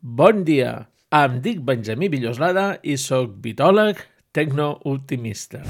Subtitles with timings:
[0.00, 3.98] Bon dia, em dic Benjamí Villoslada i sóc vitòleg
[4.30, 5.64] tecnooptimista.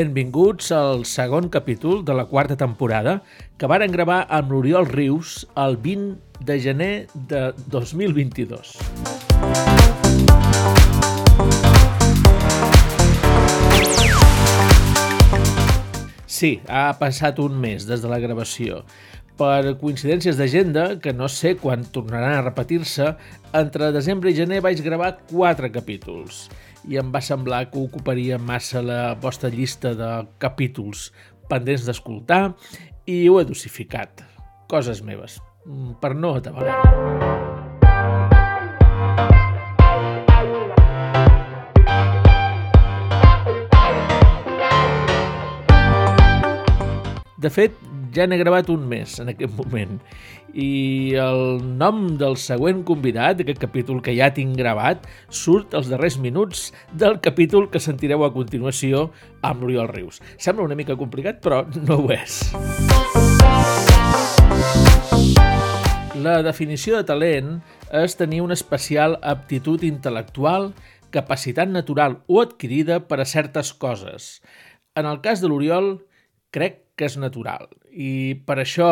[0.00, 3.18] Benvinguts al segon capítol de la quarta temporada
[3.60, 6.94] que varen gravar amb l'Oriol Rius el 20 de gener
[7.28, 7.42] de
[7.74, 8.70] 2022.
[16.24, 18.80] Sí, ha passat un mes des de la gravació.
[19.36, 23.12] Per coincidències d'agenda, que no sé quan tornaran a repetir-se,
[23.52, 26.46] entre desembre i gener vaig gravar quatre capítols
[26.88, 30.10] i em va semblar que ocuparia massa la vostra llista de
[30.42, 31.10] capítols
[31.50, 32.42] pendents d'escoltar
[33.10, 34.24] i ho he dosificat.
[34.70, 35.40] Coses meves,
[36.00, 36.78] per no atabalar.
[47.40, 47.72] De fet,
[48.14, 49.98] ja n'he gravat un mes en aquest moment
[50.50, 56.18] i el nom del següent convidat d'aquest capítol que ja tinc gravat surt als darrers
[56.18, 59.10] minuts del capítol que sentireu a continuació
[59.46, 60.18] amb l'Oriol Rius.
[60.38, 62.40] Sembla una mica complicat, però no ho és.
[66.20, 67.60] La definició de talent
[67.96, 70.72] és tenir una especial aptitud intel·lectual,
[71.14, 74.40] capacitat natural o adquirida per a certes coses.
[74.98, 75.94] En el cas de l'Oriol,
[76.50, 77.70] crec que és natural.
[77.90, 78.90] I per això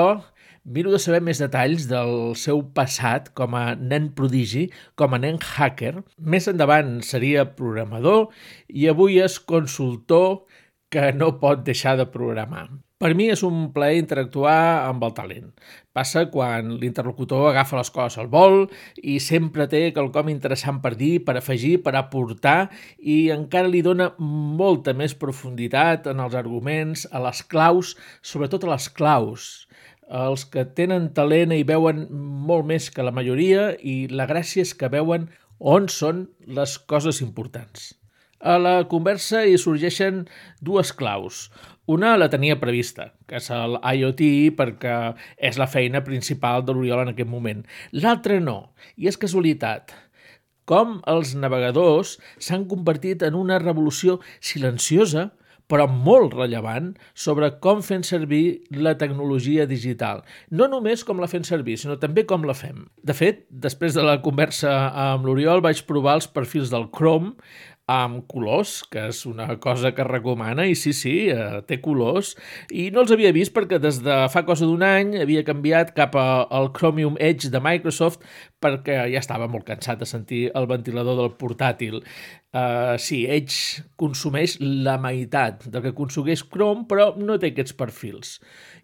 [0.64, 4.67] miro de saber més detalls del seu passat com a nen prodigi,
[5.00, 5.95] com a nen hacker.
[6.19, 8.28] Més endavant seria programador
[8.69, 10.45] i avui és consultor
[10.92, 12.69] que no pot deixar de programar.
[12.99, 15.53] Per mi és un plaer interactuar amb el talent.
[15.95, 18.65] Passa quan l'interlocutor agafa les coses al vol
[18.99, 24.09] i sempre té quelcom interessant per dir, per afegir, per aportar i encara li dona
[24.19, 29.47] molta més profunditat en els arguments, a les claus, sobretot a les claus.
[30.11, 32.09] Els que tenen talent hi veuen
[32.51, 35.31] molt més que la majoria i la gràcia és que veuen
[35.62, 37.93] on són les coses importants.
[38.39, 40.25] A la conversa hi sorgeixen
[40.62, 41.49] dues claus.
[41.88, 44.21] Una la tenia prevista, que és el IoT,
[44.59, 44.97] perquè
[45.49, 47.62] és la feina principal de l'Oriol en aquest moment.
[47.97, 48.59] L'altra no,
[49.00, 49.94] i és casualitat.
[50.69, 55.31] Com els navegadors s'han convertit en una revolució silenciosa,
[55.69, 60.22] però molt rellevant, sobre com fem servir la tecnologia digital.
[60.48, 62.87] No només com la fem servir, sinó també com la fem.
[63.04, 64.72] De fet, després de la conversa
[65.09, 67.37] amb l'Oriol vaig provar els perfils del Chrome
[67.88, 72.34] amb colors, que és una cosa que recomana, i sí, sí, eh, té colors,
[72.69, 76.16] i no els havia vist perquè des de fa cosa d'un any havia canviat cap
[76.21, 78.25] al Chromium Edge de Microsoft
[78.60, 82.03] perquè ja estava molt cansat de sentir el ventilador del portàtil.
[82.48, 88.38] Uh, sí, Edge consumeix la meitat del que consumeix Chrome, però no té aquests perfils.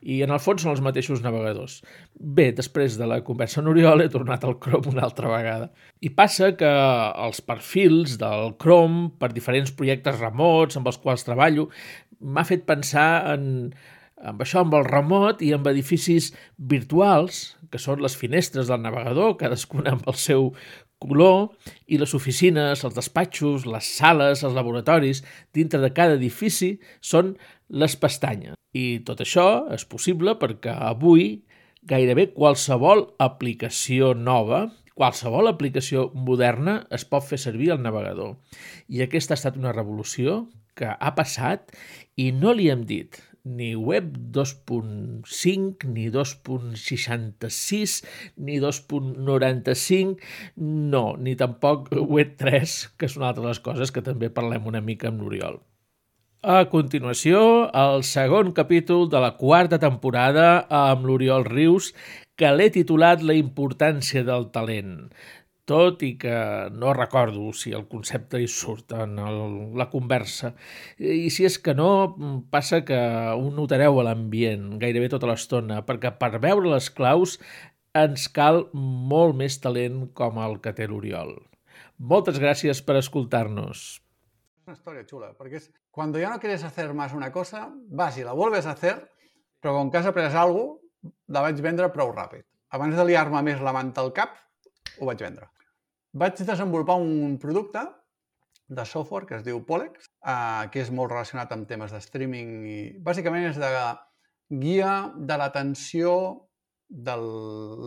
[0.04, 1.78] I en el fons són els mateixos navegadors.
[2.14, 5.70] Bé, després de la conversa amb Oriol he tornat al Chrome una altra vegada.
[6.04, 6.70] I passa que
[7.24, 11.70] els perfils del Chrome per diferents projectes remots amb els quals treballo
[12.20, 13.72] m'ha fet pensar en,
[14.24, 19.36] amb això, amb el remot i amb edificis virtuals, que són les finestres del navegador,
[19.40, 20.52] cadascuna amb el seu
[21.04, 21.50] color
[21.86, 25.22] i les oficines, els despatxos, les sales, els laboratoris,
[25.54, 27.34] dintre de cada edifici, són
[27.68, 28.56] les pestanyes.
[28.74, 31.44] I tot això és possible perquè avui
[31.86, 34.64] gairebé qualsevol aplicació nova,
[34.98, 38.36] qualsevol aplicació moderna es pot fer servir al navegador.
[38.88, 40.44] I aquesta ha estat una revolució
[40.74, 41.74] que ha passat
[42.18, 48.04] i no li hem dit ni web 2.5, ni 2.66,
[48.36, 50.16] ni 2.95,
[50.56, 54.66] no, ni tampoc web 3, que és una altra de les coses que també parlem
[54.66, 55.60] una mica amb l'Oriol.
[56.44, 57.38] A continuació,
[57.72, 61.92] el segon capítol de la quarta temporada amb l'Oriol Rius,
[62.36, 65.08] que l'he titulat La importància del talent
[65.68, 66.34] tot i que
[66.76, 69.38] no recordo si el concepte hi surt en el,
[69.78, 70.52] la conversa.
[70.98, 71.88] I si és que no,
[72.52, 72.98] passa que
[73.32, 77.38] ho notareu a l'ambient gairebé tota l'estona, perquè per veure les claus
[77.96, 81.36] ens cal molt més talent com el que té l'Oriol.
[81.98, 83.84] Moltes gràcies per escoltar-nos.
[84.66, 88.24] Una història xula, perquè és cuando ya no quieres hacer más una cosa, vas i
[88.26, 88.96] la vuelves a hacer,
[89.62, 90.80] però com que has après algo,
[91.28, 92.44] la vaig vendre prou ràpid.
[92.74, 94.34] Abans de liar-me més la manta al cap,
[94.98, 95.53] ho vaig vendre.
[96.14, 97.80] Vaig desenvolupar un producte
[98.68, 102.52] de software que es diu Polex, eh, que és molt relacionat amb temes de streaming
[102.70, 103.70] i bàsicament és de
[104.62, 106.14] guia de l'atenció
[106.88, 107.16] de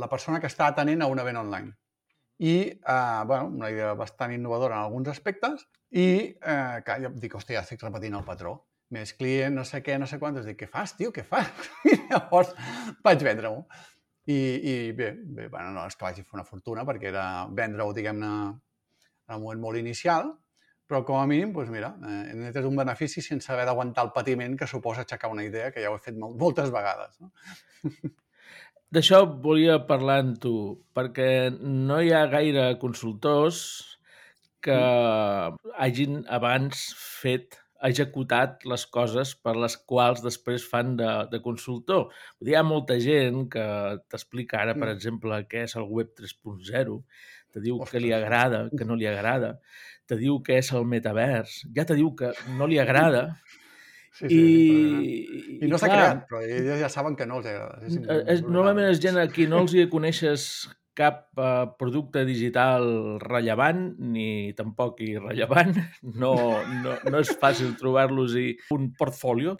[0.01, 1.71] la persona que està atenent a un event online.
[2.37, 7.39] I, eh, bueno, una idea bastant innovadora en alguns aspectes i eh, que jo dic,
[7.39, 8.57] hòstia, estic repetint el patró.
[8.91, 10.45] Més client, no sé què, no sé quantos.
[10.47, 11.47] Dic, què fas, tio, què fas?
[11.91, 12.51] I llavors
[13.07, 13.63] vaig vendre-ho.
[14.27, 17.23] I, I bé, bé, bueno, no és que vagi fer una fortuna perquè era
[17.55, 18.31] vendre-ho, diguem-ne,
[19.27, 20.33] en un moment molt inicial,
[20.87, 24.55] però com a mínim, doncs mira, eh, net un benefici sense haver d'aguantar el patiment
[24.59, 27.19] que suposa aixecar una idea, que ja ho he fet moltes vegades.
[27.23, 27.31] No?
[28.95, 30.55] D'això volia parlar amb tu,
[30.95, 33.59] perquè no hi ha gaire consultors
[34.63, 35.73] que mm.
[35.75, 42.07] hagin abans fet executat les coses per les quals després fan de, de consultor.
[42.45, 43.65] Hi ha molta gent que
[44.09, 44.95] t'explica ara, per mm.
[44.95, 46.97] exemple, què és el web 3.0,
[47.53, 47.91] te diu Ostres.
[47.93, 49.57] que li agrada, que no li agrada,
[50.07, 53.29] te diu que és el metavers, ja te diu que no li agrada,
[54.17, 57.83] Sí, sí, I, I no s'ha creat, però ells ja saben que no els agrada.
[57.85, 57.99] És,
[58.33, 60.47] és, normalment és gent a qui no els hi coneixes
[60.97, 65.77] cap uh, producte digital rellevant ni tampoc irrellevant.
[66.17, 66.33] No,
[66.81, 69.57] no, no és fàcil trobar-los i un portfolio.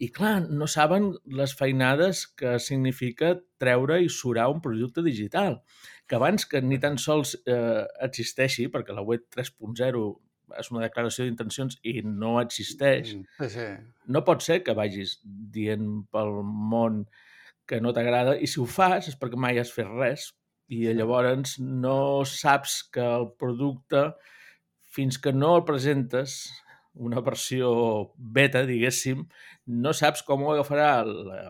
[0.00, 5.60] I clar, no saben les feinades que significa treure i surar un producte digital
[6.10, 10.00] que abans que ni tan sols eh, existeixi, perquè la web 3.0
[10.58, 13.66] és una declaració d'intencions i no existeix, mm, sí, sí.
[14.10, 17.04] no pot ser que vagis dient pel món
[17.70, 20.30] que no t'agrada i si ho fas és perquè mai has fet res
[20.70, 24.04] i llavors no saps que el producte,
[24.94, 26.36] fins que no el presentes,
[26.94, 27.70] una versió
[28.16, 29.24] beta, diguéssim,
[29.66, 31.40] no saps com ho agafarà la,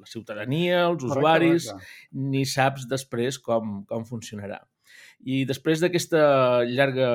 [0.00, 2.20] la ciutadania, els correcte, usuaris, correcte.
[2.34, 4.60] ni saps després com, com funcionarà.
[5.24, 6.24] I després d'aquesta
[6.68, 7.10] llarga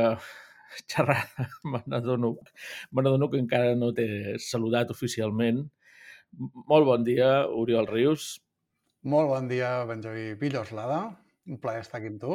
[0.92, 5.66] xerrada, me n'adono que encara no t'he saludat oficialment.
[6.70, 8.38] Molt bon dia, Oriol Rius.
[9.04, 11.00] Molt bon dia, Benjaví Villoslada.
[11.48, 12.34] Un plaer estar aquí amb tu.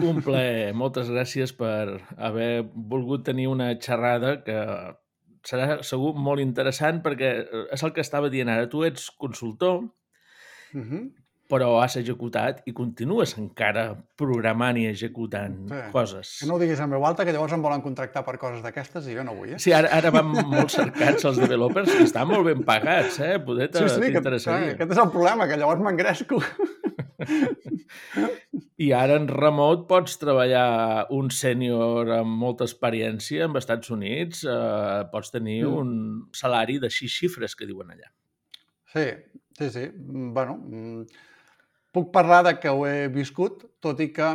[0.00, 0.72] Un plaer.
[0.74, 4.58] Moltes gràcies per haver volgut tenir una xerrada que
[5.46, 8.68] serà segur molt interessant perquè eh, és el que estava dient ara.
[8.70, 10.90] Tu ets consultor, uh mhm.
[10.90, 11.04] -huh.
[11.50, 13.88] Però has executat i continues encara
[14.20, 15.80] programant i executant sí.
[15.94, 16.32] coses.
[16.40, 19.08] Que no ho diguis en veu alta, que llavors em volen contractar per coses d'aquestes
[19.10, 19.60] i jo no vull, eh?
[19.62, 23.38] Sí, ara, ara van molt cercats els developers i estan molt ben pagats, eh?
[23.44, 24.12] Poder sí, sí.
[24.14, 26.40] Que, aquest és el problema, que llavors m'engresco.
[28.80, 35.02] I ara en remot pots treballar un sènior amb molta experiència en Estats Units, eh,
[35.12, 35.74] pots tenir mm.
[35.82, 35.90] un
[36.36, 38.08] salari de sis xifres que diuen allà.
[38.92, 39.04] Sí,
[39.58, 39.84] sí, sí.
[39.94, 41.04] Bueno, mm,
[41.94, 44.30] puc parlar de que ho he viscut, tot i que,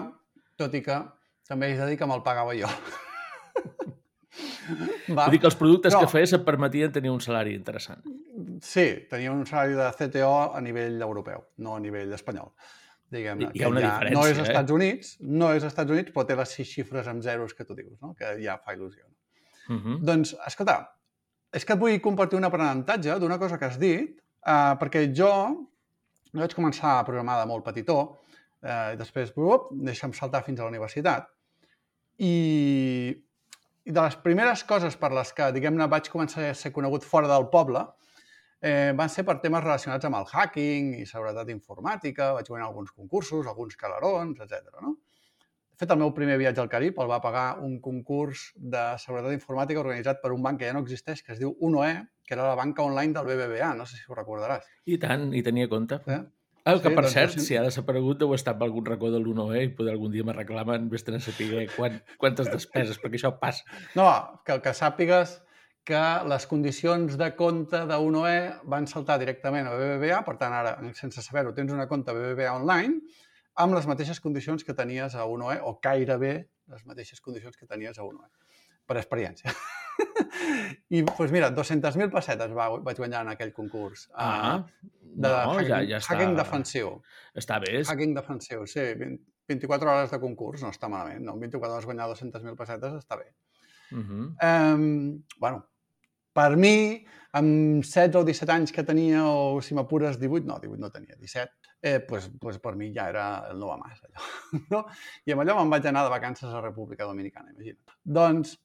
[0.60, 1.00] tot i que
[1.48, 2.70] també he de dir que me'l pagava jo.
[5.16, 5.26] Va.
[5.26, 8.02] Vull dir que els productes Però, que feies et permetien tenir un salari interessant.
[8.66, 12.50] Sí, tenia un salari de CTO a nivell europeu, no a nivell espanyol.
[13.14, 14.46] Diguem Hi ha una ja diferència, no és eh?
[14.48, 17.78] Estats Units, no és Estats Units, però té les sis xifres amb zeros que tu
[17.78, 18.16] dius, no?
[18.18, 19.06] que ja fa il·lusió.
[19.70, 20.00] Uh -huh.
[20.02, 20.80] Doncs, escolta,
[21.54, 24.18] és que et vull compartir un aprenentatge d'una cosa que has dit,
[24.48, 25.32] uh, perquè jo,
[26.36, 28.00] jo vaig començar a programar de molt petitó,
[28.66, 31.28] i després, up, deixa'm saltar fins a la universitat,
[32.18, 32.34] i
[33.86, 37.30] i de les primeres coses per les que, diguem-ne, vaig començar a ser conegut fora
[37.30, 37.84] del poble
[38.66, 42.96] eh, van ser per temes relacionats amb el hacking i seguretat informàtica, vaig guanyar alguns
[42.96, 44.72] concursos, alguns calarons, etc.
[44.82, 44.96] No?
[45.76, 49.34] De fet, el meu primer viatge al Carib el va pagar un concurs de seguretat
[49.36, 52.46] informàtica organitzat per un banc que ja no existeix, que es diu Unoe, que era
[52.48, 54.70] la banca online del BBVA, no sé si ho recordaràs.
[54.88, 56.00] I tant, i tenia compte.
[56.08, 56.22] Eh?
[56.64, 59.20] Ah, que, sí, per doncs, cert, si ha desaparegut, deu estar per algun racó de
[59.20, 63.36] l'Unoe i poder algun dia me reclamen, vés a saber quan, quantes despeses, perquè això
[63.44, 63.68] passa.
[64.00, 64.08] No,
[64.48, 65.42] que, que sàpigues
[65.86, 66.02] que
[66.32, 68.40] les condicions de compte d'Unoe
[68.72, 73.04] van saltar directament a BBVA, per tant, ara, sense saber-ho, tens una compte BBVA online
[73.56, 76.34] amb les mateixes condicions que tenies a Unoe, o gairebé
[76.72, 78.30] les mateixes condicions que tenies a Unoe,
[78.86, 79.54] per experiència.
[80.92, 84.08] I, doncs pues mira, 200.000 pessetes va, vaig guanyar en aquell concurs.
[84.10, 86.16] Eh, ah, de no, hacking, ja, ja està...
[86.16, 86.92] Hacking defensiu.
[87.44, 87.80] Està bé.
[87.84, 88.86] Hacking defensiu, sí.
[89.48, 91.24] 24 hores de concurs, no està malament.
[91.28, 91.38] No?
[91.42, 93.30] 24 hores guanyar 200.000 pessetes està bé.
[93.94, 94.28] Uh -huh.
[94.76, 95.64] um, bueno,
[96.36, 96.76] per mi,
[97.40, 101.16] amb 16 o 17 anys que tenia, o si m'apures 18, no, 18 no tenia,
[101.20, 104.28] 17, eh, pues, pues per mi ja era el no va més, allò.
[104.74, 104.84] No?
[105.26, 107.98] I amb allò me'n vaig anar de vacances a República Dominicana, imagina't.
[108.20, 108.58] Doncs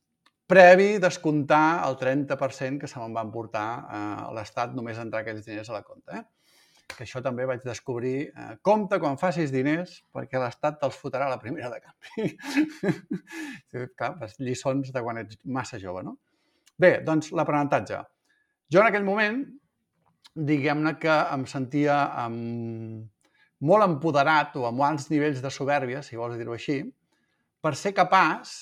[0.50, 4.02] previ descomptar el 30% que se me'n van portar a
[4.34, 6.18] l'Estat només entrar aquells diners a la compta.
[6.18, 6.56] Eh?
[6.90, 8.30] Que això també vaig descobrir.
[8.30, 12.32] Eh, compte quan facis diners, perquè l'Estat te'ls fotrà a la primera de canvi.
[13.98, 16.18] Clar, les lliçons de quan ets massa jove, no?
[16.80, 18.00] Bé, doncs l'aprenentatge.
[18.72, 19.40] Jo en aquell moment,
[20.50, 26.38] diguem-ne que em sentia amb molt empoderat o amb alts nivells de soberbia, si vols
[26.40, 26.80] dir-ho així,
[27.60, 28.54] per ser capaç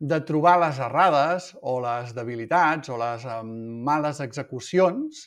[0.00, 3.52] de trobar les errades o les debilitats o les um,
[3.84, 5.26] males execucions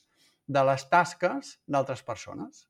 [0.49, 2.65] de les tasques d'altres persones.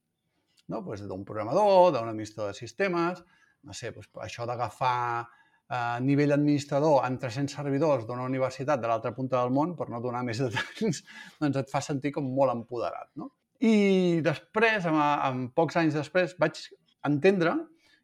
[0.67, 0.83] No?
[0.83, 3.23] Pues d'un programador, d'un administrador de sistemes,
[3.63, 5.27] no sé, pues, això d'agafar
[5.69, 10.01] a nivell administrador en 300 servidors d'una universitat de l'altra punta del món, per no
[10.01, 11.03] donar més detalls,
[11.41, 13.11] doncs et fa sentir com molt empoderat.
[13.21, 13.29] No?
[13.61, 16.57] I després, amb, amb pocs anys després, vaig
[17.05, 17.53] entendre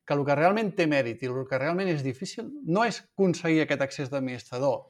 [0.05, 3.63] que el que realment té mèrit i el que realment és difícil no és aconseguir
[3.63, 4.83] aquest accés d'administrador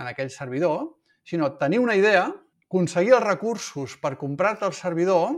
[0.00, 0.94] en aquell servidor,
[1.28, 2.24] sinó tenir una idea,
[2.64, 5.36] aconseguir els recursos per comprar-te el servidor,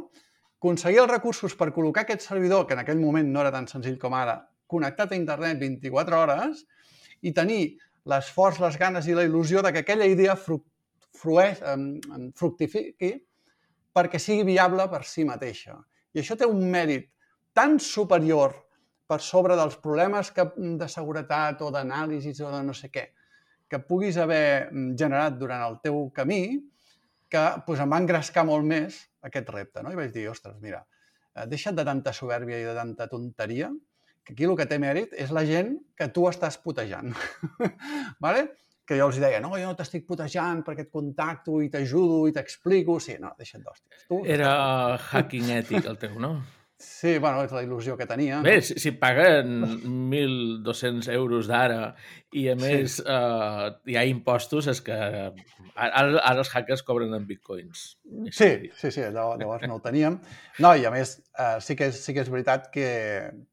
[0.60, 3.98] aconseguir els recursos per col·locar aquest servidor, que en aquell moment no era tan senzill
[3.98, 4.38] com ara,
[4.70, 6.64] connectat a internet 24 hores,
[7.22, 11.62] i tenir l'esforç, les ganes i la il·lusió de que aquella idea frueix,
[12.36, 13.12] fructifiqui
[13.96, 15.78] perquè sigui viable per si mateixa.
[16.12, 17.08] I això té un mèrit
[17.56, 18.54] tan superior
[19.08, 23.06] per sobre dels problemes que, de seguretat o d'anàlisis o de no sé què
[23.68, 26.42] que puguis haver generat durant el teu camí
[27.30, 29.82] que doncs, em va engrescar molt més aquest repte.
[29.82, 29.90] No?
[29.90, 30.84] I vaig dir, ostres, mira,
[31.34, 33.72] eh, deixa't de tanta soberbia i de tanta tonteria
[34.26, 37.12] que aquí el que té mèrit és la gent que tu estàs putejant.
[38.24, 38.48] vale?
[38.86, 42.34] Que jo els deia, no, jo no t'estic putejant perquè et contacto i t'ajudo i
[42.34, 42.98] t'explico.
[43.02, 44.08] Sí, no, deixa't d'hòsties.
[44.36, 44.50] Era
[45.12, 46.34] hacking ètic el teu, no?
[46.78, 48.42] Sí, bueno, és la il·lusió que tenia.
[48.44, 49.62] Bé, si, si paguen
[50.12, 51.94] 1.200 euros d'ara
[52.36, 53.04] i a més sí.
[53.08, 57.86] uh, hi ha impostos, és que ara, ara els hackers cobren en bitcoins.
[58.28, 60.20] Sí, sí, sí, llavors, llavors no ho teníem.
[60.60, 62.90] No, i a més, uh, sí, que és, sí que és veritat que,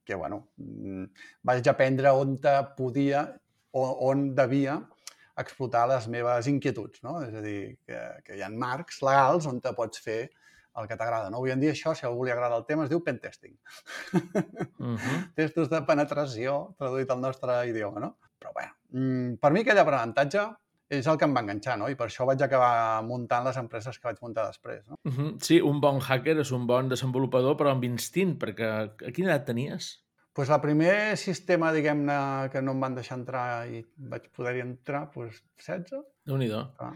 [0.03, 1.07] que bueno, mm,
[1.47, 3.23] vaig aprendre on te podia
[3.71, 4.81] o on devia
[5.39, 7.21] explotar les meves inquietuds, no?
[7.23, 10.25] És a dir, que, que hi ha marcs legals on te pots fer
[10.79, 11.29] el que t'agrada.
[11.29, 11.41] No?
[11.41, 13.55] Avui en dia això, si a algú li agrada el tema, es diu pentesting.
[14.83, 15.19] Uh -huh.
[15.35, 18.17] Testos de penetració, traduït al nostre idioma, no?
[18.39, 20.41] Però bé, mm, per mi aquell aprenentatge
[20.89, 21.87] és el que em va enganxar, no?
[21.89, 24.97] I per això vaig acabar muntant les empreses que vaig muntar després, no?
[25.05, 25.41] Uh -huh.
[25.41, 29.45] Sí, un bon hacker és un bon desenvolupador, però amb instint, perquè a quina edat
[29.45, 30.03] tenies?
[30.33, 35.11] Pues el primer sistema, diguem-ne, que no em van deixar entrar i vaig poder-hi entrar,
[35.11, 36.03] pues 16.
[36.25, 36.73] Déu-n'hi-do.
[36.79, 36.93] Ah.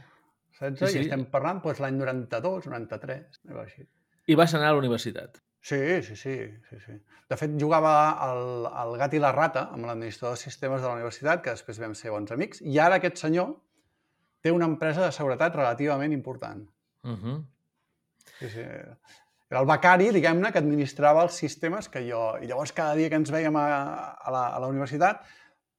[0.59, 0.99] 16, sí, sí.
[0.99, 3.85] i estem parlant doncs, l'any 92, 93, o així.
[4.27, 5.39] I vas anar a la universitat?
[5.67, 6.35] Sí, sí, sí,
[6.69, 6.93] sí, sí.
[7.27, 10.95] De fet, jugava al, al gat i la rata amb l'administrador de sistemes de la
[10.95, 13.53] universitat, que després vam ser bons amics, i ara aquest senyor
[14.43, 16.67] té una empresa de seguretat relativament important.
[17.03, 17.37] Uh -huh.
[18.39, 18.63] Sí, sí.
[19.49, 22.37] Era el becari, diguem-ne, que administrava els sistemes que jo...
[22.41, 23.67] I llavors, cada dia que ens veiem a,
[24.11, 25.23] a, la, a la universitat,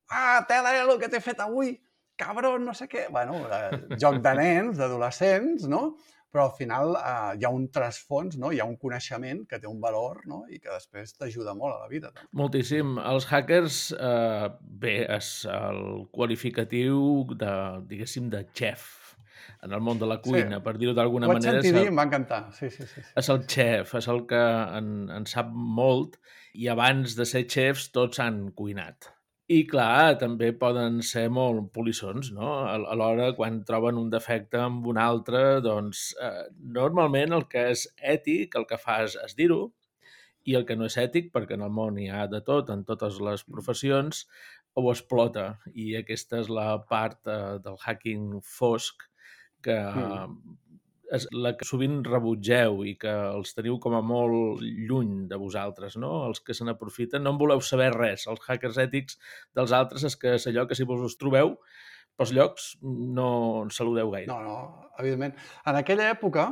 [0.09, 1.75] ah, tela, el que t'he fet avui,
[2.19, 3.07] cabron, no sé què...
[3.15, 5.83] bueno, eh, joc de nens, d'adolescents, no?
[6.29, 8.53] Però al final eh, hi ha un trasfons, no?
[8.53, 10.43] hi ha un coneixement que té un valor no?
[10.53, 12.13] i que després t'ajuda molt a la vida.
[12.13, 12.29] També.
[12.43, 12.99] Moltíssim.
[13.01, 15.83] Els hackers, eh, bé, és el
[16.13, 17.01] qualificatiu
[17.33, 17.53] de,
[17.89, 18.91] diguéssim, de chef
[19.63, 20.65] en el món de la cuina, sí.
[20.65, 21.57] per dir-ho d'alguna manera.
[21.57, 22.43] Ho vaig sentir dir, em va encantar.
[22.55, 23.07] Sí, sí, sí, sí.
[23.19, 24.43] És el xef, és el que
[24.79, 26.19] en, en sap molt
[26.55, 29.11] i abans de ser xefs tots han cuinat.
[29.49, 32.51] I clar, també poden ser molt polissons, no?
[32.69, 36.45] Alhora, quan troben un defecte amb un altre, doncs eh,
[36.77, 39.63] normalment el que és ètic, el que fa és, és dir-ho,
[40.45, 42.85] i el que no és ètic, perquè en el món hi ha de tot, en
[42.89, 44.27] totes les professions,
[44.77, 45.49] ho explota.
[45.73, 49.09] I aquesta és la part eh, del hacking fosc
[49.65, 50.59] que mm
[51.15, 55.97] és la que sovint rebutgeu i que els teniu com a molt lluny de vosaltres,
[56.01, 56.27] no?
[56.29, 57.25] Els que se n'aprofiten.
[57.25, 58.27] No en voleu saber res.
[58.29, 59.17] Els hackers ètics
[59.57, 61.57] dels altres és que és allò que si vos us trobeu
[62.19, 63.31] pels llocs no
[63.75, 64.29] saludeu gaire.
[64.31, 65.37] No, no, evidentment.
[65.71, 66.49] En aquella època,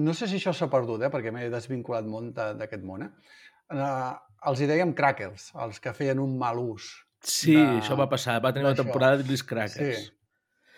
[0.00, 3.36] no sé si això s'ha perdut, eh, perquè m'he desvinculat molt d'aquest món, eh?
[3.76, 4.14] eh?
[4.50, 6.88] els hi dèiem crackers, els que feien un mal ús.
[7.20, 7.82] Sí, de...
[7.82, 8.38] això va passar.
[8.40, 10.06] Va tenir una temporada de crackers.
[10.06, 10.16] Sí.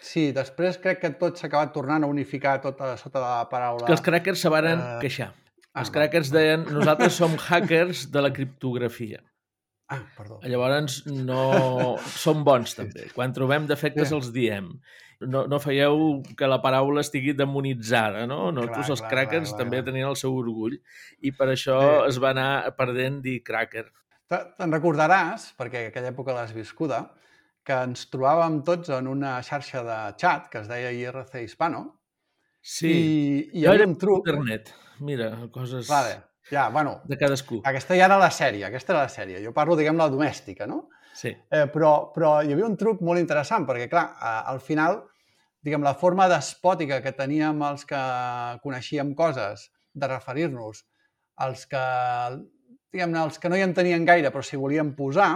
[0.03, 3.45] Sí, després crec que tot s'ha acabat tornant a unificar tot a sota de la
[3.51, 3.87] paraula...
[3.87, 4.97] Que els crackers se van uh...
[5.03, 5.31] queixar.
[5.73, 6.41] Ah, els crackers va.
[6.41, 9.23] deien, nosaltres som hackers de la criptografia.
[9.93, 10.41] Ah, perdó.
[10.49, 11.45] Llavors no...
[12.17, 13.07] Som bons, també.
[13.15, 14.19] Quan trobem defectes yeah.
[14.19, 14.69] els diem.
[15.23, 18.51] No, no feieu que la paraula estigui demonitzada, no?
[18.51, 19.89] Nosaltres, clar, els clar, crackers, clar, clar, també clar.
[19.93, 20.79] tenien el seu orgull
[21.23, 22.09] i per això sí.
[22.11, 23.87] es va anar perdent dir cracker.
[24.33, 27.05] Te'n recordaràs, perquè aquella època l'has viscuda,
[27.67, 31.83] que ens trobàvem tots en una xarxa de xat que es deia IRC Hispano.
[32.63, 34.27] Sí, i, i hi havia un truc...
[34.27, 34.73] Internet.
[35.03, 36.19] Mira, coses vale.
[36.51, 37.61] ja, bueno, de cadascú.
[37.67, 39.41] Aquesta ja era la sèrie, aquesta era la sèrie.
[39.43, 40.85] Jo parlo, diguem, la domèstica, no?
[41.15, 41.33] Sí.
[41.33, 44.05] Eh, però, però hi havia un truc molt interessant, perquè, clar,
[44.53, 45.03] al final,
[45.63, 48.03] diguem, la forma despòtica que teníem els que
[48.63, 50.85] coneixíem coses de referir-nos
[51.43, 51.83] als que
[52.93, 55.35] diguem-ne, els que no hi entenien gaire, però s'hi volien posar,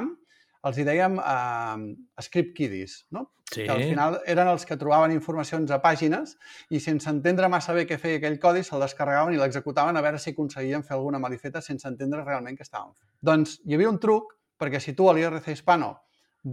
[0.67, 3.31] els hi dèiem eh, script kiddies, no?
[3.47, 3.63] Sí.
[3.63, 6.33] que al final eren els que trobaven informacions a pàgines
[6.75, 10.19] i sense entendre massa bé què feia aquell codi se'l descarregaven i l'executaven a veure
[10.19, 13.07] si aconseguien fer alguna malifeta sense entendre realment què estaven fent.
[13.23, 15.93] Doncs hi havia un truc perquè si tu a l'IRC Hispano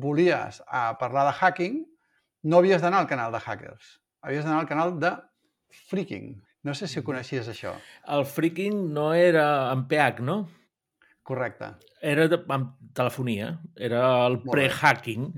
[0.06, 1.82] volies a parlar de hacking,
[2.44, 5.16] no havies d'anar al canal de hackers, havies d'anar al canal de
[5.90, 6.36] freaking.
[6.64, 7.74] No sé si ho coneixies, això.
[8.08, 10.44] El freaking no era en PH, no?
[11.24, 11.70] Correcte.
[12.04, 15.30] Era de, amb telefonia, era el pre-hacking,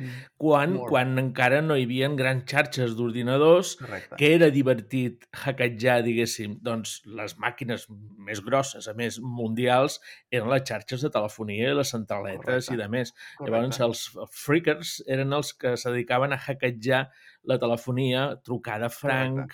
[0.41, 0.89] quan, Molt bé.
[0.89, 4.17] quan encara no hi havia grans xarxes d'ordinadors Correcte.
[4.17, 7.85] que era divertit hackejar, diguéssim, doncs les màquines
[8.17, 9.99] més grosses, a més mundials,
[10.33, 12.73] eren les xarxes de telefonia i les centraletes Correcte.
[12.73, 13.13] i de més.
[13.37, 13.77] Correcte.
[13.77, 17.05] Llavors, els freakers eren els que se dedicaven a hackejar
[17.45, 19.53] la telefonia, trucar de franc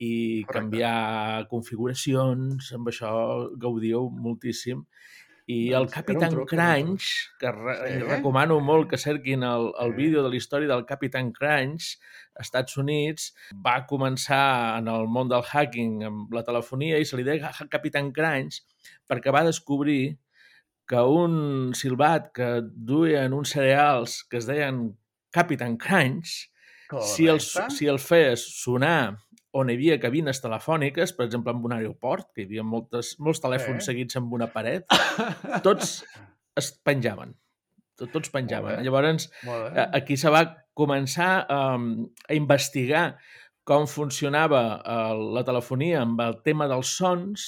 [0.00, 0.56] i Correcte.
[0.56, 3.12] canviar configuracions, amb això
[3.60, 4.86] gaudíeu moltíssim.
[5.48, 6.48] I el Doncs un Capitán truc.
[6.50, 7.04] Crunch,
[7.38, 7.98] que re Sí.
[8.02, 9.96] recomano molt que cerquin el, el Sí.
[9.96, 11.98] vídeo de la història del Capitán Crunch,
[12.40, 17.22] Estats Units, va començar en el món del hacking amb la telefonia i se li
[17.22, 18.62] deia Capitán Crunch
[19.08, 20.18] perquè va descobrir
[20.88, 24.96] que un silbat que duien uns cereals que es deien
[25.32, 26.50] Capitán Crunch,
[27.02, 27.70] si el, Correcte.
[27.74, 29.18] si el fes sonar
[29.56, 33.40] on hi havia cabines telefòniques, per exemple, en un aeroport, que hi havia moltes, molts
[33.40, 33.92] telèfons Sí.
[33.92, 34.84] seguits amb una paret,
[35.64, 36.02] tots
[36.56, 37.34] es penjaven.
[37.96, 38.82] Tot- Tots penjaven.
[38.84, 39.30] Llavors,
[39.96, 40.42] aquí se va
[40.76, 41.86] començar um,
[42.28, 43.16] a investigar
[43.64, 47.46] com funcionava uh, la telefonia amb el tema dels sons,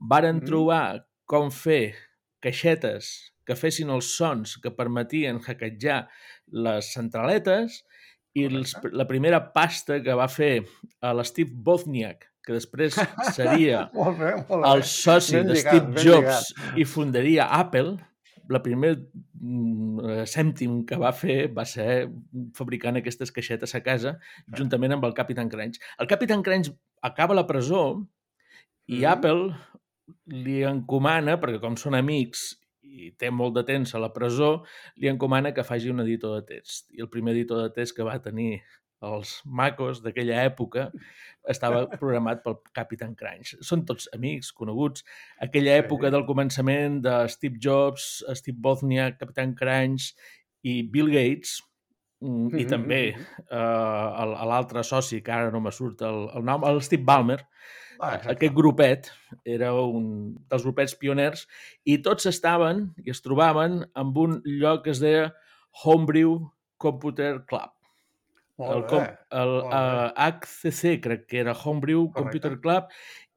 [0.00, 0.46] varen Mhm.
[0.48, 1.92] trobar com fer
[2.40, 3.10] caixetes
[3.44, 6.08] que fessin els sons que permetien hackejar
[6.50, 7.82] les centraletes
[8.38, 10.60] i els, la primera pasta que va fer
[11.02, 12.94] a l'Steve Wozniak, que després
[13.34, 14.70] seria Molt bé, molt bé.
[14.70, 17.96] el soci Ben de lligat, Steve Jobs i fundaria Apple,
[18.50, 22.08] la primer mm, eh, cèntim que va fer va ser
[22.56, 24.16] fabricant aquestes caixetes a casa
[24.58, 25.78] juntament amb el Capitán Crunch.
[26.02, 28.00] El Capitán Crunch acaba a la presó
[28.90, 29.04] i Mhm.
[29.06, 29.54] Apple
[30.26, 32.56] li encomana, perquè com són amics
[32.90, 34.50] i té molt de temps a la presó,
[34.98, 36.90] li encomana que faci un editor de text.
[36.96, 38.60] I el primer editor de text que va tenir
[39.06, 40.88] els macos d'aquella època
[41.48, 43.54] estava programat pel Capitán Crunch.
[43.64, 45.06] Són tots amics, coneguts.
[45.46, 48.10] Aquella època del començament de Steve Jobs,
[48.42, 50.12] Steve Wozniak, Capitán Crunch
[50.66, 51.56] i Bill Gates,
[52.20, 56.82] mm, i també eh, l'altre soci, que ara no me surt el, el nom, el
[56.84, 57.40] Steve Ballmer,
[58.00, 58.32] exacte.
[58.34, 59.10] aquest grupet
[59.44, 60.06] era un
[60.50, 61.46] dels grupets pioners
[61.84, 65.30] i tots estaven i es trobaven en un lloc que es deia
[65.84, 66.38] Homebrew
[66.80, 67.70] Computer Club.
[68.60, 68.88] Molt el, bé.
[68.90, 69.04] com,
[69.40, 72.20] el uh, HCC, crec que era Homebrew Correcte.
[72.20, 72.90] Computer Club,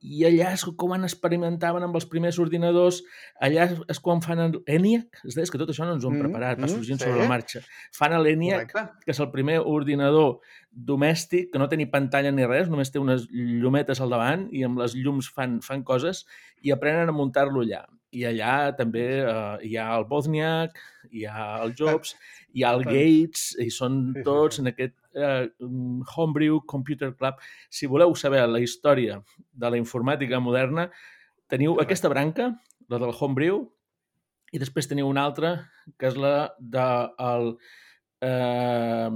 [0.04, 3.02] i allà és quan experimentaven amb els primers ordinadors,
[3.42, 6.18] allà és- quan fan el ENIAC, és és que tot això no ens ho hem
[6.18, 7.06] Mm, preparat, va mm, sorgint sí.
[7.06, 7.62] sobre la marxa.
[7.96, 9.06] Fan l'ENIAC, Correcte.
[9.06, 10.40] que és el primer ordinador
[10.76, 14.64] domèstic, que no té ni pantalla ni res, només té unes llumetes al davant i
[14.68, 16.26] amb les llums fan, fan coses
[16.64, 17.86] i aprenen a muntar-lo allà.
[18.14, 20.76] I allà també eh, hi ha el Bozniak,
[21.12, 22.16] hi ha el Jobs,
[22.54, 25.50] hi ha el Gates, i són tots en aquest eh,
[26.16, 27.36] Homebrew Computer Club.
[27.70, 29.22] Si voleu saber la història
[29.52, 30.90] de la informàtica moderna,
[31.48, 31.86] teniu Correcte.
[31.88, 32.50] aquesta branca,
[32.90, 33.64] la del Homebrew,
[34.54, 35.56] i després teniu una altra,
[35.98, 36.88] que és la de
[37.20, 37.58] el,
[38.22, 39.10] eh,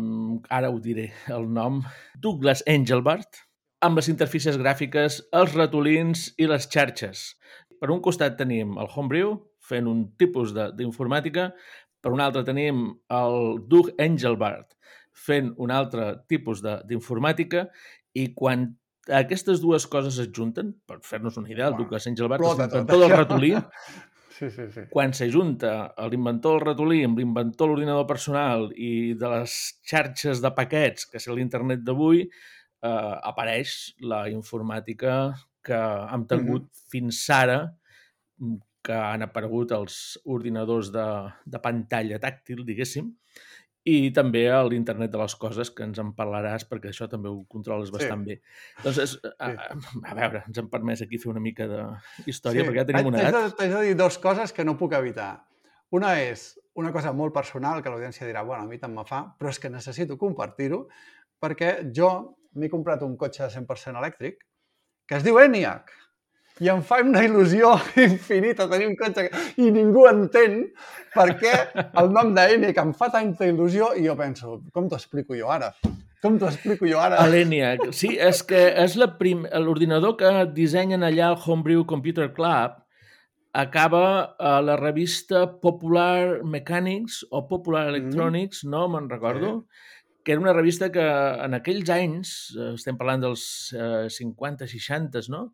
[0.50, 1.82] ara ho diré, el nom,
[2.16, 3.44] Douglas Engelbart,
[3.86, 7.36] amb les interfícies gràfiques, els ratolins i les xarxes.
[7.80, 9.36] Per un costat tenim el Homebrew,
[9.68, 11.52] fent un tipus de- d'informàtica,
[12.02, 14.74] per un altre tenim el Doug Engelbart,
[15.18, 17.68] fent un altre tipus de- d'informàtica,
[18.14, 18.68] i quan
[19.08, 22.94] aquestes dues coses es junten, per fer-nos una idea, el Douglas Engelbart explota és l'inventor
[22.96, 23.24] tot del això.
[23.24, 23.52] ratolí,
[24.38, 24.82] Sí, sí, sí.
[24.94, 25.72] quan s'ajunta
[26.12, 29.56] l'inventor del ratolí amb l'inventor de l'ordinador personal i de les
[29.90, 35.34] xarxes de paquets, que és l'internet d'avui, eh, apareix la informàtica
[35.66, 35.74] que
[36.14, 36.84] hem tingut Mhm.
[36.92, 37.58] fins ara,
[38.40, 41.08] mm, que han aparegut els ordinadors de,
[41.46, 43.10] de pantalla tàctil, diguéssim,
[43.88, 47.46] i també a l'internet de les coses, que ens en parlaràs, perquè això també ho
[47.48, 48.40] controles bastant bé.
[48.84, 49.52] Doncs, és, a,
[50.04, 53.30] a, veure, ens hem permès aquí fer una mica d'història, perquè ja tenim una T'haig
[53.34, 53.46] edat.
[53.52, 55.30] de- T'haig de dir dues coses que no puc evitar.
[55.96, 59.22] Una és una cosa molt personal, que l'audiència dirà, bueno, a mi tant me fa,
[59.40, 60.88] però és que necessito compartir-ho,
[61.42, 62.12] perquè jo
[62.58, 64.44] m'he comprat un cotxe 100% elèctric
[65.08, 65.92] que es diu ENIAC.
[66.64, 67.76] I em fa una il·lusió
[68.08, 69.44] infinita tenir un cotxe que...
[69.62, 70.64] i ningú entén
[71.14, 71.54] per què
[72.02, 75.72] el nom d'ENIAC em fa tanta il·lusió i jo penso, com t'ho explico jo ara?
[76.24, 77.22] Com t'ho explico jo ara?
[77.30, 77.92] L'ENIAC.
[77.94, 79.46] Sí, és que és la prim...
[79.68, 82.82] l'ordinador que dissenyen allà al Homebrew Computer Club
[83.58, 88.70] acaba a la revista Popular Mechanics o Popular Electronics, mm.
[88.74, 90.22] no me'n recordo, sí.
[90.26, 91.06] que era una revista que
[91.46, 95.48] en aquells anys, eh, estem parlant dels eh, 50-60, no?,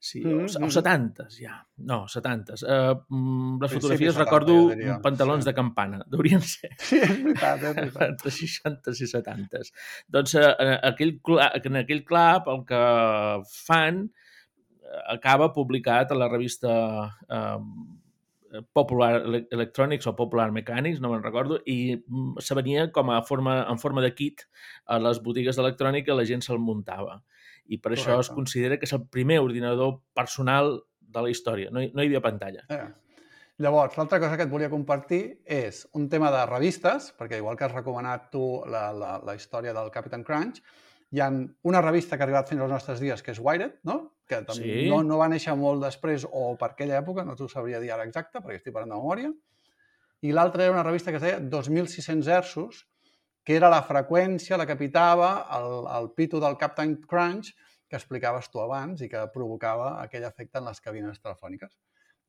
[0.00, 0.64] Sí, mm -hmm.
[0.64, 1.60] o, 70 ja.
[1.76, 5.50] No, 70 uh, Les fotografies, 70, recordo, diria, pantalons sí.
[5.50, 5.98] de campana.
[6.10, 6.70] Deurien ser.
[6.88, 8.08] Sí, és veritat, és veritat.
[8.08, 9.60] Entre 60 i 70.
[10.08, 11.20] Doncs uh, aquell,
[11.64, 12.82] en aquell club el que
[13.66, 14.08] fan
[15.06, 16.72] acaba publicat a la revista
[17.28, 17.60] uh,
[18.72, 23.60] Popular Electronics o Popular Mechanics, no me'n recordo, i mm, se venia com a forma,
[23.68, 24.48] en forma de kit
[24.86, 27.20] a les botigues d'electrònica la gent se'l muntava
[27.70, 28.10] i per Correcte.
[28.10, 31.70] això es considera que és el primer ordinador personal de la història.
[31.70, 32.66] No hi, no hi havia pantalla.
[32.68, 32.82] Eh.
[33.60, 37.66] Llavors, l'altra cosa que et volia compartir és un tema de revistes, perquè igual que
[37.66, 40.62] has recomanat tu la, la, la història del Captain Crunch,
[41.10, 41.28] hi ha
[41.68, 44.00] una revista que ha arribat fins als nostres dies, que és Wired, no?
[44.30, 44.86] que sí.
[44.88, 48.06] no, no va néixer molt després o per aquella època, no t'ho sabria dir ara
[48.06, 49.32] exacte, perquè estic parlant de memòria,
[50.22, 52.84] i l'altra era una revista que es deia 2600 Ersos,
[53.44, 57.54] que era la freqüència, la que pitava el, el pito del Captain Crunch
[57.90, 61.72] que explicaves tu abans i que provocava aquell efecte en les cabines telefòniques.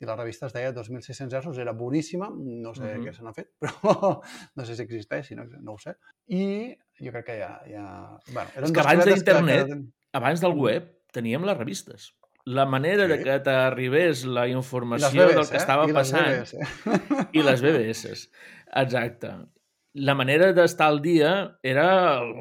[0.01, 3.03] I la revista es deia 2.600 euros, era boníssima, no sé uh -huh.
[3.05, 4.21] què se n'ha fet, però
[4.55, 5.93] no sé si existeix, si no, no ho sé.
[6.27, 7.61] I jo crec que ja...
[7.67, 8.17] ja...
[8.33, 9.79] Bueno, eren És que abans d'internet, que...
[10.13, 12.15] abans del web, teníem les revistes.
[12.45, 13.09] La manera sí.
[13.11, 15.91] de que t'arribés la informació BBS, del que estava eh?
[15.91, 16.27] I passant...
[16.27, 17.27] Les BBS.
[17.33, 18.29] I les BBS.
[18.73, 19.60] Exacte
[19.93, 21.31] la manera d'estar al dia
[21.67, 21.87] era
[22.21, 22.31] el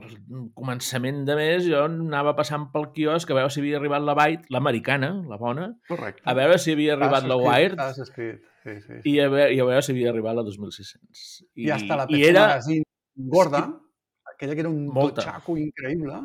[0.54, 4.46] començament de mes, jo anava passant pel quiosc a veure si havia arribat la Byte,
[4.54, 6.22] l'americana, la bona, Correcte.
[6.24, 8.40] a veure si havia arribat la Wired has escrit.
[8.62, 9.14] Sí, sí, sí.
[9.14, 11.44] I, a veure, i a veure si havia arribat la 2600.
[11.56, 12.46] I, I hasta la PC era...
[12.46, 12.84] Magazine
[13.14, 14.32] gorda, sí.
[14.34, 15.22] aquella que era un Molta.
[15.22, 16.20] totxaco increïble.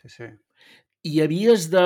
[0.00, 0.28] Sí, sí
[1.06, 1.84] i havies de,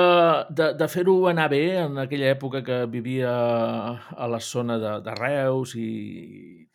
[0.49, 5.13] de, de fer-ho anar bé en aquella època que vivia a la zona de, de
[5.19, 5.89] Reus i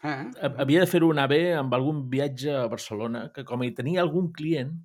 [0.05, 0.19] eh?
[0.49, 4.31] havia de fer-ho anar bé amb algun viatge a Barcelona, que com hi tenia algun
[4.33, 4.77] client,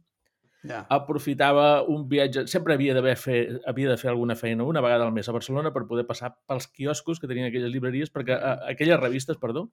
[0.64, 0.82] ja.
[0.90, 2.48] aprofitava un viatge...
[2.50, 5.86] Sempre havia, fer, havia de fer alguna feina una vegada al mes a Barcelona per
[5.90, 8.40] poder passar pels quioscos que tenien aquelles llibreries, perquè,
[8.72, 9.68] aquelles revistes, perdó,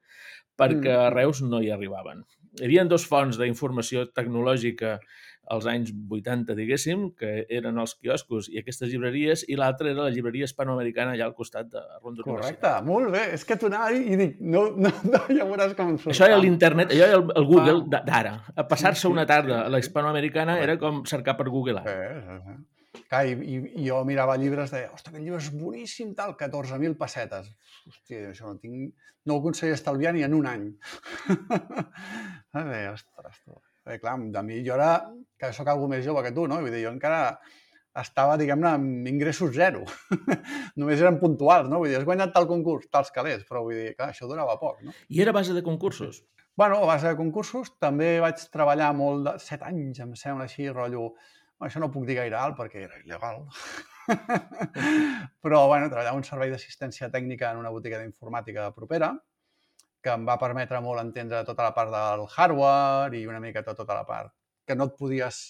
[0.58, 1.00] perquè mm.
[1.06, 2.26] a Reus no hi arribaven.
[2.58, 4.98] Hi havia dos fonts d'informació tecnològica
[5.50, 10.14] als anys 80, diguéssim, que eren els quioscos i aquestes llibreries, i l'altra era la
[10.14, 13.26] llibreria hispanoamericana allà al costat de Ronda Correcte, molt bé.
[13.34, 16.40] És que tu anava i dic, no, no, no, ja veuràs com em Això era
[16.40, 18.02] l'internet, allò era el, el Google ah.
[18.06, 18.34] d'ara.
[18.54, 21.96] A passar-se una tarda a la hispanoamericana era com cercar per Google ara.
[21.96, 22.60] Sí, sí, sí.
[23.10, 26.94] Clar, i, i, i jo mirava llibres, deia, ostres, aquest llibre és boníssim, tal, 14.000
[26.98, 27.50] pessetes.
[27.90, 29.08] Hòstia, això no tinc...
[29.26, 30.62] No ho aconseguia estalviar ni en un any.
[32.72, 33.58] deia, ostres, tu.
[33.90, 34.92] Eh, clar, de mi jo era,
[35.40, 36.60] que sóc algú més jove que tu, no?
[36.62, 37.22] Vull dir, jo encara
[38.00, 39.82] estava, diguem-ne, amb ingressos zero.
[40.80, 41.80] Només eren puntuals, no?
[41.82, 44.78] Vull dir, has guanyat tal concurs, tals calés, però vull dir, clar, això durava poc,
[44.86, 44.94] no?
[45.10, 46.22] I era base de concursos?
[46.60, 47.72] Bueno, a base de concursos.
[47.82, 49.34] També vaig treballar molt, de...
[49.42, 51.10] set anys, em sembla així, rotllo...
[51.60, 53.42] Bueno, això no puc dir gaire alt perquè era il·legal.
[55.44, 59.10] però, bueno, treballava un servei d'assistència tècnica en una botiga d'informàtica propera
[60.00, 63.94] que em va permetre molt entendre tota la part del hardware i una mica tota
[63.94, 64.32] la part
[64.66, 65.40] que no et podies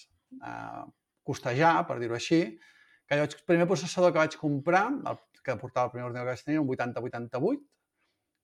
[0.40, 0.84] eh,
[1.26, 2.40] costejar, per dir-ho així,
[3.06, 6.36] que jo, el primer processador que vaig comprar, el que portava el primer ordinador que
[6.36, 7.60] vaig tenir, un 8088,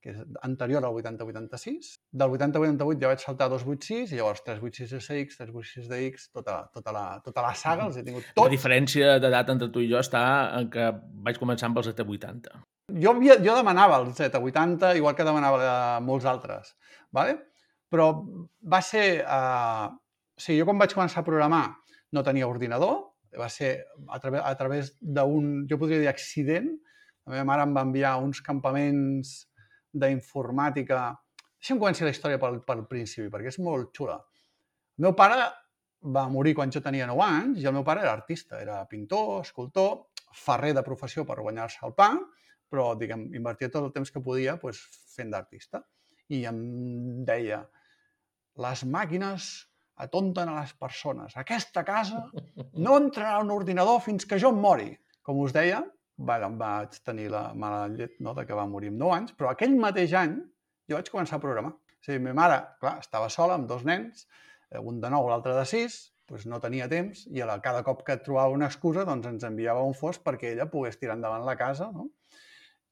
[0.07, 1.91] que és anterior al 8086.
[2.23, 6.95] Del 8088 ja vaig saltar a 286 i llavors 386 SX, 386 DX, tota, tota,
[6.95, 8.47] la, tota la saga els he tingut tots.
[8.47, 10.23] La diferència d'edat entre tu i jo està
[10.61, 10.89] en que
[11.27, 12.63] vaig començar amb el Z80.
[13.03, 16.77] Jo, havia, jo demanava el Z80, igual que demanava molts altres,
[17.11, 17.41] ¿vale?
[17.93, 18.11] però
[18.63, 19.07] va ser...
[19.23, 19.87] Eh,
[20.37, 21.65] o sigui, jo quan vaig començar a programar
[22.13, 22.99] no tenia ordinador,
[23.41, 23.71] va ser
[24.09, 26.69] a, través, a través d'un, jo podria dir, accident.
[27.27, 29.33] La meva mare em va enviar uns campaments
[29.93, 31.05] d'informàtica...
[31.57, 34.19] Deixa'm començar la història pel, pel principi, perquè és molt xula.
[34.99, 35.39] El meu pare
[36.17, 39.41] va morir quan jo tenia 9 anys i el meu pare era artista, era pintor,
[39.43, 42.11] escultor, ferrer de professió per guanyar-se el pa,
[42.71, 44.81] però, diguem, invertia tot el temps que podia pues,
[45.15, 45.83] fent d'artista.
[46.35, 46.61] I em
[47.27, 47.63] deia,
[48.63, 49.49] les màquines
[50.07, 51.37] atonten a les persones.
[51.41, 52.27] Aquesta casa
[52.75, 54.91] no entrarà un ordinador fins que jo em mori.
[55.27, 55.81] Com us deia,
[56.19, 59.53] va, vaig tenir la mala llet no, de que va morir amb 9 anys, però
[59.53, 60.37] aquell mateix any
[60.89, 61.73] jo vaig començar a programar.
[61.77, 64.27] O sigui, ma mare, clar, estava sola amb dos nens,
[64.71, 65.99] eh, un de 9, l'altre de 6,
[66.31, 69.45] doncs no tenia temps i a la, cada cop que trobava una excusa doncs ens
[69.47, 71.91] enviava un fos perquè ella pogués tirar endavant la casa.
[71.95, 72.09] No?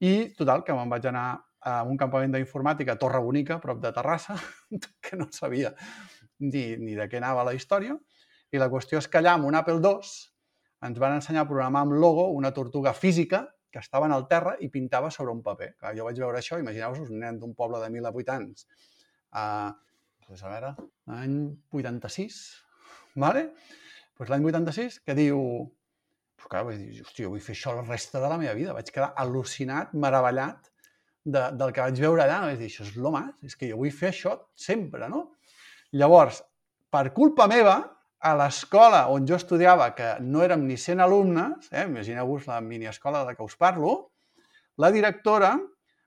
[0.04, 1.28] I, total, que me'n vaig anar
[1.64, 4.36] a un campament d'informàtica a Torre Bonica, prop de Terrassa,
[5.04, 5.72] que no sabia
[6.38, 7.96] ni, ni de què anava la història.
[8.52, 10.10] I la qüestió és que allà, amb un Apple II,
[10.84, 13.44] ens van ensenyar a programar amb Logo una tortuga física
[13.74, 15.72] que estaven al terra i pintava sobre un paper.
[15.80, 18.68] Clar, jo vaig veure això, imagineu-vos un nen d'un poble de 1.000 habitants,
[19.34, 19.46] a,
[20.28, 20.74] doncs a veure,
[21.10, 21.38] l'any
[21.74, 22.42] 86,
[23.24, 23.48] vale?
[24.14, 25.40] Pues l'any 86, que diu,
[26.38, 28.76] pues clar, vaig dir, hòstia, vull fer això la resta de la meva vida.
[28.76, 30.70] Vaig quedar al·lucinat, meravellat
[31.24, 32.44] de, del que vaig veure allà.
[32.46, 35.24] Vaig dir, això és lo más, és que jo vull fer això sempre, no?
[35.98, 36.44] Llavors,
[36.94, 37.80] per culpa meva,
[38.24, 43.24] a l'escola on jo estudiava, que no érem ni 100 alumnes, eh, imagineu-vos la miniescola
[43.28, 43.94] de què us parlo,
[44.80, 45.58] la directora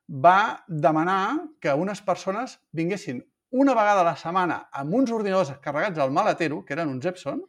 [0.07, 5.99] va demanar que unes persones vinguessin una vegada a la setmana amb uns ordinadors carregats
[5.99, 7.43] al maletero, que eren uns Epson,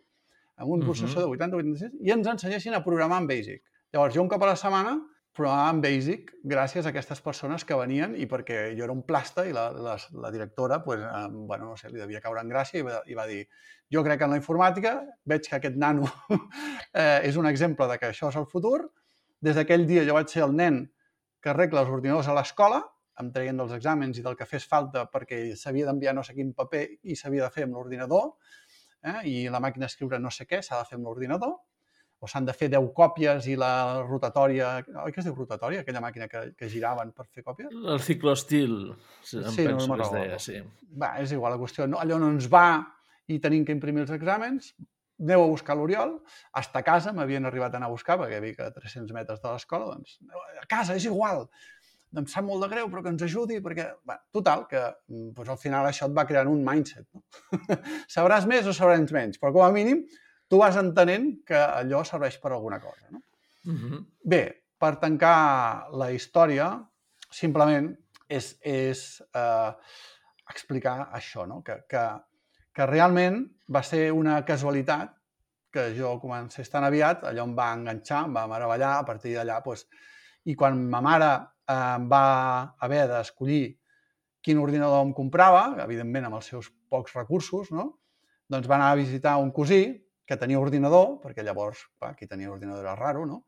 [0.58, 3.62] amb un processor de 80-86, i ens ensenyessin a programar en Basic.
[3.94, 4.98] Llavors, jo un cop a la setmana
[5.38, 9.44] programava en Basic gràcies a aquestes persones que venien i perquè jo era un plasta
[9.46, 12.82] i la, la, la directora, pues, eh, bueno, no sé, li devia caure en gràcia
[12.82, 13.44] i va, i va dir
[13.94, 14.98] jo crec en la informàtica,
[15.30, 16.08] veig que aquest nano
[16.92, 18.82] eh, és un exemple de que això és el futur.
[19.40, 20.82] Des d'aquell dia jo vaig ser el nen
[21.40, 22.82] que arregla els ordinadors a l'escola,
[23.22, 26.52] em treien dels exàmens i del que fes falta perquè s'havia d'enviar no sé quin
[26.54, 28.32] paper i s'havia de fer amb l'ordinador,
[29.06, 31.56] eh, i la màquina d'escriure no sé què s'ha de fer amb l'ordinador,
[32.18, 34.72] o s'han de fer 10 còpies i la rotatòria...
[35.04, 37.70] Oi que es diu rotatòria, aquella màquina que, que giraven per fer còpies?
[37.70, 40.62] El cicloestil, em Sí, no penso me'n que es deia, sí.
[40.98, 42.68] Va, és igual, la qüestió, no, allò no ens va
[43.30, 44.72] i tenim que imprimir els exàmens,
[45.22, 46.18] aneu a buscar l'Oriol,
[46.58, 49.94] hasta casa m'havien arribat a anar a buscar, perquè vic a 300 metres de l'escola,
[49.94, 50.18] doncs,
[50.62, 51.46] a casa, és igual,
[52.16, 55.50] em sap molt de greu, però que ens ajudi, perquè, va, total, que mm, doncs,
[55.54, 57.22] al final això et va creant un mindset, no?
[58.16, 60.06] sabràs més o sabràs menys, però com a mínim
[60.48, 63.22] tu vas entenent que allò serveix per alguna cosa, no?
[63.68, 64.04] Uh -huh.
[64.24, 64.42] Bé,
[64.78, 66.70] per tancar la història,
[67.30, 67.90] simplement
[68.28, 69.72] és, és eh,
[70.48, 71.62] explicar això, no?
[71.62, 72.04] que, que,
[72.72, 75.14] que realment va ser una casualitat
[75.72, 79.60] que jo comencés tan aviat, allò em va enganxar, em va meravellar, a partir d'allà,
[79.64, 79.84] doncs,
[80.48, 81.32] i quan ma mare
[81.68, 82.24] eh, va
[82.80, 83.76] haver d'escollir
[84.40, 87.98] quin ordinador em comprava, evidentment amb els seus pocs recursos, no?
[88.48, 89.82] doncs va anar a visitar un cosí
[90.28, 93.44] que tenia ordinador, perquè llavors clar, qui tenia ordinador era raro, no?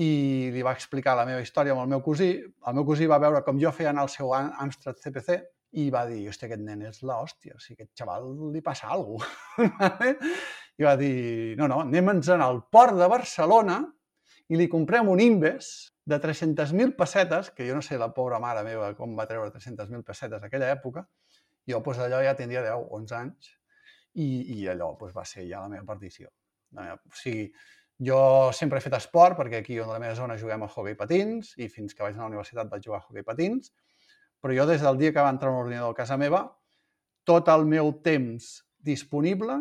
[0.00, 2.30] i li va explicar la meva història amb el meu cosí.
[2.40, 5.36] El meu cosí va veure com jo feia anar el seu Am- Amstrad CPC
[5.82, 9.28] i va dir, hòstia, aquest nen és l'hòstia, o sigui, aquest xaval li passa alguna
[9.56, 10.10] cosa.
[10.80, 13.82] I va dir, no, no, anem-nos al port de Barcelona
[14.52, 18.64] i li comprem un Inves de 300.000 pessetes, que jo no sé la pobra mare
[18.66, 21.04] meva com va treure 300.000 pessetes aquella època,
[21.68, 23.52] jo doncs, allò ja tindria 10, 11 anys,
[24.14, 26.30] i, i allò doncs, va ser ja la meva perdició.
[26.76, 27.46] La meva, o sigui,
[28.02, 28.18] jo
[28.56, 31.54] sempre he fet esport, perquè aquí on a la meva zona juguem a hockey patins,
[31.56, 33.72] i fins que vaig anar a la universitat vaig jugar a hockey patins,
[34.42, 36.42] però jo des del dia que va entrar un ordinador a casa meva,
[37.24, 38.50] tot el meu temps
[38.82, 39.60] disponible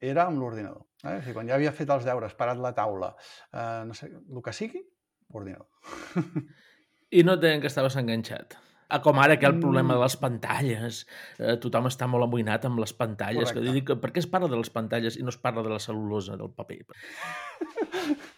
[0.00, 0.86] era amb l'ordinador.
[1.04, 1.18] Eh?
[1.18, 3.12] O sigui, quan ja havia fet els deures, parat la taula,
[3.52, 4.82] eh, no sé, el que sigui,
[5.28, 5.68] ordinador.
[7.18, 8.56] I no deien que estaves enganxat.
[8.92, 9.96] Ah, com ara que el problema Mm.
[9.96, 10.96] de les pantalles.
[11.38, 13.52] Eh, tothom està molt amoïnat amb les pantalles.
[13.56, 15.78] Que dic, per què es parla de les pantalles i no es parla de la
[15.80, 16.82] cel·lulosa del paper?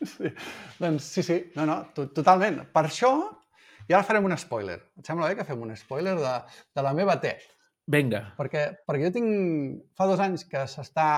[0.05, 0.29] Sí.
[0.79, 2.61] Doncs sí, sí, no, no, to totalment.
[2.75, 3.11] Per això,
[3.89, 4.77] i ara farem un spoiler.
[5.01, 6.35] Et sembla bé que fem un spoiler de,
[6.77, 7.41] de la meva TED?
[7.91, 8.21] Vinga.
[8.39, 9.81] Perquè, perquè jo tinc...
[9.97, 11.09] Fa dos anys que s'està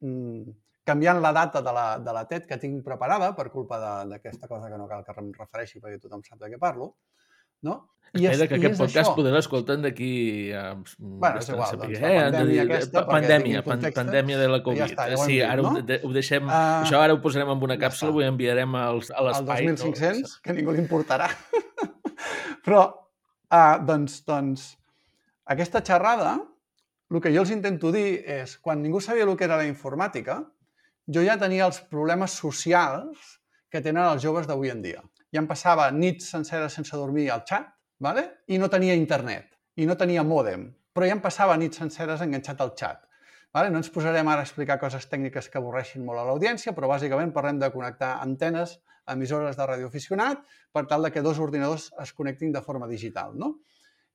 [0.00, 0.54] mm,
[0.86, 4.48] canviant la data de la, de la TED que tinc preparada per culpa de- d'aquesta
[4.50, 6.92] cosa que no cal que em refereixi perquè tothom sap de què parlo,
[7.62, 7.84] no?
[8.16, 10.10] Espera, que i aquest podcast podrà escoltar d'aquí...
[10.54, 12.12] Eh, Bueno, és igual, doncs, eh?
[12.22, 14.84] Pandèmia aquesta, pandèmia, context, pandèmia de la ja Covid.
[14.86, 15.72] està, ja ho hem sí, dit, ara no?
[15.72, 16.48] ho, de, ho deixem...
[16.48, 18.22] Ah, això ara ho posarem en una ja càpsula, està.
[18.22, 19.68] ho enviarem als, a al l'espai.
[19.68, 21.28] 2500, que ningú li importarà.
[22.66, 22.82] Però,
[23.52, 24.68] uh, doncs, doncs,
[25.56, 26.38] aquesta xerrada,
[27.12, 30.40] el que jo els intento dir és, quan ningú sabia el que era la informàtica,
[31.06, 33.36] jo ja tenia els problemes socials
[33.70, 35.04] que tenen els joves d'avui en dia.
[35.34, 37.68] Ja em passava nits senceres sense dormir al xat,
[38.00, 38.26] vale?
[38.46, 42.60] i no tenia internet, i no tenia mòdem, però ja em passava nits senceres enganxat
[42.60, 43.02] al xat.
[43.56, 43.70] Vale?
[43.72, 47.32] No ens posarem ara a explicar coses tècniques que avorreixin molt a l'audiència, però bàsicament
[47.32, 50.42] parlem de connectar antenes a emissores de radioaficionat
[50.74, 53.32] per tal de que dos ordinadors es connectin de forma digital.
[53.38, 53.54] No?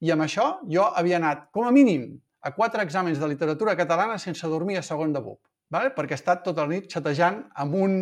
[0.02, 4.17] I amb això jo havia anat, com a mínim, a quatre exàmens de literatura catalana
[4.19, 5.93] sense dormir a segon de BUP, vale?
[5.95, 7.97] perquè he estat tota la nit xatejant amb un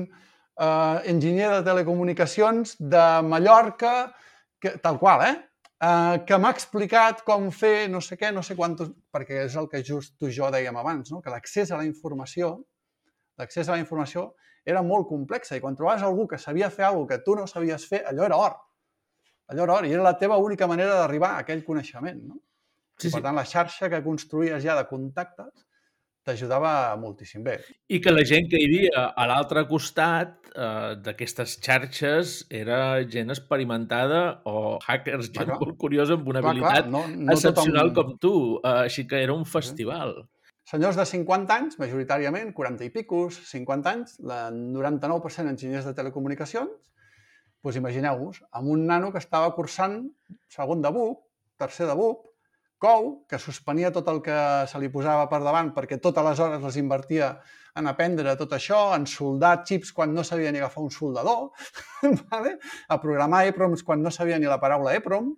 [0.59, 3.93] eh, enginyer de telecomunicacions de Mallorca,
[4.59, 5.37] que, tal qual, eh?
[5.79, 8.89] Uh, que m'ha explicat com fer no sé què, no sé quantos...
[9.15, 11.21] Perquè és el que just tu i jo dèiem abans, no?
[11.23, 12.49] que l'accés a la informació
[13.39, 14.25] l'accés a la informació
[14.67, 17.87] era molt complexa i quan trobaves algú que sabia fer alguna que tu no sabies
[17.87, 18.57] fer, allò era or.
[19.47, 22.19] Allò era or i era la teva única manera d'arribar a aquell coneixement.
[22.27, 22.41] No?
[22.99, 23.23] Sí, per sí.
[23.23, 25.63] tant, la xarxa que construïes ja de contactes
[26.29, 27.57] t'ajudava moltíssim bé.
[27.89, 33.33] I que la gent que hi havia a l'altre costat eh, d'aquestes xarxes era gent
[33.33, 35.59] experimentada o hackers, gent clar.
[35.59, 38.13] molt curiosa amb una Clar, clar, habilitat no, no excepcional tothom...
[38.13, 38.35] com tu.
[38.61, 40.21] Eh, així que era un festival.
[40.69, 46.75] Senyors de 50 anys, majoritàriament, 40 i picos, 50 anys, la 99% enginyers de telecomunicacions,
[47.65, 50.03] doncs imagineu-vos, amb un nano que estava cursant
[50.53, 51.23] segon de BUP,
[51.57, 52.28] tercer de BUP,
[52.79, 54.39] COU, que suspenia tot el que
[54.71, 57.33] se li posava per davant perquè totes les hores les invertia
[57.79, 61.49] en aprendre tot això, en soldar xips quan no sabia ni agafar un soldador,
[62.31, 62.57] vale?
[62.87, 65.31] a programar EPROMs quan no sabia ni la paraula EPROM.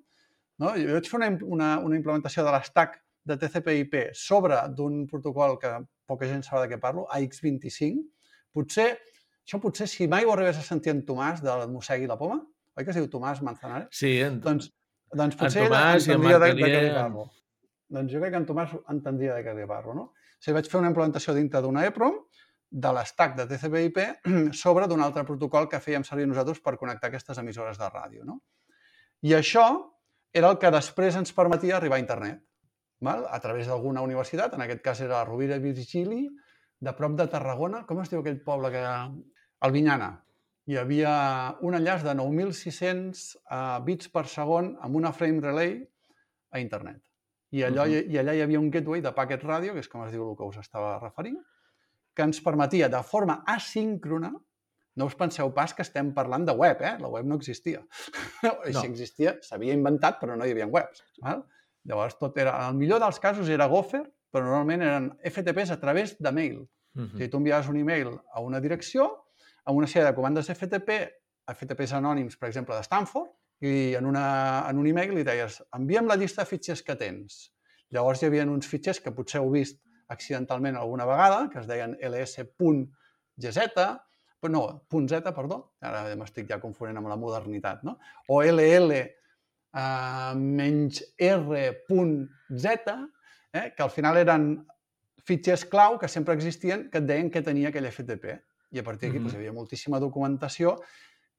[0.62, 0.74] No?
[0.78, 5.74] Jo vaig fer una, una, una implementació de l'estack de TCP/IP sobre d'un protocol que
[6.10, 8.02] poca gent sabrà de què parlo, AX25.
[8.54, 8.90] Potser,
[9.46, 12.42] això potser si mai ho arribés a sentir en Tomàs del Mossegui la Poma,
[12.78, 13.90] oi que es diu Tomàs Manzanares?
[13.96, 14.40] Sí, en...
[14.44, 14.70] Doncs,
[15.12, 17.28] doncs en potser Tomàs i en de, Marc de parlo.
[17.92, 20.10] Doncs jo crec que en Tomàs entendria de què li parlo, no?
[20.12, 22.20] O sigui, vaig fer una implementació dintre d'una EPROM
[22.72, 24.00] de l'estack de TCP/IP
[24.64, 28.40] sobre d'un altre protocol que fèiem servir nosaltres per connectar aquestes emissores de ràdio, no?
[29.28, 29.66] I això
[30.34, 32.40] era el que després ens permetia arribar a internet,
[33.04, 33.28] val?
[33.30, 36.24] a través d'alguna universitat, en aquest cas era la Rovira i Virgili,
[36.82, 38.84] de prop de Tarragona, com es diu aquell poble que...
[39.62, 40.08] Albinyana.
[40.70, 41.12] Hi havia
[41.66, 45.74] un enllaç de 9.600 uh, bits per segon amb una frame relay
[46.54, 47.02] a internet.
[47.52, 47.90] I, allò, uh.
[47.90, 48.12] -huh.
[48.12, 50.38] I allà hi havia un gateway de packet radio, que és com es diu el
[50.38, 51.40] que us estava referint,
[52.14, 54.32] que ens permetia de forma asíncrona,
[54.96, 56.98] no us penseu pas que estem parlant de web, eh?
[57.00, 57.82] la web no existia.
[58.44, 58.82] no.
[58.82, 61.04] Si existia, s'havia inventat, però no hi havia webs.
[61.22, 61.46] Val?
[61.84, 66.18] Llavors, tot era, el millor dels casos era Gopher, però normalment eren FTPs a través
[66.20, 66.60] de mail.
[66.94, 67.12] Uh O -huh.
[67.12, 69.21] sigui, tu enviaves un email a una direcció
[69.66, 70.98] amb una sèrie de comandes FTP,
[71.52, 74.26] FTPs anònims, per exemple, de Stanford, i en, una,
[74.70, 77.52] en un email li deies envia'm la llista de fitxers que tens.
[77.94, 81.94] Llavors hi havia uns fitxers que potser heu vist accidentalment alguna vegada, que es deien
[82.02, 83.68] ls.gz,
[84.50, 88.00] no, .z, perdó, ara m'estic ja confonent amb la modernitat, no?
[88.34, 92.96] O ll uh, menys r.z,
[93.54, 93.68] eh?
[93.76, 94.48] que al final eren
[95.22, 98.40] fitxers clau que sempre existien que et deien què tenia aquell FTP.
[98.72, 99.24] I a partir d'aquí Mhm.
[99.26, 100.78] doncs, hi havia moltíssima documentació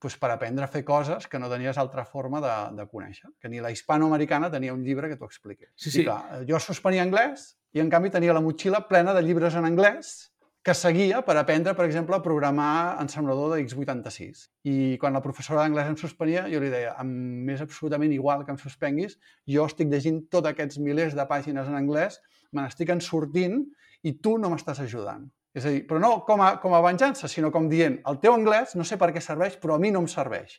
[0.03, 3.31] doncs, per aprendre a fer coses que no tenies altra forma de, de conèixer.
[3.40, 5.66] Que ni la hispanoamericana tenia un llibre que t'ho expliqui.
[5.77, 6.01] Sí, sí.
[6.03, 9.64] I clar, jo suspenia anglès i en canvi tenia la motxilla plena de llibres en
[9.64, 10.29] anglès
[10.62, 14.49] que seguia per aprendre, per exemple, a programar ensamblador de x86.
[14.64, 18.53] I quan la professora d'anglès em suspenia, jo li deia, em és absolutament igual que
[18.53, 22.21] em suspenguis, jo estic llegint tots aquests milers de pàgines en anglès,
[22.53, 23.64] me n'estic en sortint
[24.05, 25.27] i tu no m'estàs ajudant.
[25.53, 28.33] És a dir, però no com a, com a venjança, sinó com dient, el teu
[28.33, 30.55] anglès no sé per què serveix, però a mi no em serveix.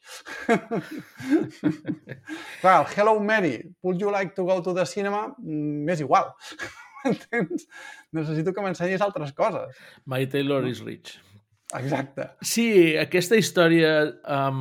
[2.62, 5.32] Clar, el Hello Mary, would you like to go to the cinema?
[5.42, 6.30] Mm, M'és igual.
[7.10, 7.66] Entens?
[8.16, 9.74] Necessito que m'ensenyis altres coses.
[10.06, 11.18] My Taylor is rich.
[11.80, 12.28] Exacte.
[12.46, 12.68] Sí,
[13.00, 13.92] aquesta història
[14.36, 14.60] em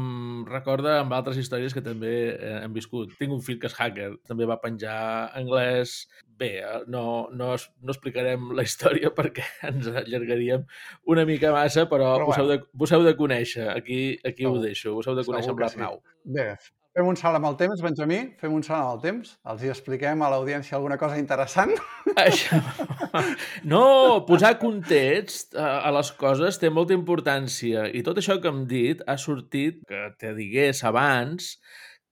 [0.48, 3.12] recorda amb altres històries que també eh, hem viscut.
[3.20, 4.96] Tinc un fill que és hacker, també va penjar
[5.38, 5.96] anglès.
[6.42, 10.66] Bé, eh, no, no, no explicarem la història perquè ens allargaríem
[11.12, 13.68] una mica massa, però, Però vos, heu de, vos heu de conèixer.
[13.74, 14.66] Aquí, aquí ho Segur.
[14.68, 15.82] deixo, vos heu de conèixer Segur amb que sí.
[15.82, 16.00] l'Arnau.
[16.24, 16.48] Bé,
[16.92, 19.36] fem un salt amb el temps, Benjamí, fem un salt amb el temps.
[19.48, 21.72] Els hi expliquem a l'audiència alguna cosa interessant.
[22.26, 22.60] Això...
[23.68, 29.02] No, posar context a, les coses té molta importància i tot això que hem dit
[29.04, 31.54] ha sortit que te digués abans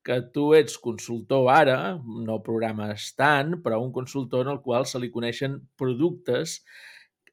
[0.04, 5.00] que tu ets consultor ara, no programes tant, però un consultor en el qual se
[5.00, 6.60] li coneixen productes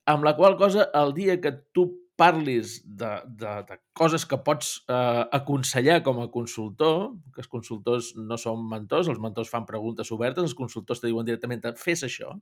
[0.07, 4.71] amb la qual cosa el dia que tu parlis de, de, de coses que pots
[4.89, 10.11] eh, aconsellar com a consultor, que els consultors no són mentors, els mentors fan preguntes
[10.15, 12.33] obertes, els consultors te diuen directament fes això,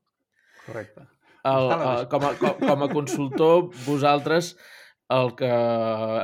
[0.65, 1.05] Correcte.
[1.43, 4.55] el, el, com, a, com, com a consultor, vosaltres
[5.13, 5.49] el que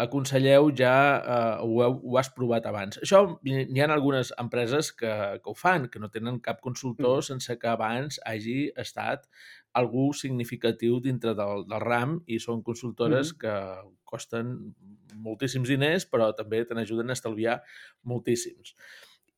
[0.01, 2.97] aconselleu ja eh, ho, heu, ho has provat abans.
[3.05, 7.27] Això n'hi ha algunes empreses que, que ho fan, que no tenen cap consultor Mm.
[7.27, 9.27] sense que abans hagi estat
[9.73, 13.37] algú significatiu dintre del, del RAM i són consultores Mhm.
[13.39, 13.55] que
[14.03, 14.75] costen
[15.15, 17.61] moltíssims diners, però també te n'ajuden a estalviar
[18.03, 18.75] moltíssims.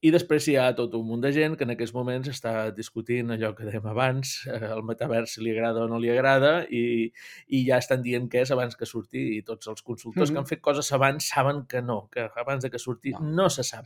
[0.03, 3.29] I després hi ha tot un munt de gent que en aquests moments està discutint
[3.31, 7.07] allò que dèiem abans, eh, el metavers si li agrada o no li agrada, i,
[7.47, 10.39] i ja estan dient què és abans que surti, i tots els consultors que Mhm.
[10.43, 13.19] han fet coses abans saben que no, que abans de que surti No.
[13.21, 13.85] no, se sap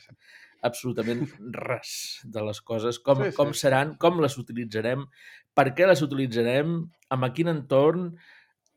[0.66, 1.92] absolutament res
[2.26, 5.06] de les coses, com, Sí, sí, com seran, com les utilitzarem,
[5.58, 6.80] per què les utilitzarem,
[7.14, 8.12] amb a quin entorn,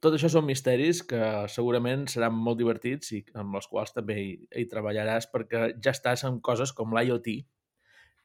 [0.00, 1.20] tot això són misteris que
[1.52, 6.24] segurament seran molt divertits i amb els quals també hi, hi treballaràs perquè ja estàs
[6.28, 7.28] en coses com l'IoT,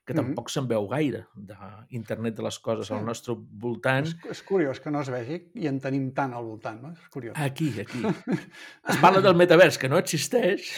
[0.05, 0.53] que tampoc mm -hmm.
[0.53, 4.05] se'n veu gaire d'internet de les coses al nostre voltant.
[4.05, 6.91] És, és curiós que no es vegi i en tenim tant al voltant, no?
[6.91, 7.33] És curiós.
[7.35, 8.03] Aquí, aquí.
[8.91, 10.69] es parla del metavers, que no existeix,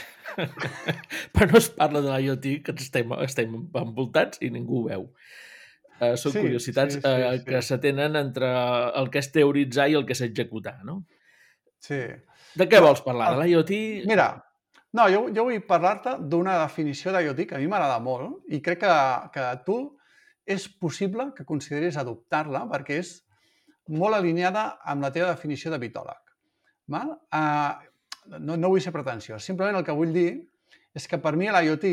[1.34, 5.12] però no es parla de l'IoT, que estem, estem envoltats i ningú ho veu.
[6.00, 7.46] Uh, són sí, curiositats sí, sí, uh, sí.
[7.46, 8.48] que s'atenen entre
[9.00, 11.02] el que és teoritzar i el que és executar, no?
[11.80, 12.04] Sí.
[12.56, 13.34] De què vols parlar?
[13.34, 13.72] De l'IoT?
[14.06, 14.30] Mira,
[14.96, 18.86] no, jo, jo vull parlar-te d'una definició d'IoT que a mi m'agrada molt i crec
[18.86, 18.94] que,
[19.34, 19.78] que tu
[20.48, 23.18] és possible que consideris adoptar-la perquè és
[23.92, 26.22] molt alineada amb la teva definició de bitòleg.
[26.92, 27.12] Val?
[27.36, 30.30] Uh, no, no vull ser pretensiós, simplement el que vull dir
[30.96, 31.86] és que per mi l'IoT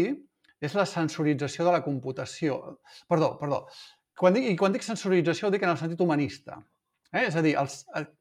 [0.64, 2.78] és la sensorització de la computació.
[3.10, 3.64] Perdó, perdó.
[4.18, 6.60] Quan dic, I quan dic sensorització ho dic en el sentit humanista.
[7.14, 7.28] Eh?
[7.28, 7.54] És a dir,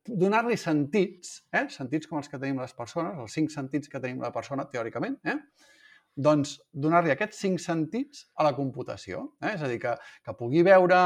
[0.06, 1.66] donar-li sentits, eh?
[1.74, 5.18] sentits com els que tenim les persones, els cinc sentits que tenim la persona, teòricament,
[5.26, 5.40] eh?
[6.14, 9.26] doncs donar-li aquests cinc sentits a la computació.
[9.42, 9.56] Eh?
[9.56, 11.00] És a dir, que, que pugui veure,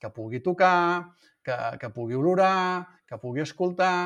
[0.00, 1.10] que pugui tocar,
[1.44, 3.96] que, que pugui olorar, que pugui escoltar...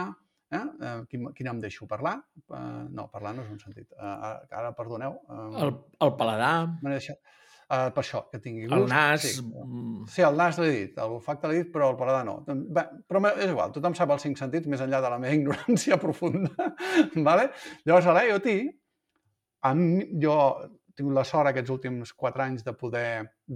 [0.49, 0.57] Eh?
[0.57, 1.84] Eh, quin, quin em deixo?
[1.86, 2.14] Parlar?
[2.41, 2.59] Eh,
[2.97, 3.84] no, parlar no és un sentit.
[3.93, 4.12] Eh,
[4.57, 5.18] ara, perdoneu.
[5.28, 5.74] Eh, el,
[6.07, 6.55] el paladar.
[6.80, 7.20] M'he deixat
[7.69, 8.79] Uh, per això, que tingui gust.
[8.79, 9.25] El nas...
[9.27, 10.07] Sí, mm.
[10.09, 12.39] sí el nas l'he dit, el olfacte l'he dit, però el paladar no.
[12.49, 15.99] Bé, però és igual, tothom sap els cinc sentits més enllà de la meva ignorància
[16.01, 16.71] profunda.
[17.27, 17.51] vale?
[17.85, 18.49] Llavors, a l'IoT,
[20.23, 20.37] jo
[20.97, 23.11] tingut la sort aquests últims quatre anys de poder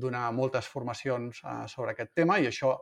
[0.04, 2.74] donar moltes formacions uh, sobre aquest tema i això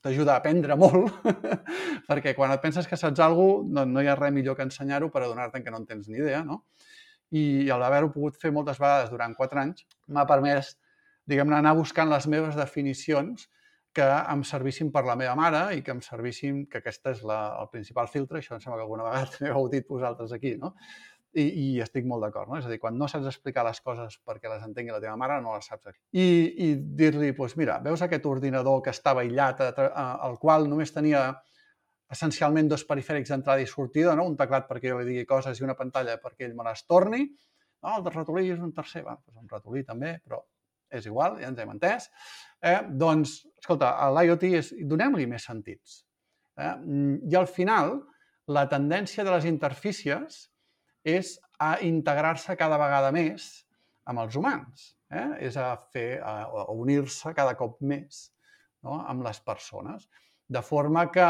[0.00, 1.20] t'ajuda a aprendre molt,
[2.08, 4.64] perquè quan et penses que saps alguna cosa, no, no hi ha res millor que
[4.64, 6.62] ensenyar-ho per adonar-te'n que no en tens ni idea, no?
[7.36, 10.74] i al haver-ho pogut fer moltes vegades durant quatre anys m'ha permès,
[11.28, 13.48] diguem-ne, anar buscant les meves definicions
[13.98, 17.38] que em servissin per la meva mare i que em servissin, que aquesta és la,
[17.60, 20.74] el principal filtre, això em sembla que alguna vegada també heu dit vosaltres aquí, no?
[21.38, 22.56] I, i estic molt d'acord, no?
[22.58, 25.36] És a dir, quan no saps explicar les coses perquè les entengui la teva mare,
[25.44, 25.98] no les saps.
[26.16, 26.24] I,
[26.64, 29.60] i dir-li, doncs mira, veus aquest ordinador que estava aïllat,
[29.92, 31.26] al qual només tenia
[32.08, 34.24] essencialment dos perifèrics d'entrada i sortida, no?
[34.30, 37.26] un teclat perquè jo li digui coses i una pantalla perquè ell me les torni.
[37.84, 40.40] No, el ratolí és un tercer, va, doncs un ratolí també, però
[40.90, 42.08] és igual, ja ens hem entès.
[42.64, 44.46] Eh, doncs, escolta, a l'IoT
[44.88, 46.02] donem-li més sentits.
[46.58, 46.74] Eh?
[47.28, 47.98] I al final,
[48.48, 50.46] la tendència de les interfícies
[51.04, 53.48] és a integrar-se cada vegada més
[54.08, 54.94] amb els humans.
[55.12, 55.28] Eh?
[55.48, 58.28] És a fer, a, a unir-se cada cop més
[58.84, 59.02] no?
[59.04, 60.08] amb les persones.
[60.48, 61.28] De forma que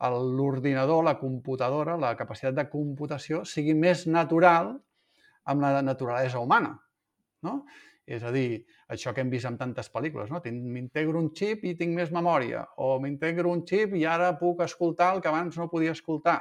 [0.00, 4.78] l'ordinador, la computadora, la capacitat de computació sigui més natural
[5.44, 6.74] amb la naturalesa humana.
[7.46, 7.62] No?
[8.10, 10.40] És a dir, això que hem vist en tantes pel·lícules, no?
[10.42, 15.14] m'integro un xip i tinc més memòria, o m'integro un xip i ara puc escoltar
[15.14, 16.40] el que abans no podia escoltar.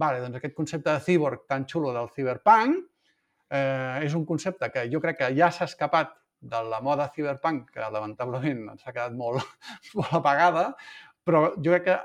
[0.00, 2.80] Vale, doncs aquest concepte de cyborg tan xulo del cyberpunk
[3.50, 7.70] eh, és un concepte que jo crec que ja s'ha escapat de la moda cyberpunk,
[7.72, 9.40] que lamentablement s'ha quedat molt,
[9.98, 10.68] molt apagada,
[11.24, 11.96] però jo crec que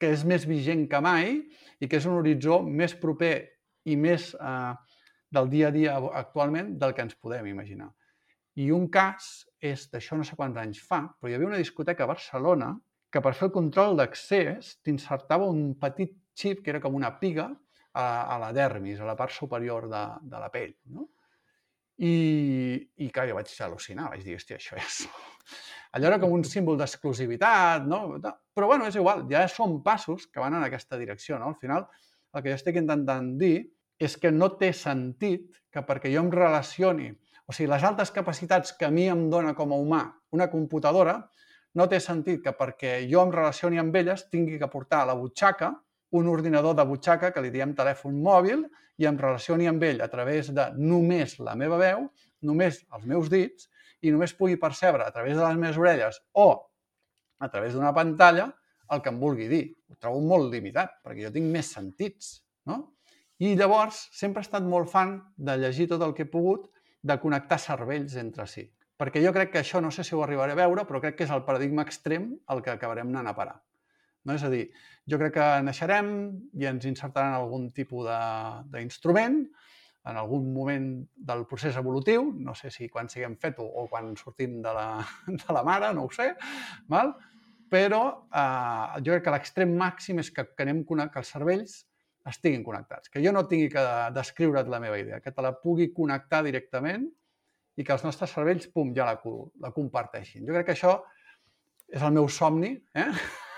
[0.00, 1.38] que és més vigent que mai
[1.80, 3.34] i que és un horitzó més proper
[3.88, 4.72] i més eh,
[5.30, 7.90] del dia a dia actualment del que ens podem imaginar.
[8.56, 12.04] I un cas és d'això no sé quants anys fa, però hi havia una discoteca
[12.04, 12.70] a Barcelona
[13.12, 17.50] que per fer el control d'accés t'insertava un petit xip que era com una piga
[17.96, 20.74] a, a la dermis, a la part superior de, de la pell.
[20.92, 21.08] No?
[21.96, 22.14] I,
[23.00, 24.98] i clar, jo vaig al·lucinar, vaig dir, hòstia, això és
[25.96, 28.18] allò era com un símbol d'exclusivitat, no?
[28.20, 31.54] Però bueno, és igual, ja són passos que van en aquesta direcció, no?
[31.54, 31.86] Al final,
[32.36, 33.56] el que jo estic intentant dir
[33.98, 37.08] és que no té sentit que perquè jo em relacioni,
[37.46, 40.02] o sigui, les altes capacitats que a mi em dona com a humà
[40.36, 41.20] una computadora,
[41.76, 45.16] no té sentit que perquè jo em relacioni amb elles tingui que portar a la
[45.18, 45.74] butxaca
[46.16, 48.64] un ordinador de butxaca que li diem telèfon mòbil
[48.96, 52.06] i em relacioni amb ell a través de només la meva veu,
[52.42, 53.68] només els meus dits
[54.00, 56.48] i només pugui percebre a través de les meves orelles o
[57.40, 58.48] a través d'una pantalla
[58.92, 59.64] el que em vulgui dir.
[59.90, 62.36] Ho trobo molt limitat, perquè jo tinc més sentits,
[62.70, 62.95] no?
[63.38, 66.70] I llavors sempre he estat molt fan de llegir tot el que he pogut,
[67.06, 68.64] de connectar cervells entre si.
[68.96, 71.26] Perquè jo crec que això, no sé si ho arribaré a veure, però crec que
[71.26, 73.58] és el paradigma extrem al que acabarem anant a parar.
[74.24, 74.34] No?
[74.34, 74.64] És a dir,
[75.06, 76.08] jo crec que naixerem
[76.56, 78.08] i ens insertaran algun tipus
[78.72, 79.42] d'instrument,
[80.06, 80.88] en algun moment
[81.28, 84.88] del procés evolutiu, no sé si quan siguem feto o quan sortim de la,
[85.42, 86.32] de la mare, no ho sé,
[86.88, 87.14] val?
[87.66, 91.80] però eh, jo crec que l'extrem màxim és que, que, anem, que els cervells
[92.26, 93.84] estiguin connectats, que jo no tingui que
[94.16, 97.06] descriure't la meva idea, que te la pugui connectar directament
[97.76, 99.16] i que els nostres cervells, pum, ja la,
[99.62, 100.46] la comparteixin.
[100.46, 100.96] Jo crec que això
[101.92, 103.10] és el meu somni, eh?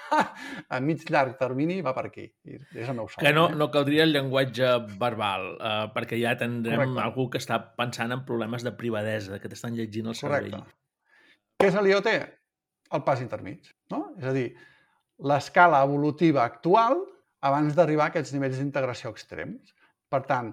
[0.74, 2.26] a mig llarg termini va per aquí.
[2.44, 3.24] És el meu somni.
[3.24, 7.04] Que no, no caldria el llenguatge verbal, eh, perquè ja tindrem Correcte.
[7.04, 10.50] algú que està pensant en problemes de privadesa, que t'estan llegint el cervell.
[10.56, 10.76] Correcte.
[11.58, 12.10] Què és l'IoT?
[12.96, 14.02] El pas intermig, no?
[14.16, 14.48] És a dir,
[15.28, 17.00] l'escala evolutiva actual
[17.44, 19.74] abans d'arribar a aquests nivells d'integració extrems.
[20.08, 20.52] Per tant,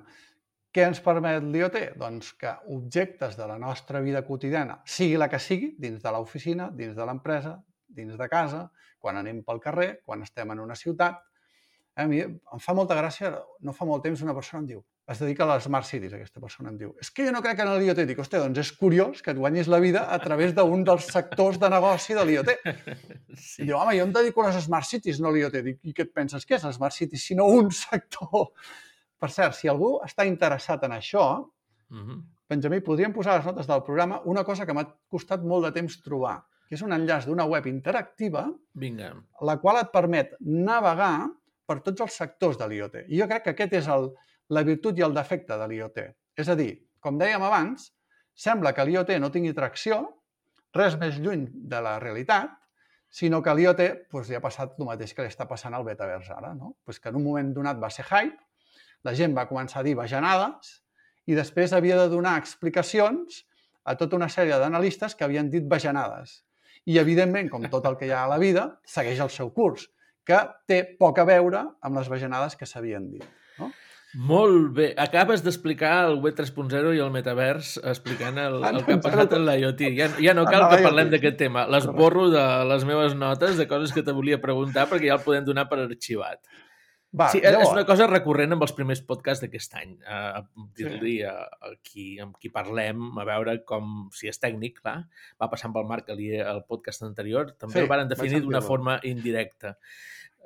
[0.75, 1.77] què ens permet l'IoT?
[1.99, 6.67] Doncs que objectes de la nostra vida quotidiana, sigui la que sigui, dins de l'oficina,
[6.75, 7.55] dins de l'empresa,
[7.87, 8.65] dins de casa,
[8.99, 11.21] quan anem pel carrer, quan estem en una ciutat,
[11.95, 13.31] a mi em fa molta gràcia,
[13.63, 16.41] no fa molt temps una persona em diu, es dedica a les Smart Cities, aquesta
[16.41, 18.01] persona em diu, és que jo no crec en l'IoT.
[18.09, 21.59] Dic, hòstia, doncs és curiós que et guanyis la vida a través d'un dels sectors
[21.61, 22.55] de negoci de l'IoT.
[23.35, 23.65] Sí.
[23.65, 25.57] I diu, home, jo em dedico a les Smart Cities, no a l'IoT.
[25.65, 28.47] Dic, i què et penses que és Smart Cities, sinó un sector?
[29.19, 32.21] Per cert, si algú està interessat en això, uh -huh.
[32.45, 35.71] Benjamí, podríem posar a les notes del programa una cosa que m'ha costat molt de
[35.71, 39.15] temps trobar, que és un enllaç d'una web interactiva, Vinga.
[39.41, 41.27] la qual et permet navegar
[41.65, 43.01] per tots els sectors de l'IoT.
[43.09, 44.09] I jo crec que aquest és el,
[44.53, 46.03] la virtut i el defecte de l'IoT.
[46.37, 47.89] És a dir, com dèiem abans,
[48.35, 50.03] sembla que l'IoT no tingui tracció,
[50.75, 52.53] res més lluny de la realitat,
[53.15, 56.29] sinó que l'IoT doncs, ja ha passat el mateix que li està passant al Betavers
[56.35, 56.53] ara.
[56.53, 56.75] No?
[56.83, 58.41] Pues que en un moment donat va ser hype,
[59.05, 60.79] la gent va començar a dir bajanades
[61.29, 63.43] i després havia de donar explicacions
[63.85, 66.41] a tota una sèrie d'analistes que havien dit bajanades.
[66.85, 69.87] I, evidentment, com tot el que hi ha a la vida, segueix el seu curs
[70.27, 73.25] que té poc a veure amb les bajanades que s'havien dit.
[73.59, 73.71] No?
[74.15, 74.89] Molt bé.
[75.01, 79.43] Acabes d'explicar el Web 3.0 i el metavers explicant el, el que ha passat en
[79.47, 79.81] l'IoT.
[79.97, 81.65] Ja, ja no cal que parlem d'aquest tema.
[81.71, 85.25] Les borro de les meves notes de coses que te volia preguntar perquè ja el
[85.25, 86.39] podem donar per arxivat.
[87.15, 89.93] Va, sí, és una cosa recurrent amb els primers podcasts d'aquest any.
[90.03, 90.41] Uh,
[90.75, 91.27] Dir-li sí.
[91.27, 94.97] a, a, qui, amb qui parlem, a veure com, si és tècnic, clar,
[95.39, 98.63] va passar amb el Marc Alier al podcast anterior, també sí, el van definir d'una
[98.65, 99.77] forma indirecta.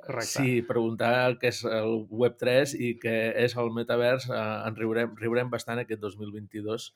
[0.04, 0.32] Correcte.
[0.32, 5.50] Sí, preguntar què és el Web3 i què és el metavers, eh, en riurem, riurem
[5.52, 6.90] bastant aquest 2022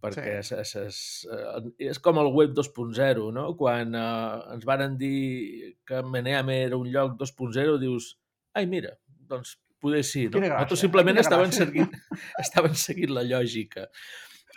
[0.00, 0.36] perquè sí.
[0.40, 3.44] és, és, és, eh, és com el web 2.0, no?
[3.58, 8.14] Quan eh, ens varen dir que Meneame era un lloc 2.0, dius,
[8.56, 8.94] ai, mira,
[9.28, 10.38] doncs poder sí, no?
[10.38, 11.92] Gràcia, Nosaltres simplement estaven seguint,
[12.44, 13.88] estaven seguint la lògica.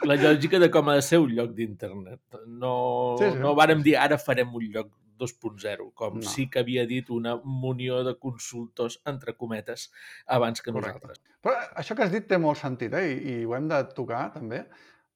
[0.08, 2.22] La lògica de com ha de ser un lloc d'internet.
[2.48, 2.76] No,
[3.20, 3.40] sí, sí.
[3.44, 4.92] no vàrem dir ara farem un lloc
[5.24, 6.30] 2.0, com no.
[6.30, 9.90] sí que havia dit una munió de consultors, entre cometes,
[10.28, 11.00] abans que Correcte.
[11.00, 11.24] nosaltres.
[11.44, 13.06] Però això que has dit té molt sentit, eh?
[13.14, 14.64] I, i ho hem de tocar, també,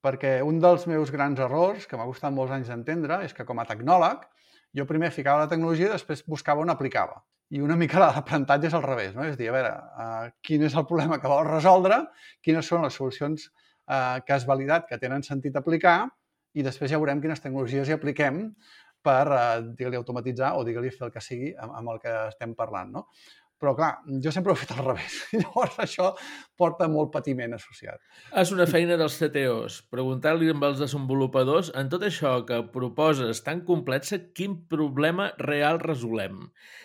[0.04, 3.60] perquè un dels meus grans errors, que m'ha costat molts anys d'entendre, és que com
[3.60, 4.26] a tecnòleg,
[4.78, 7.22] jo primer ficava la tecnologia i després buscava on aplicava.
[7.50, 9.26] I una mica l'aprenentatge és al revés, no?
[9.28, 12.04] És dir, a veure, uh, quin és el problema que vols resoldre,
[12.44, 16.00] quines són les solucions uh, que has validat que tenen sentit aplicar
[16.58, 18.42] i després ja veurem quines tecnologies hi apliquem
[19.08, 22.56] per, eh, digue-li, automatitzar o digue-li fer el que sigui amb, amb el que estem
[22.60, 23.08] parlant, no?
[23.58, 25.16] Però, clar, jo sempre ho he fet al revés.
[25.34, 26.12] Llavors, això
[26.58, 27.98] porta molt patiment associat.
[28.42, 29.80] És una feina dels CTOs.
[29.94, 36.44] Preguntar-li amb els desenvolupadors, en tot això que proposes tan complexa, quin problema real resolem?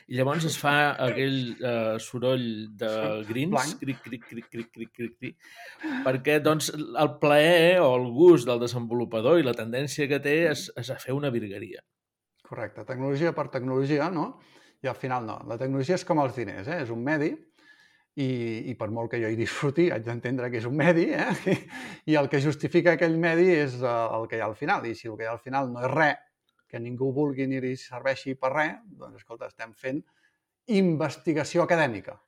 [0.08, 0.74] I llavors es fa
[1.10, 2.48] aquell eh, soroll
[2.80, 2.92] de
[3.28, 5.54] grins, cric, cric, cric, cric, cric, cric, cric,
[6.08, 10.70] perquè doncs, el plaer o el gust del desenvolupador i la tendència que té és,
[10.80, 11.84] és a fer una virgueria.
[12.52, 12.84] Correcte.
[12.84, 14.26] Tecnologia per tecnologia, no?
[14.84, 15.38] I al final no.
[15.48, 16.82] La tecnologia és com els diners, eh?
[16.84, 17.30] És un medi
[18.20, 18.26] i,
[18.68, 21.56] i per molt que jo hi disfruti, haig d'entendre que és un medi, eh?
[22.10, 24.84] I, el que justifica aquell medi és eh, el que hi ha al final.
[24.84, 26.20] I si el que hi ha al final no és res,
[26.68, 30.04] que ningú vulgui ni li serveixi per res, doncs, escolta, estem fent
[30.76, 32.18] investigació acadèmica,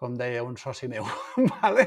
[0.00, 1.04] com deia un soci meu,
[1.60, 1.84] vale?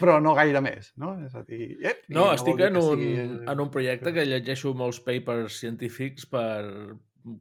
[0.00, 0.92] però no gaire més.
[1.00, 3.24] No, és a dir, ep, no, no estic en un, sigui...
[3.54, 6.60] en un projecte que llegeixo molts papers científics per,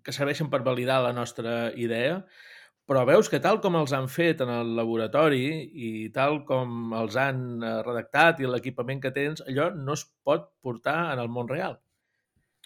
[0.05, 2.21] que serveixen per validar la nostra idea,
[2.87, 5.45] però veus que tal com els han fet en el laboratori
[5.87, 10.49] i tal com els han eh, redactat i l'equipament que tens, allò no es pot
[10.63, 11.77] portar en el món real.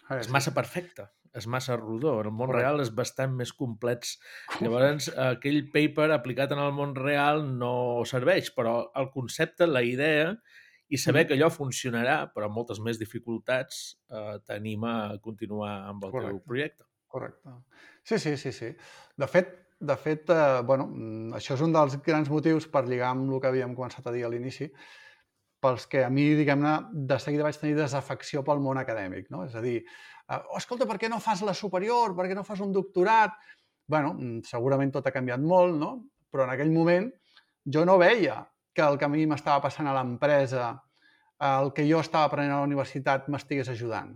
[0.06, 2.20] Ah, és massa perfecte és massa rodó.
[2.22, 2.64] En el món Correcte.
[2.64, 4.16] real és bastant més complex.
[4.62, 10.36] Llavors, aquell paper aplicat en el món real no serveix, però el concepte, la idea
[10.88, 16.06] i saber que allò funcionarà, però amb moltes més dificultats, eh, t'anima a continuar amb
[16.06, 16.32] el Correcte.
[16.32, 16.84] teu projecte.
[17.08, 17.56] Correcte.
[18.04, 18.76] Sí, sí, sí, sí.
[19.18, 20.88] De fet, de fet eh, bueno,
[21.36, 24.26] això és un dels grans motius per lligar amb el que havíem començat a dir
[24.26, 24.70] a l'inici,
[25.66, 29.32] pels que a mi, diguem-ne, de seguida vaig tenir desafecció pel món acadèmic.
[29.34, 29.46] No?
[29.48, 29.80] És a dir,
[30.30, 32.16] oh, escolta, per què no fas la superior?
[32.18, 33.38] Per què no fas un doctorat?
[33.88, 35.92] bueno, mm, segurament tot ha canviat molt, no?
[36.32, 37.10] Però en aquell moment
[37.72, 38.42] jo no veia
[38.76, 40.74] que el que a mi m'estava passant a l'empresa,
[41.46, 44.14] el que jo estava aprenent a la universitat m'estigués ajudant.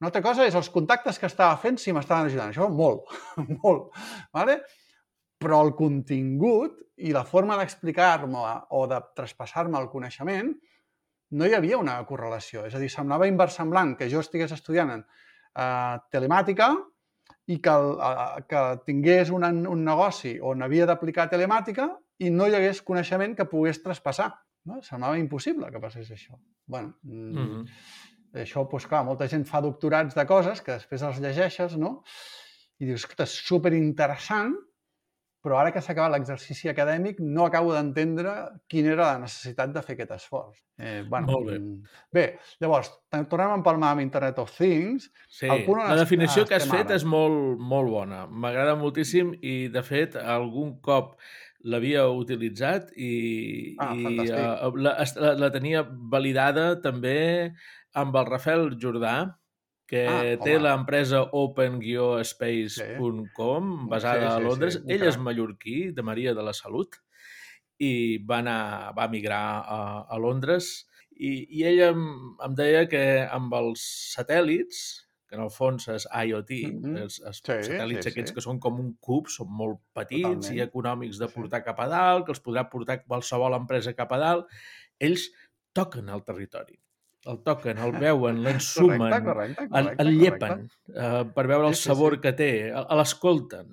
[0.00, 2.52] Una altra cosa és els contactes que estava fent si m'estaven ajudant.
[2.52, 3.08] Això molt,
[3.62, 3.96] molt.
[4.36, 4.60] Vale?
[5.40, 8.44] Però el contingut i la forma d'explicar-me
[8.76, 10.52] o de traspassar-me el coneixement
[11.36, 12.66] no hi havia una correlació.
[12.68, 14.92] És a dir, semblava inversemblant que jo estigués estudiant
[15.56, 16.70] eh, telemàtica
[17.46, 21.88] i que, el, eh, que tingués un, un negoci on havia d'aplicar telemàtica
[22.18, 24.30] i no hi hagués coneixement que pogués traspassar.
[24.66, 24.80] No?
[24.82, 26.38] Semblava impossible que passés això.
[26.66, 27.66] bueno, mm, mm -hmm.
[28.42, 32.02] Això, doncs clar, molta gent fa doctorats de coses que després els llegeixes, no?
[32.78, 34.54] I dius, escolta, és superinteressant,
[35.46, 38.32] però ara que s'ha acabat l'exercici acadèmic no acabo d'entendre
[38.66, 40.58] quina era la necessitat de fer aquest esforç.
[40.74, 41.58] Eh, bueno, Molt bé.
[41.60, 42.24] Mm, bé,
[42.64, 42.90] llavors,
[43.30, 45.06] tornem a empalmar amb Internet of Things.
[45.30, 46.98] Sí, la definició que has fet ara.
[46.98, 48.24] és molt, molt bona.
[48.26, 51.14] M'agrada moltíssim i, de fet, algun cop
[51.66, 53.14] l'havia utilitzat i,
[53.82, 57.18] ah, i uh, la, la, la tenia validada també
[57.96, 59.16] amb el Rafael Jordà,
[59.86, 63.88] que ah, té l'empresa open-space.com, sí.
[63.90, 64.74] basada sí, sí, a Londres.
[64.80, 66.98] Sí, Ell és mallorquí, de Maria de la Salut,
[67.78, 72.06] i va, anar, va migrar a, a Londres i, i ell em,
[72.44, 73.82] em deia que amb els
[74.14, 74.84] satèl·lits,
[75.26, 77.02] que en el fons és IoT, mm -hmm.
[77.02, 78.36] els, els sí, satèl·lits sí, aquests sí.
[78.36, 80.56] que són com un cub, són molt petits Totalment.
[80.56, 81.68] i econòmics de portar sí.
[81.68, 84.46] cap a dalt, que els podrà portar qualsevol empresa cap a dalt,
[84.98, 85.30] ells
[85.72, 86.78] toquen el territori
[87.32, 89.12] el toquen, el veuen, l'ensumen,
[89.80, 92.22] el, el llepen uh, per veure el sabor sí, sí.
[92.24, 92.50] que té,
[93.00, 93.72] l'escolten.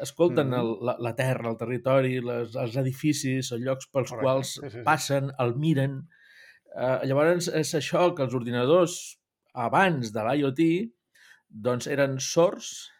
[0.00, 0.60] Escolten mm -hmm.
[0.60, 4.24] el, la, la terra, el territori, les, els edificis, els llocs pels correcte.
[4.24, 4.84] quals sí, sí.
[4.84, 6.00] passen, el miren.
[6.70, 8.96] Uh, llavors, és això que els ordinadors,
[9.52, 10.62] abans de l'IoT,
[11.50, 12.90] doncs eren sords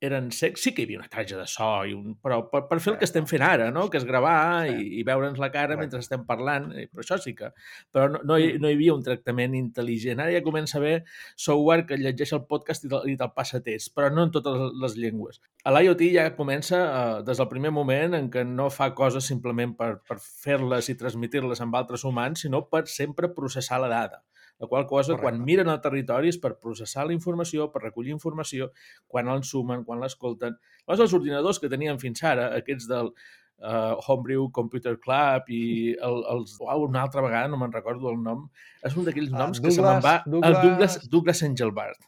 [0.00, 2.78] eren secs, sí que hi havia una tarja de so, i un, però per, per
[2.80, 3.86] fer el que estem fent ara, no?
[3.92, 7.34] que és gravar i, i veure'ns la cara mentre estem parlant, i, però això sí
[7.36, 7.50] que...
[7.92, 8.62] Però no, no, hi, mm.
[8.62, 10.22] no hi havia un tractament intel·ligent.
[10.24, 10.94] Ara ja comença a haver
[11.34, 14.64] software que llegeix el podcast i te'l, i te'l passa test, però no en totes
[14.80, 15.42] les llengües.
[15.68, 19.76] A l'IoT ja comença eh, des del primer moment en què no fa coses simplement
[19.76, 24.24] per, per fer-les i transmitir-les amb altres humans, sinó per sempre processar la dada.
[24.60, 25.24] La qual cosa, Correcte.
[25.24, 28.70] quan miren el territori, és per processar la informació, per recollir informació,
[29.08, 30.58] quan l'ensumen, quan l'escolten.
[30.84, 35.62] Llavors, els ordinadors que teníem fins ara, aquests del uh, Homebrew Computer Club i
[35.96, 36.58] el, els...
[36.60, 38.44] Uau, una altra vegada, no me'n recordo el nom,
[38.84, 40.14] és un d'aquells ah, noms uh, Douglas, que se me'n va...
[40.26, 40.50] Douglas...
[40.50, 42.06] El Douglas, Douglas Engelbart.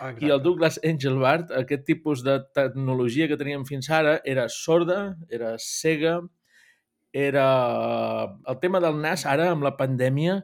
[0.00, 0.24] Exacte.
[0.24, 5.56] I el Douglas Engelbart, aquest tipus de tecnologia que teníem fins ara, era sorda, era
[5.60, 6.20] cega,
[7.12, 7.46] era...
[8.48, 10.40] El tema del nas, ara, amb la pandèmia,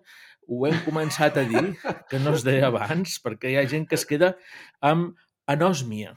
[0.46, 1.74] ho hem començat a dir,
[2.10, 4.34] que no es deia abans, perquè hi ha gent que es queda
[4.84, 5.16] amb
[5.50, 6.14] anòsmia.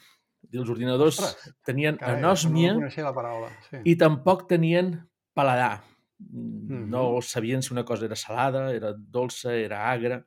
[0.50, 3.50] Els ordinadors Ostres, tenien carai, anòsmia no la paraula.
[3.68, 3.82] Sí.
[3.92, 4.96] i tampoc tenien
[5.38, 5.84] paladar.
[6.20, 6.88] Mm -hmm.
[6.94, 10.26] No sabien si una cosa era salada, era dolça, era agra.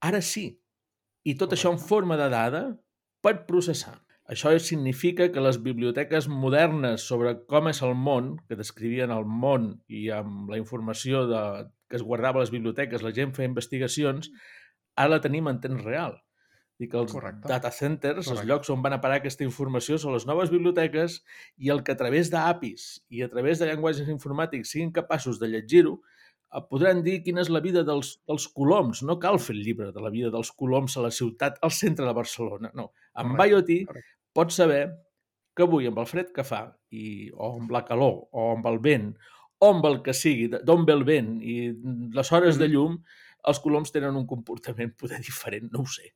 [0.00, 0.60] Ara sí.
[1.24, 1.68] I tot Correcte.
[1.68, 2.78] això en forma de dada
[3.20, 4.04] per processar.
[4.24, 9.82] Això significa que les biblioteques modernes sobre com és el món, que descrivien el món
[9.86, 14.32] i amb la informació de, que es guardava a les biblioteques, la gent feia investigacions,
[14.98, 16.16] ara la tenim en temps real.
[16.82, 17.46] I que els Correcte.
[17.46, 18.32] data centers, Correcte.
[18.40, 21.20] els llocs on van a parar aquesta informació, són les noves biblioteques
[21.62, 25.52] i el que a través d'APIs i a través de llenguatges informàtics siguin capaços de
[25.52, 26.00] llegir-ho,
[26.50, 29.04] eh, podran dir quina és la vida dels, dels coloms.
[29.06, 32.04] No cal fer el llibre de la vida dels coloms a la ciutat, al centre
[32.10, 32.72] de Barcelona.
[32.74, 32.90] No.
[33.14, 33.54] Amb Correcte.
[33.54, 34.18] IoT Correcte.
[34.34, 34.82] pots saber
[35.54, 38.80] que avui, amb el fred que fa, i, o amb la calor, o amb el
[38.82, 39.12] vent,
[39.64, 41.56] on el que sigui, d'on ve el vent i
[42.14, 42.98] les hores de llum,
[43.48, 46.14] els coloms tenen un comportament poder diferent, no ho sé,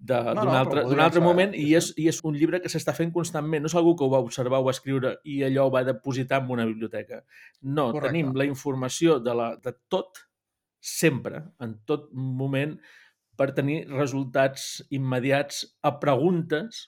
[0.00, 3.12] d'un no, no, altre, altre moment, i és, i és un llibre que s'està fent
[3.12, 3.60] constantment.
[3.60, 6.54] No és algú que ho va observar o escriure i allò ho va depositar en
[6.56, 7.20] una biblioteca.
[7.60, 8.08] No, Correcte.
[8.08, 10.22] tenim la informació de, la, de tot,
[10.80, 12.78] sempre, en tot moment,
[13.36, 16.86] per tenir resultats immediats a preguntes,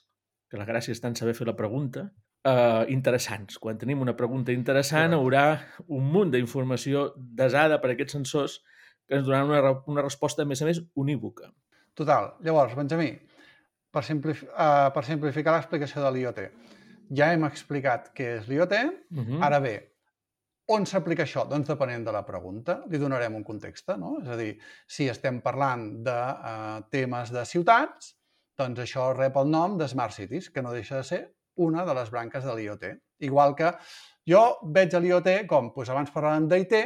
[0.49, 2.07] que la gràcia està en saber fer la pregunta,
[2.43, 3.57] eh, interessants.
[3.59, 5.45] Quan tenim una pregunta interessant, haurà
[5.87, 8.59] un munt d'informació desada per aquests sensors
[9.07, 11.51] que ens donaran una, una resposta, a més a més, unívoca.
[11.97, 12.33] Total.
[12.45, 13.11] Llavors, Benjamí,
[13.93, 16.45] per, simplif uh, per simplificar l'explicació de l'IoT,
[17.13, 19.43] ja hem explicat què és l'IoT, uh -huh.
[19.45, 19.75] ara bé,
[20.73, 21.43] on s'aplica això?
[21.49, 24.17] Doncs depenent de la pregunta, li donarem un context, no?
[24.21, 28.15] És a dir, si estem parlant de uh, temes de ciutats,
[28.57, 31.93] doncs això rep el nom de Smart Cities, que no deixa de ser una de
[31.93, 32.85] les branques de l'IoT.
[33.27, 33.71] Igual que
[34.29, 34.43] jo
[34.75, 36.79] veig l'IoT com, doncs abans parlàvem d'IT,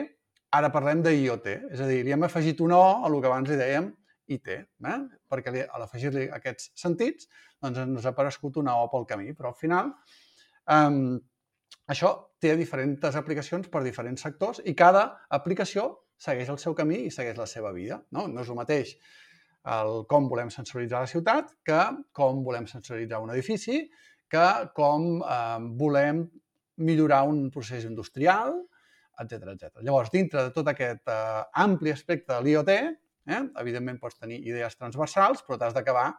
[0.57, 1.47] ara parlem d'IoT.
[1.71, 3.91] És a dir, li hem afegit un O a el que abans li dèiem
[4.27, 4.99] IT, eh?
[5.31, 7.29] perquè li, a l'afegir-li aquests sentits
[7.63, 9.93] doncs ens ha aparegut una O pel camí, però al final
[10.73, 11.15] um,
[11.87, 12.11] això
[12.43, 15.87] té diferents aplicacions per diferents sectors i cada aplicació
[16.19, 18.01] segueix el seu camí i segueix la seva vida.
[18.11, 18.97] No, no és el mateix
[19.67, 21.79] el com volem sensoritzar la ciutat que
[22.15, 23.81] com volem sensoritzar un edifici
[24.31, 24.47] que
[24.77, 26.25] com eh, volem
[26.77, 28.55] millorar un procés industrial,
[29.21, 29.81] etc etc.
[29.81, 34.77] Llavors, dintre de tot aquest eh, ampli aspecte de l'IoT, eh, evidentment pots tenir idees
[34.77, 36.11] transversals, però t'has d'acabar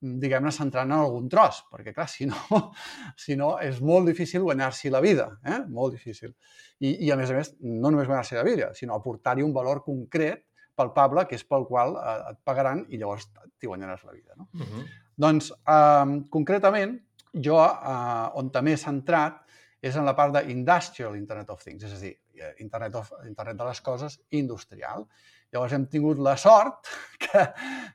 [0.00, 2.36] diguem-ne, centrant en algun tros, perquè, clar, si no,
[3.24, 5.62] si no és molt difícil guanyar-s'hi la vida, eh?
[5.72, 6.34] molt difícil.
[6.80, 9.82] I, I, a més a més, no només guanyar-s'hi la vida, sinó aportar-hi un valor
[9.86, 10.44] concret,
[10.76, 14.36] palpable, que és pel qual eh, et pagaran i llavors t'hi guanyaràs la vida.
[14.36, 14.48] No?
[14.52, 14.86] Uh -huh.
[15.16, 16.98] Doncs, eh, concretament,
[17.44, 19.42] jo eh, on també he centrat
[19.86, 23.58] és en la part d'Industrial Internet of Things, és a dir, eh, Internet, of, Internet
[23.58, 25.06] de les coses industrial.
[25.52, 26.88] Llavors hem tingut la sort
[27.22, 27.44] que,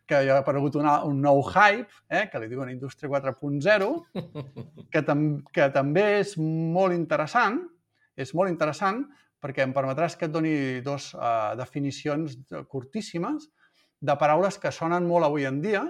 [0.08, 3.90] que hi ha aparegut una, un nou hype, eh, que li diuen Indústria 4.0,
[4.94, 7.60] que, tam, que també és molt interessant,
[8.16, 9.04] és molt interessant
[9.42, 10.54] perquè em permetràs que et doni
[10.86, 12.36] dos uh, definicions
[12.70, 13.48] curtíssimes
[14.02, 15.82] de paraules que sonen molt avui en dia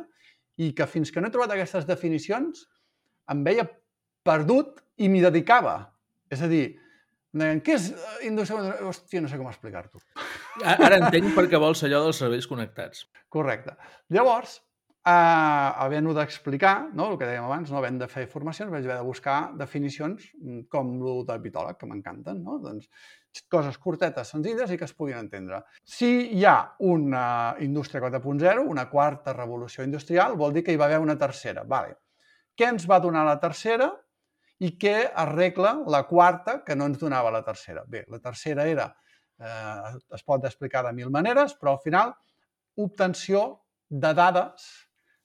[0.62, 2.64] i que fins que no he trobat aquestes definicions
[3.32, 3.68] em veia
[4.28, 5.76] perdut i m'hi dedicava.
[6.32, 6.66] És a dir,
[7.32, 8.74] Deien, què és eh, indústria?
[8.90, 10.02] Hòstia, no sé com explicar-t'ho.
[10.68, 13.06] Ara entenc per què vols allò dels serveis connectats.
[13.32, 13.78] Correcte.
[14.12, 14.58] Llavors,
[15.08, 15.14] eh,
[15.86, 19.08] havent-ho d'explicar, no, el que dèiem abans, no havent de fer formacions, vaig haver de
[19.08, 22.60] buscar definicions mm, com el de bitòleg, que m'encanten, no?
[22.66, 22.92] Doncs
[23.48, 25.64] coses curtetes, senzilles i que es puguin entendre.
[25.88, 30.92] Si hi ha una indústria 4.0, una quarta revolució industrial, vol dir que hi va
[30.92, 31.64] haver una tercera.
[31.64, 31.96] Vale.
[32.58, 33.92] Què ens va donar la tercera?
[34.62, 37.84] i què arregla la quarta que no ens donava la tercera.
[37.90, 38.88] Bé, la tercera era,
[39.42, 42.14] eh, es pot explicar de mil maneres, però al final,
[42.78, 43.42] obtenció
[43.90, 44.68] de dades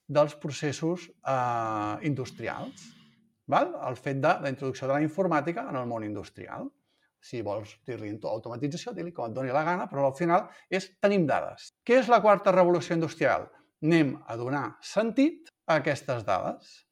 [0.09, 2.87] dels processos eh, industrials.
[3.47, 3.75] Val?
[3.91, 6.71] El fet de la introducció de la informàtica en el món industrial.
[7.21, 11.27] Si vols dir-li automatització, dir-li com et doni la gana, però al final és tenim
[11.29, 11.75] dades.
[11.85, 13.49] Què és la quarta revolució industrial?
[13.85, 16.86] Anem a donar sentit a aquestes dades.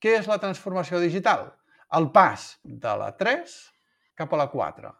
[0.00, 1.50] Què és la transformació digital?
[1.98, 3.56] el pas de la 3
[4.18, 4.92] cap a la 4.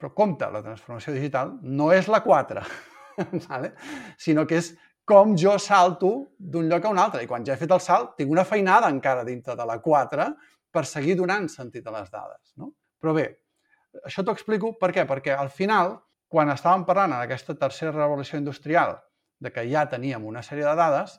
[0.00, 2.62] Però compte, la transformació digital no és la 4,
[3.48, 3.74] vale?
[4.18, 4.72] sinó que és
[5.06, 7.22] com jo salto d'un lloc a un altre.
[7.22, 10.28] I quan ja he fet el salt, tinc una feinada encara dintre de la 4
[10.72, 12.54] per seguir donant sentit a les dades.
[12.56, 12.72] No?
[13.02, 13.26] Però bé,
[14.06, 15.04] això t'ho explico per què?
[15.08, 15.98] Perquè al final,
[16.32, 18.96] quan estàvem parlant en aquesta tercera revolució industrial
[19.42, 21.18] de que ja teníem una sèrie de dades,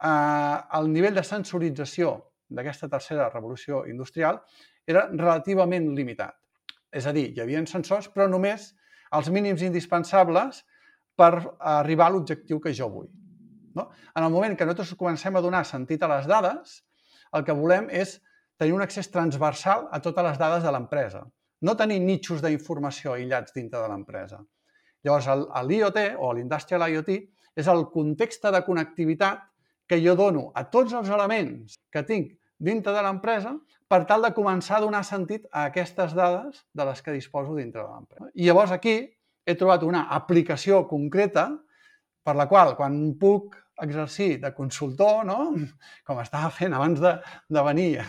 [0.00, 2.16] eh, el nivell de sensorització
[2.48, 4.40] d'aquesta tercera revolució industrial
[4.86, 6.34] era relativament limitat.
[6.92, 8.72] És a dir, hi havia sensors, però només
[9.16, 10.62] els mínims indispensables
[11.18, 13.08] per arribar a l'objectiu que jo vull.
[13.76, 13.88] No?
[14.16, 16.78] En el moment que nosaltres comencem a donar sentit a les dades,
[17.36, 18.16] el que volem és
[18.58, 21.24] tenir un accés transversal a totes les dades de l'empresa.
[21.62, 24.40] No tenir nichos d'informació aïllats dintre de l'empresa.
[25.04, 25.28] Llavors,
[25.68, 27.12] l'IoT o l'Industrial IoT
[27.58, 29.44] és el context de connectivitat
[29.88, 33.54] que jo dono a tots els elements que tinc dintre de l'empresa
[33.88, 37.82] per tal de començar a donar sentit a aquestes dades de les que disposo dintre
[37.82, 38.28] de l'empresa.
[38.34, 38.98] I llavors aquí
[39.48, 41.48] he trobat una aplicació concreta
[42.22, 45.54] per la qual, quan puc exercir de consultor, no?
[46.06, 47.14] com estava fent abans de,
[47.48, 48.08] de venir a,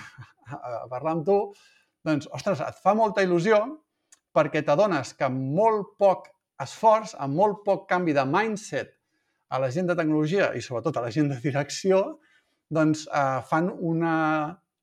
[0.57, 1.37] a parlar amb tu,
[2.03, 3.61] doncs, ostres, et fa molta il·lusió
[4.35, 6.27] perquè t'adones que amb molt poc
[6.59, 8.98] esforç, amb molt poc canvi de mindset
[9.49, 12.01] a la gent de tecnologia i sobretot a la gent de direcció,
[12.69, 14.15] doncs eh, fan una,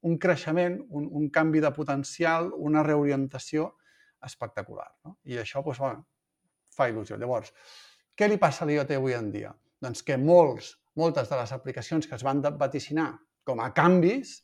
[0.07, 3.71] un creixement, un, un canvi de potencial, una reorientació
[4.27, 4.89] espectacular.
[5.07, 5.17] No?
[5.31, 6.03] I això doncs, bueno,
[6.75, 7.19] fa il·lusió.
[7.21, 7.53] Llavors,
[8.17, 9.53] què li passa a l'IoT avui en dia?
[9.83, 13.13] Doncs que molts, moltes de les aplicacions que es van vaticinar
[13.47, 14.41] com a canvis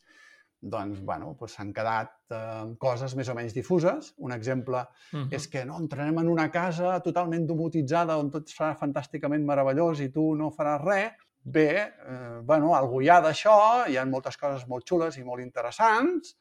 [0.63, 4.13] doncs, bueno, doncs quedat eh, coses més o menys difuses.
[4.17, 5.27] Un exemple uh -huh.
[5.31, 10.09] és que no, entrarem en una casa totalment domotitzada on tot serà fantàsticament meravellós i
[10.09, 11.11] tu no faràs res.
[11.45, 15.41] Bé, eh, bueno, algú hi ha d'això, hi ha moltes coses molt xules i molt
[15.41, 16.37] interessants,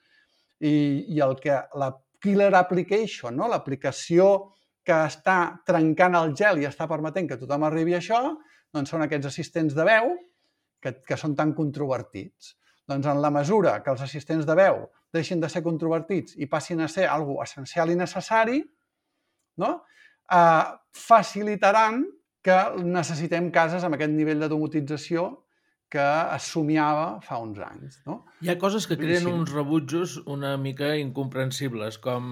[0.60, 1.92] i, i el que la
[2.22, 3.48] killer application, no?
[3.48, 4.54] l'aplicació
[4.86, 8.36] que està trencant el gel i està permetent que tothom arribi a això,
[8.72, 10.14] doncs són aquests assistents de veu
[10.82, 12.56] que, que són tan controvertits.
[12.90, 14.82] Doncs en la mesura que els assistents de veu
[15.14, 18.62] deixin de ser controvertits i passin a ser algo essencial i necessari,
[19.62, 19.72] no?
[20.32, 20.64] eh,
[20.96, 22.02] facilitaran
[22.42, 25.28] que necessitem cases amb aquest nivell de domotització
[25.92, 26.04] que
[26.34, 27.98] es somiava fa uns anys.
[28.08, 28.22] No?
[28.40, 32.30] Hi ha coses que creen uns rebutjos una mica incomprensibles, com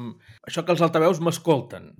[0.49, 1.91] això que els altaveus m'escolten.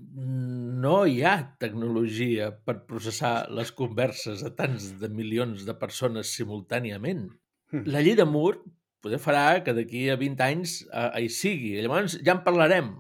[0.81, 7.27] No hi ha tecnologia per processar les converses a tants de milions de persones simultàniament.
[7.71, 7.87] Hm.
[7.91, 8.61] La llei de Moore
[9.01, 11.77] poder farà que d'aquí a 20 anys eh, hi sigui.
[11.81, 12.93] Llavors ja en parlarem.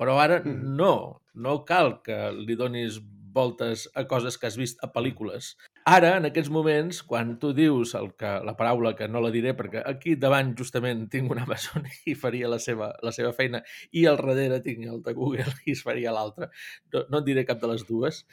[0.00, 0.72] Però ara mm.
[0.78, 0.94] no.
[1.36, 2.98] No cal que li donis
[3.36, 5.50] voltes a coses que has vist a pel·lícules.
[5.86, 9.52] Ara, en aquests moments, quan tu dius el que, la paraula, que no la diré
[9.58, 13.60] perquè aquí davant justament tinc un Amazon i faria la seva, la seva feina
[13.92, 16.48] i al darrere tinc el de Google i es faria l'altre,
[16.94, 18.24] no, no en diré cap de les dues,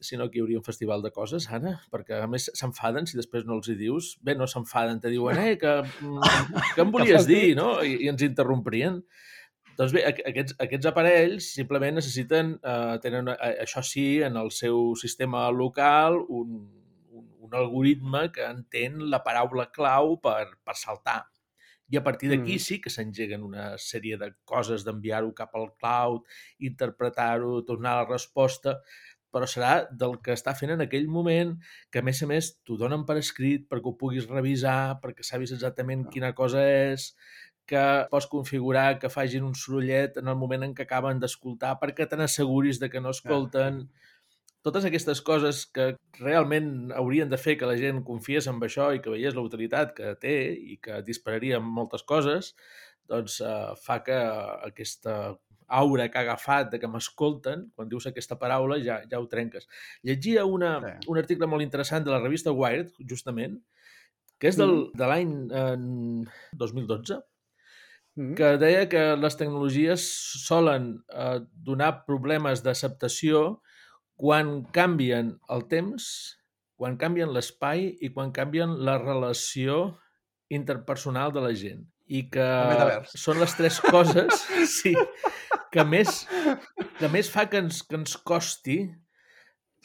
[0.00, 3.46] sinó que hi hauria un festival de coses, Anna, perquè a més s'enfaden si després
[3.46, 4.12] no els hi dius.
[4.24, 7.78] Bé, no s'enfaden, te diuen, eh, que, mm, que em volies dir, no?
[7.82, 9.00] I, I ens interromprien.
[9.78, 14.94] Doncs bé, aquests, aquests aparells simplement necessiten, eh, tenen, eh, això sí, en el seu
[14.98, 16.54] sistema local, un,
[17.14, 21.20] un, un algoritme que entén la paraula clau per, per saltar.
[21.88, 22.62] I a partir d'aquí mm.
[22.62, 26.26] sí que s'engeguen una sèrie de coses d'enviar-ho cap al cloud,
[26.68, 28.76] interpretar-ho, tornar la resposta,
[29.34, 31.54] però serà del que està fent en aquell moment,
[31.92, 35.52] que a més a més t'ho donen per escrit perquè ho puguis revisar, perquè sabis
[35.56, 37.12] exactament quina cosa és,
[37.68, 42.08] que pots configurar que fagin un sorollet en el moment en què acaben d'escoltar perquè
[42.08, 43.82] te n'asseguris de que no escolten.
[43.84, 44.06] Ah
[44.66, 49.00] totes aquestes coses que realment haurien de fer que la gent confiés en això i
[49.04, 50.34] que veiés la utilitat que té
[50.74, 52.54] i que dispararia en moltes coses,
[53.08, 54.18] doncs eh, fa que
[54.68, 55.14] aquesta
[55.68, 59.68] aura que ha agafat de que m'escolten, quan dius aquesta paraula ja, ja ho trenques.
[60.02, 61.10] Llegia una, sí.
[61.12, 63.58] un article molt interessant de la revista Wired, justament,
[64.38, 64.98] que és del, mm.
[64.98, 67.18] de l'any eh, 2012,
[68.16, 68.34] mm.
[68.38, 70.08] que deia que les tecnologies
[70.46, 73.60] solen eh, donar problemes d'acceptació
[74.18, 76.08] quan canvien el temps,
[76.78, 79.98] quan canvien l'espai i quan canvien la relació
[80.54, 81.86] interpersonal de la gent.
[82.08, 82.44] I que
[83.12, 84.46] són les tres coses
[84.78, 84.94] sí,
[85.72, 86.24] que, més,
[86.98, 88.78] que més fa que ens, que ens costi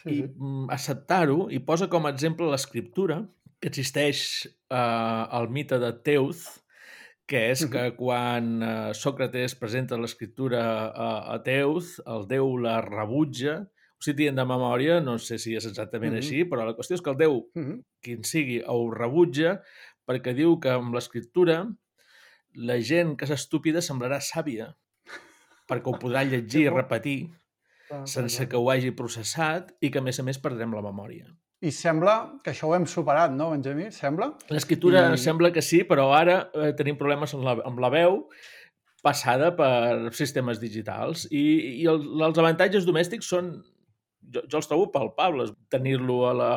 [0.01, 0.17] sí, sí.
[0.27, 3.21] Mm, acceptar-ho i posa com a exemple l'escriptura,
[3.59, 6.59] que existeix eh, el mite de Teuth,
[7.27, 13.61] que és que quan eh, Sòcrates presenta l'escriptura a, a Teuth, el déu la rebutja
[14.03, 16.23] estic dient de memòria, no sé si és exactament mm -hmm.
[16.23, 17.83] així, però la qüestió és que el Déu, mm -hmm.
[18.03, 19.61] quin sigui, ho rebutja
[20.05, 21.71] perquè diu que amb l'escriptura
[22.53, 24.75] la gent que és estúpida semblarà sàvia
[25.69, 27.17] perquè ho podrà llegir i repetir
[27.91, 31.29] ah, sense que ho hagi processat i que, a més a més, perdrem la memòria.
[31.63, 33.87] I sembla que això ho hem superat, no, Benjamí?
[33.95, 34.33] Sembla?
[34.51, 35.19] L'escriptura I...
[35.21, 38.19] sembla que sí, però ara eh, tenim problemes amb la, amb la veu
[39.03, 41.43] passada per sistemes digitals i,
[41.83, 43.49] i el, els avantatges domèstics són
[44.33, 45.53] jo, jo els trobo palpables.
[45.73, 46.51] Tenir-lo a la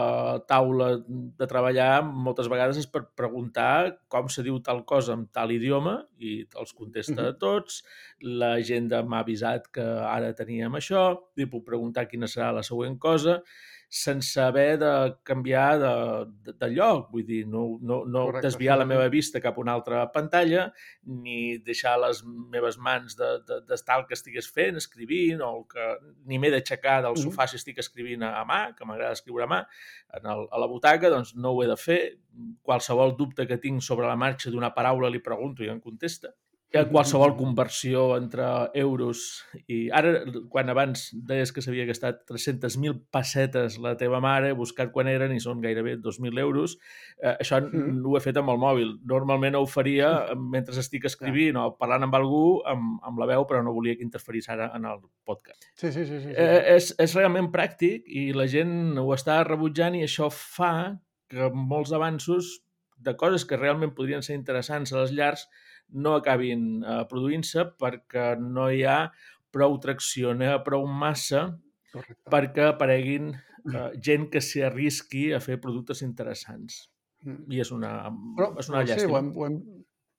[0.49, 5.55] taula de treballar moltes vegades és per preguntar com se diu tal cosa en tal
[5.55, 7.83] idioma i els contesta a tots.
[8.23, 12.99] La gent m'ha avisat que ara teníem això, li puc preguntar quina serà la següent
[13.03, 13.41] cosa
[13.97, 15.93] sense haver de canviar de,
[16.45, 18.83] de, de lloc, vull dir, no, no, no Correcte, desviar sí.
[18.83, 20.67] la meva vista cap a una altra pantalla,
[21.25, 25.89] ni deixar les meves mans d'estar de, de, el que estigués fent, escrivint, o que
[26.29, 29.53] ni m'he d'aixecar del sofà si estic escrivint a, a mà, que m'agrada escriure a
[29.55, 29.63] mà,
[30.21, 32.01] en el, a la butaca, doncs no ho he de fer.
[32.67, 36.37] Qualsevol dubte que tinc sobre la marxa d'una paraula li pregunto i em contesta
[36.91, 38.45] qualsevol conversió entre
[38.75, 44.91] euros i ara, quan abans deies que s'havia gastat 300.000 pessetes la teva mare, buscat
[44.93, 46.77] quan eren i són gairebé 2.000 euros,
[47.23, 48.03] eh, això mm.
[48.05, 48.93] ho he fet amb el mòbil.
[49.09, 53.63] Normalment ho faria mentre estic escrivint o parlant amb algú amb, amb la veu, però
[53.65, 55.71] no volia que interferís ara en el podcast.
[55.75, 56.19] Sí, sí, sí.
[56.19, 56.35] sí, sí.
[56.35, 60.99] Eh, és, és realment pràctic i la gent ho està rebutjant i això fa
[61.31, 62.61] que molts avanços
[62.97, 65.47] de coses que realment podrien ser interessants a les llars
[65.95, 68.99] no acabin eh, produint-se perquè no hi ha
[69.55, 71.47] prou tracció, no hi ha prou massa
[71.93, 72.31] Correcte.
[72.33, 76.87] perquè apareguin eh, gent que s'hi arrisqui a fer productes interessants.
[77.25, 77.45] Mm.
[77.53, 77.93] I és una,
[78.37, 79.07] però, és una llàstima.
[79.07, 79.61] Sí, ho hem, ho hem,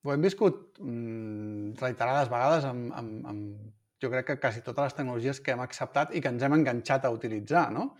[0.03, 3.67] ho hem viscut mm, reiterades vegades amb, amb, amb,
[4.01, 7.05] jo crec que quasi totes les tecnologies que hem acceptat i que ens hem enganxat
[7.05, 7.91] a utilitzar, no?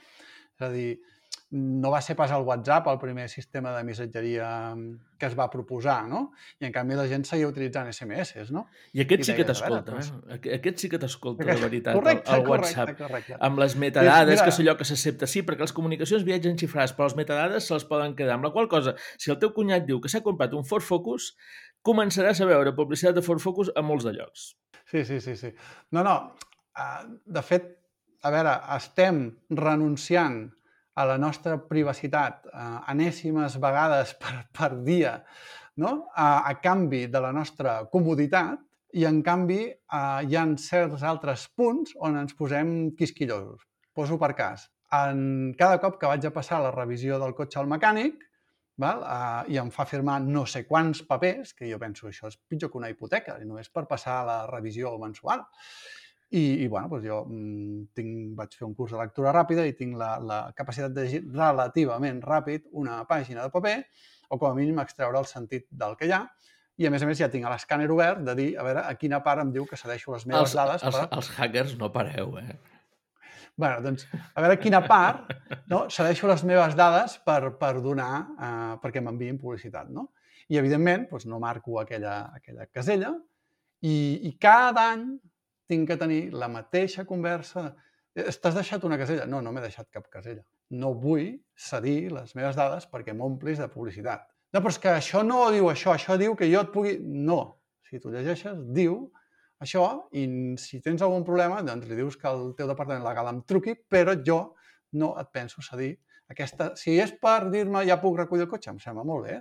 [0.58, 0.90] És a dir,
[1.50, 4.76] no va ser pas el WhatsApp el primer sistema de missatgeria
[5.18, 6.34] que es va proposar, no?
[6.60, 8.66] I en canvi la gent seguia utilitzant SMS, no?
[8.94, 10.40] I aquest I sí que t'escolta, eh?
[10.58, 12.92] Aquest sí que t'escolta, de veritat, correcte, el, el WhatsApp.
[12.92, 13.38] Correcte, correcte.
[13.48, 14.44] Amb les metadades, Mira...
[14.44, 15.30] que és allò que s'accepta.
[15.32, 18.36] Sí, perquè les comunicacions viatgen xifrades, però les metadades se les poden quedar.
[18.36, 21.32] Amb la qual cosa, si el teu cunyat diu que s'ha comprat un Ford Focus,
[21.88, 24.52] començaràs a veure publicitat de Ford Focus a molts de llocs.
[24.92, 25.40] Sí, sí, sí.
[25.40, 25.56] sí.
[25.96, 26.20] No, no.
[26.78, 27.72] Uh, de fet,
[28.28, 29.24] a veure, estem
[29.56, 30.44] renunciant
[30.98, 35.18] a la nostra privacitat eh, enèsimes vegades per, per dia,
[35.78, 36.08] no?
[36.16, 38.64] a, a canvi de la nostra comoditat,
[38.98, 43.68] i en canvi eh, hi ha certs altres punts on ens posem quisquillosos.
[43.94, 44.70] Poso per cas.
[44.94, 48.24] En cada cop que vaig a passar la revisió del cotxe al mecànic,
[48.80, 49.02] val?
[49.02, 52.72] Uh, i em fa firmar no sé quants papers, que jo penso això és pitjor
[52.72, 55.44] que una hipoteca, només per passar la revisió mensual.
[56.30, 59.76] I, i bueno, doncs jo mm, tinc, vaig fer un curs de lectura ràpida i
[59.78, 63.78] tinc la, la capacitat de llegir relativament ràpid una pàgina de paper
[64.28, 66.26] o com a mínim extreure el sentit del que hi ha
[66.78, 69.22] i a més a més ja tinc l'escàner obert de dir, a veure, a quina
[69.26, 70.84] part em diu que cedeixo les meves els, dades.
[70.84, 71.08] Els, per...
[71.18, 72.58] els hackers no pareu, eh?
[73.58, 74.06] bueno, doncs,
[74.36, 75.32] a veure quina part
[75.72, 80.12] no, cedeixo les meves dades per, per donar, eh, perquè m'enviïn publicitat, no?
[80.48, 83.16] I, evidentment, doncs, no marco aquella, aquella casella
[83.82, 83.96] i,
[84.30, 85.08] i cada any
[85.70, 87.70] tinc que tenir la mateixa conversa.
[88.16, 89.28] T'has deixat una casella?
[89.30, 90.44] No, no m'he deixat cap casella.
[90.74, 94.26] No vull cedir les meves dades perquè m'omplis de publicitat.
[94.56, 96.98] No, però és que això no diu això, això diu que jo et pugui...
[97.04, 97.40] No,
[97.88, 99.06] si tu llegeixes, diu
[99.64, 99.84] això
[100.16, 100.24] i
[100.62, 104.16] si tens algun problema, doncs li dius que el teu departament legal em truqui, però
[104.26, 104.40] jo
[104.98, 105.96] no et penso cedir
[106.32, 106.72] aquesta...
[106.80, 109.40] Si és per dir-me ja puc recollir el cotxe, em sembla molt bé,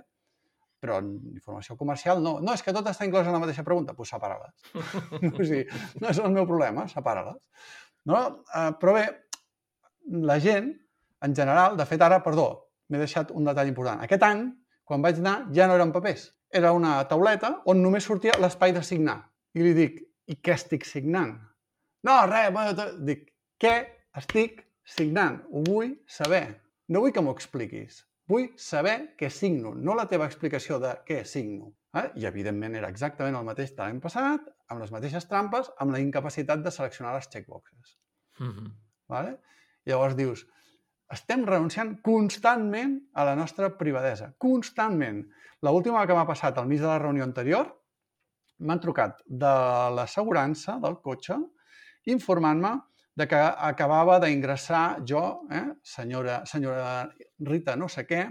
[0.81, 2.37] però en informació comercial no.
[2.43, 3.93] No, és que tot està inclòs en la mateixa pregunta.
[3.93, 4.53] Doncs pues separa-les.
[5.33, 5.63] o sigui,
[6.01, 7.39] no és el meu problema, separa-les.
[8.07, 8.21] No?
[8.53, 9.05] Uh, però bé,
[10.29, 10.71] la gent,
[11.25, 12.47] en general, de fet ara, perdó,
[12.89, 14.03] m'he deixat un detall important.
[14.05, 14.45] Aquest any,
[14.87, 16.29] quan vaig anar, ja no eren papers.
[16.55, 19.17] Era una tauleta on només sortia l'espai de signar.
[19.57, 19.99] I li dic,
[20.31, 21.35] i què estic signant?
[22.07, 23.27] No, res, bueno, dic,
[23.59, 23.73] què
[24.15, 25.41] estic signant?
[25.51, 26.45] Ho vull saber.
[26.87, 28.05] No vull que m'ho expliquis.
[28.27, 31.71] Vull saber què signo, no la teva explicació de què signo.
[31.95, 32.09] Eh?
[32.19, 36.01] I, evidentment, era exactament el mateix de l'any passat, amb les mateixes trampes, amb la
[36.03, 37.97] incapacitat de seleccionar les checkboxes.
[38.39, 38.71] Mm -hmm.
[39.07, 39.37] vale?
[39.85, 40.45] Llavors dius,
[41.11, 44.33] estem renunciant constantment a la nostra privadesa.
[44.37, 45.23] Constantment.
[45.61, 47.71] L'última que m'ha passat al mig de la reunió anterior,
[48.59, 49.53] m'han trucat de
[49.95, 51.37] l'assegurança del cotxe
[52.13, 52.73] informant-me
[53.17, 57.07] de que acabava d'ingressar jo, eh, senyora, senyora
[57.39, 58.21] Rita no sé què,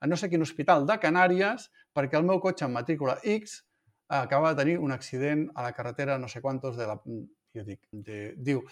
[0.00, 3.62] a no sé quin hospital de Canàries perquè el meu cotxe en matrícula X
[4.12, 7.00] acaba de tenir un accident a la carretera no sé quantos de la...
[7.56, 8.62] Jo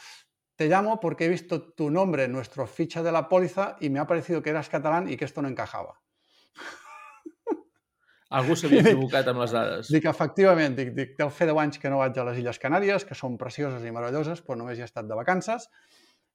[0.57, 3.99] te llamo porque he visto tu nombre en nuestro ficha de la póliza y me
[3.99, 6.01] ha parecido que eras catalán y que esto no encajaba.
[8.33, 9.91] Algú s'havia equivocat amb les dades.
[9.93, 13.05] Dic, efectivament, dic, dic, deu fer 10 anys que no vaig a les Illes Canàries,
[13.05, 15.69] que són precioses i meravelloses, però només hi he estat de vacances,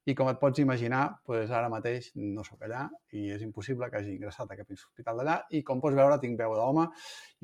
[0.08, 2.86] i com et pots imaginar, doncs ara mateix no sóc allà
[3.16, 6.38] i és impossible que hagi ingressat a cap hospital d'allà i com pots veure tinc
[6.40, 6.86] veu d'home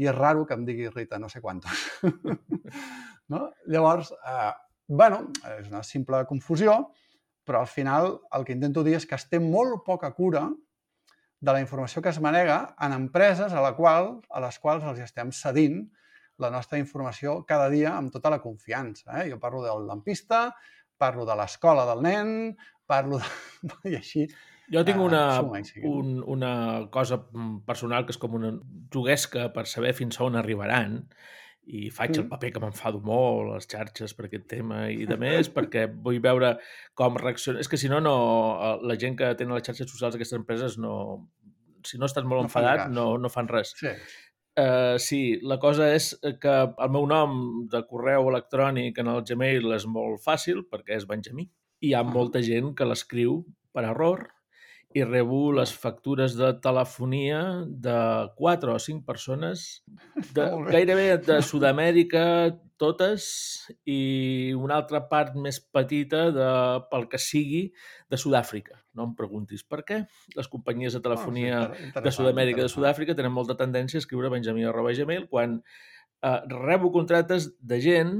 [0.01, 1.85] i és raro que em digui Rita no sé quantos.
[3.33, 3.51] no?
[3.69, 4.53] Llavors, eh,
[4.89, 5.27] bueno,
[5.59, 6.79] és una simple confusió,
[7.47, 10.49] però al final el que intento dir és que es té molt poca cura
[11.47, 15.03] de la informació que es manega en empreses a, la qual, a les quals els
[15.05, 15.85] estem cedint
[16.43, 19.23] la nostra informació cada dia amb tota la confiança.
[19.23, 19.31] Eh?
[19.31, 20.51] Jo parlo del lampista,
[20.99, 22.35] parlo de l'escola del nen,
[22.87, 23.31] parlo de...
[23.93, 24.27] i així.
[24.75, 25.23] Jo tinc una,
[25.87, 26.53] un, una
[26.91, 27.21] cosa
[27.67, 28.51] personal que és com una
[28.93, 31.05] juguesca per saber fins a on arribaran
[31.67, 32.23] i faig mm.
[32.23, 36.21] el paper que m'enfado molt les xarxes per aquest tema i de més perquè vull
[36.23, 36.55] veure
[36.99, 37.63] com reacciona.
[37.63, 38.17] És que si no, no
[38.87, 40.95] la gent que tenen les xarxes socials d'aquestes empreses no...
[41.87, 43.75] Si no estàs molt no enfadat, no, no fan res.
[43.79, 43.93] Sí.
[44.57, 49.75] Uh, sí, la cosa és que el meu nom de correu electrònic en el Gmail
[49.77, 51.45] és molt fàcil perquè és Benjamí.
[51.85, 53.43] I hi ha molta gent que l'escriu
[53.77, 54.25] per error
[54.97, 57.99] i rebo les factures de telefonia de
[58.39, 59.67] quatre o cinc persones,
[60.37, 62.25] de, gairebé de Sud-amèrica,
[62.81, 63.27] totes,
[63.85, 66.49] i una altra part més petita, de,
[66.89, 67.67] pel que sigui,
[68.09, 68.81] de Sud-àfrica.
[68.97, 70.03] No em preguntis per què.
[70.37, 74.05] Les companyies de telefonia oh, sí, de Sud-amèrica i de Sud-àfrica tenen molta tendència a
[74.05, 78.19] escriure benjamí.gmail quan eh, rebo contractes de gent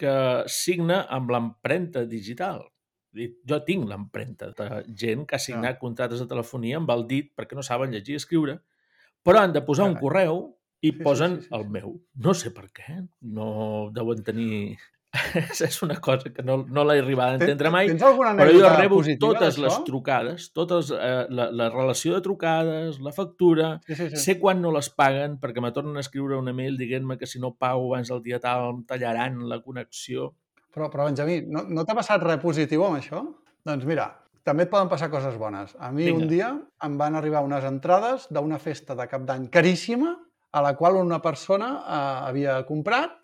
[0.00, 0.16] que
[0.50, 2.64] signa amb l'empremta digital
[3.12, 5.80] jo tinc l'empremta de gent que ha signat ah.
[5.80, 8.58] contractes de telefonia amb el dit perquè no saben llegir i escriure,
[9.22, 10.46] però han de posar un correu
[10.82, 11.54] i sí, posen sí, sí, sí.
[11.58, 11.92] el meu.
[12.24, 13.02] No sé per què.
[13.36, 14.78] No deuen tenir...
[15.66, 19.58] és una cosa que no, no l'he arribat a entendre mai, però jo rebo totes
[19.60, 24.22] les trucades, totes, eh, la, la relació de trucades, la factura, sí, sí, sí.
[24.22, 27.42] sé quan no les paguen perquè me tornen a escriure un email dient-me que si
[27.42, 30.32] no pago abans del dia tal em tallaran la connexió.
[30.72, 33.20] Però, però Benjamí, no, no t'ha passat res positiu amb això?
[33.68, 34.08] Doncs mira,
[34.48, 35.76] també et poden passar coses bones.
[35.78, 36.22] A mi Vinga.
[36.22, 36.52] un dia
[36.88, 40.16] em van arribar unes entrades d'una festa de cap d'any caríssima
[40.52, 43.20] a la qual una persona eh, havia comprat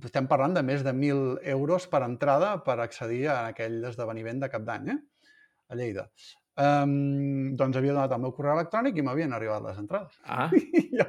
[0.00, 4.52] estem parlant de més de 1.000 euros per entrada per accedir a aquell esdeveniment de
[4.52, 5.00] cap d'any, eh?
[5.68, 6.08] a Lleida.
[6.52, 10.18] Um, doncs havia donat el meu correu electrònic i m'havien arribat les entrades.
[10.28, 10.50] Ah.
[10.98, 11.06] jo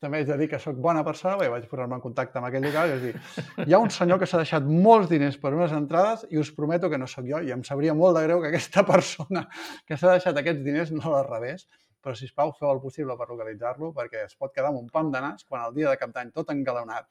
[0.00, 2.64] també haig de dir que sóc bona persona, perquè vaig posar-me en contacte amb aquell
[2.64, 5.74] local i vaig dir, hi ha un senyor que s'ha deixat molts diners per unes
[5.76, 8.52] entrades i us prometo que no sóc jo i em sabria molt de greu que
[8.52, 9.44] aquesta persona
[9.84, 11.68] que s'ha deixat aquests diners no les rebés,
[12.00, 15.12] però si plau feu el possible per localitzar-lo perquè es pot quedar amb un pam
[15.12, 17.10] de nas quan el dia de cap d'any tot engalonat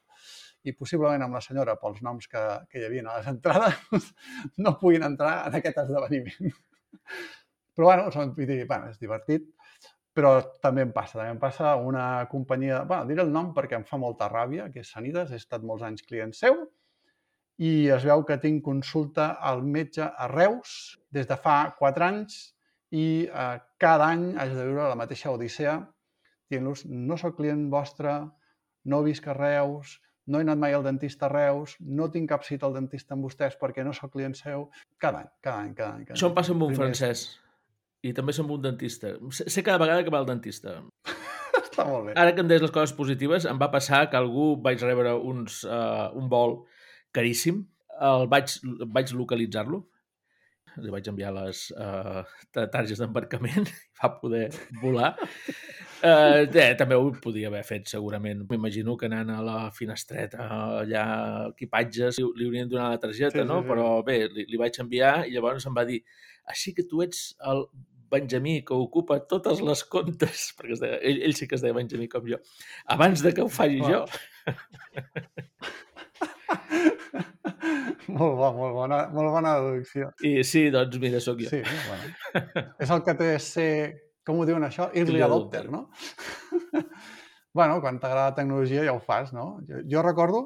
[0.67, 4.09] i possiblement amb la senyora pels noms que, que hi havia a les entrades
[4.63, 6.55] no puguin entrar en aquest esdeveniment.
[7.77, 9.45] Però, bueno, són, dir, bueno, és divertit,
[10.17, 11.19] però també em passa.
[11.19, 12.81] També em passa una companyia...
[12.89, 15.85] Bueno, diré el nom perquè em fa molta ràbia, que és Sanides, he estat molts
[15.85, 16.63] anys client seu,
[17.57, 22.35] i es veu que tinc consulta al metge a Reus des de fa 4 anys
[22.93, 25.79] i eh, cada any haig de viure la mateixa odissea
[26.51, 28.13] dient-los no sóc client vostre,
[28.87, 29.97] no visc a Reus,
[30.27, 33.23] no he anat mai al dentista a Reus, no tinc cap cita al dentista amb
[33.27, 34.67] vostès perquè no sóc client seu.
[34.99, 36.05] Cada any, cada any, cada any.
[36.05, 37.39] Cada Això em passa amb un Primer- francès.
[38.03, 39.15] I també som un dentista.
[39.33, 40.77] Sé sé cada vegada que va al dentista.
[41.63, 42.13] Està molt bé.
[42.15, 45.63] Ara que em deies les coses positives, em va passar que algú vaig rebre uns,
[45.65, 46.59] uh, un vol
[47.11, 47.63] caríssim,
[47.99, 48.53] el vaig,
[48.93, 49.81] vaig localitzar-lo,
[50.83, 52.21] li vaig enviar les uh,
[52.55, 54.45] targes d'embarcament i va poder
[54.81, 55.13] volar.
[55.97, 58.43] Uh, eh, també ho podia haver fet, segurament.
[58.49, 60.45] M'imagino que anant a la finestreta,
[60.83, 61.03] allà,
[61.49, 63.61] equipatges, li, li haurien donat la targeta, Sí, sí, no?
[63.63, 63.71] sí.
[63.71, 66.01] Però bé, li, li vaig enviar i llavors em va dir
[66.47, 67.65] així que tu ets el
[68.09, 71.75] Benjamí que ocupa totes les comptes, perquè es deia, ell, ell sí que es deia
[71.75, 72.39] Benjamí com jo,
[72.95, 74.05] abans de que ho faci jo.
[78.07, 80.09] molt bo, molt bona, molt bona deducció.
[80.25, 81.51] I sí, doncs mira, sóc jo.
[81.51, 82.65] Sí, bueno.
[82.83, 83.71] és el que té ser,
[84.27, 84.89] com ho diuen això?
[84.93, 85.87] Early adopter, no?
[87.57, 89.57] bueno, quan t'agrada la tecnologia ja ho fas, no?
[89.69, 90.43] Jo, jo recordo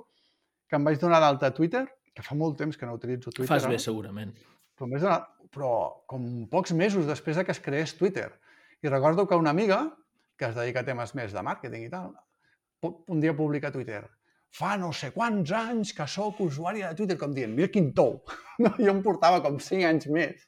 [0.70, 1.86] que em vaig donar d'alta a Twitter,
[2.16, 3.52] que fa molt temps que no utilitzo Twitter.
[3.52, 4.34] Fas bé, ara, segurament.
[4.78, 5.20] Però, em vaig donar,
[5.52, 5.74] però
[6.10, 8.30] com pocs mesos després de que es creés Twitter.
[8.82, 9.84] I recordo que una amiga,
[10.40, 12.16] que es dedica a temes més de màrqueting i tal,
[12.82, 14.02] un dia publica a Twitter
[14.52, 18.22] fa no sé quants anys que sóc usuària de Twitter, com dient, mira quin tou.
[18.62, 18.70] No?
[18.78, 20.44] Jo em portava com 5 anys més.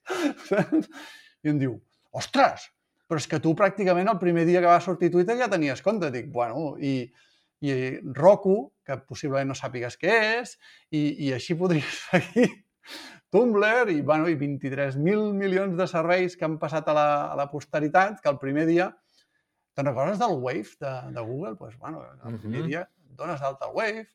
[1.41, 1.79] I em diu,
[2.13, 2.67] ostres,
[3.09, 6.11] però és que tu pràcticament el primer dia que va sortir Twitter ja tenies compte.
[6.13, 7.07] Dic, bueno, i,
[7.65, 7.73] i
[8.13, 10.53] Roku, que possiblement no sàpigues què és,
[10.93, 12.51] i, i així podries seguir
[13.33, 17.47] Tumblr i, bueno, i 23.000 milions de serveis que han passat a la, a la
[17.49, 18.91] posteritat, que el primer dia...
[19.73, 21.55] Te'n recordes del Wave de, de Google?
[21.57, 22.67] Pues, bueno, el primer Mhm.
[22.69, 22.83] dia
[23.18, 24.05] dones d'alta al Wave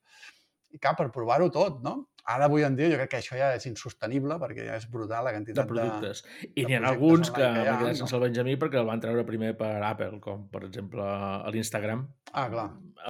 [0.71, 2.11] i cap, per provar-ho tot, no?
[2.29, 5.25] Ara, avui en dia, jo crec que això ja és insostenible perquè ja és brutal
[5.25, 5.71] la quantitat de...
[5.71, 6.21] productes.
[6.51, 7.95] I de n'hi ha alguns que que quedat no?
[8.03, 12.05] sense el Benjamí perquè el van treure primer per Apple, com per exemple a l'Instagram,
[12.35, 12.67] Ah, clar.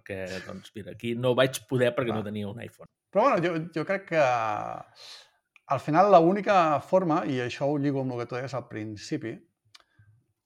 [0.07, 2.21] que, doncs, mira, aquí no vaig poder perquè Clar.
[2.21, 2.87] no tenia un iPhone.
[3.11, 4.23] Però bueno, jo, jo crec que
[5.75, 9.35] al final l'única forma, i això ho lligo amb el que tu deies al principi,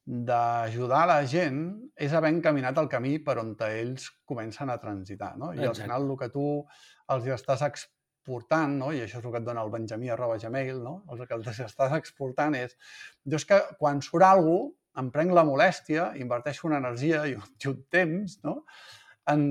[0.03, 1.59] d'ajudar la gent
[1.95, 5.37] és haver encaminat el camí per on ells comencen a transitar.
[5.37, 5.53] No?
[5.53, 5.83] I al Exacte.
[5.83, 6.45] final el que tu
[7.13, 8.91] els estàs exportant, no?
[8.91, 11.03] i això és el que et dona el benjamí arroba gmail, no?
[11.11, 12.75] el que els estàs exportant és...
[13.25, 17.33] Jo és que quan surt alguna cosa, em prenc la molèstia, inverteixo una energia i
[17.33, 18.59] un, i un temps no?
[19.31, 19.45] en,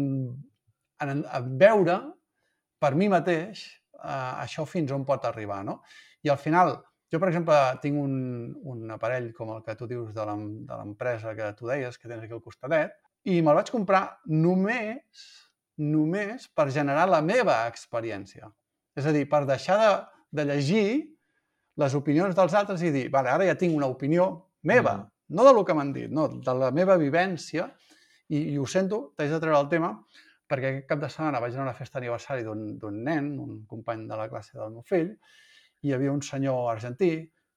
[1.03, 1.97] en, en veure
[2.79, 5.63] per mi mateix eh, això fins on pot arribar.
[5.67, 5.81] No?
[6.23, 6.77] I al final,
[7.13, 8.15] jo, per exemple, tinc un,
[8.73, 12.09] un aparell com el que tu dius de l'em- de l'empresa que tu deies, que
[12.09, 12.95] tens aquí al costadet,
[13.29, 15.27] i me'l vaig comprar només,
[15.79, 18.49] només per generar la meva experiència.
[18.97, 19.91] És a dir, per deixar de,
[20.41, 20.87] de llegir
[21.81, 25.09] les opinions dels altres i dir, vale, ara ja tinc una opinió meva, Mhm.
[25.37, 27.71] no del que m'han dit, no, de la meva vivència,
[28.29, 29.93] i, i ho sento, t'haig de treure el tema,
[30.49, 33.65] perquè aquest cap de setmana vaig anar a una festa d'aniversari d'un d'un nen, un
[33.67, 35.15] company de la classe del meu fill,
[35.83, 37.11] hi havia un senyor argentí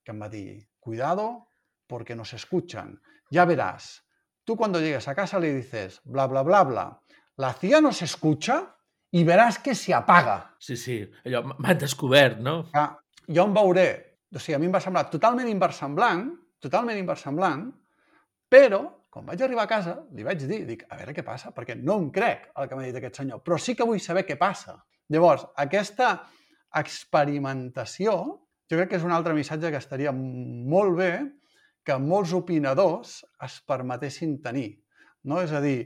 [0.04, 1.48] que em va dir, cuidado
[1.88, 3.00] porque nos escuchan.
[3.30, 4.04] Ya verás,
[4.44, 7.02] tú cuando llegues a casa le dices, bla, bla, bla, bla,
[7.38, 8.76] la CIA nos escucha
[9.12, 10.56] y verás que se apaga.
[10.60, 12.70] Sí, sí, allò, m- m'han descobert, no?
[12.74, 12.86] Que
[13.34, 13.88] jo em veuré,
[14.34, 16.28] o sigui, a mi em va semblar totalment inversemblant,
[16.62, 17.70] totalment inversemblant,
[18.50, 21.76] però quan vaig arribar a casa li vaig dir, dic, a veure què passa, perquè
[21.80, 24.36] no em crec el que m'ha dit aquest senyor, però sí que vull saber què
[24.38, 24.76] passa.
[25.10, 26.10] Llavors, aquesta
[26.80, 28.16] experimentació,
[28.70, 31.12] jo crec que és un altre missatge que estaria molt bé
[31.86, 34.72] que molts opinadors es permetessin tenir.
[35.30, 35.38] No?
[35.46, 35.86] És a dir,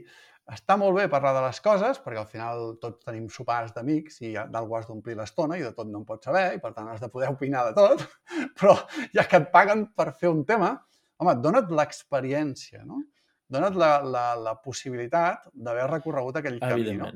[0.50, 4.32] està molt bé parlar de les coses, perquè al final tots tenim sopars d'amics i
[4.34, 7.02] d'algú has d'omplir l'estona i de tot no en pots saber, i per tant has
[7.04, 8.02] de poder opinar de tot,
[8.58, 8.74] però
[9.14, 10.74] ja que et paguen per fer un tema,
[11.20, 13.04] home, dona't l'experiència, no?
[13.50, 17.10] Dona't la, la, la possibilitat d'haver recorregut aquell camí, no?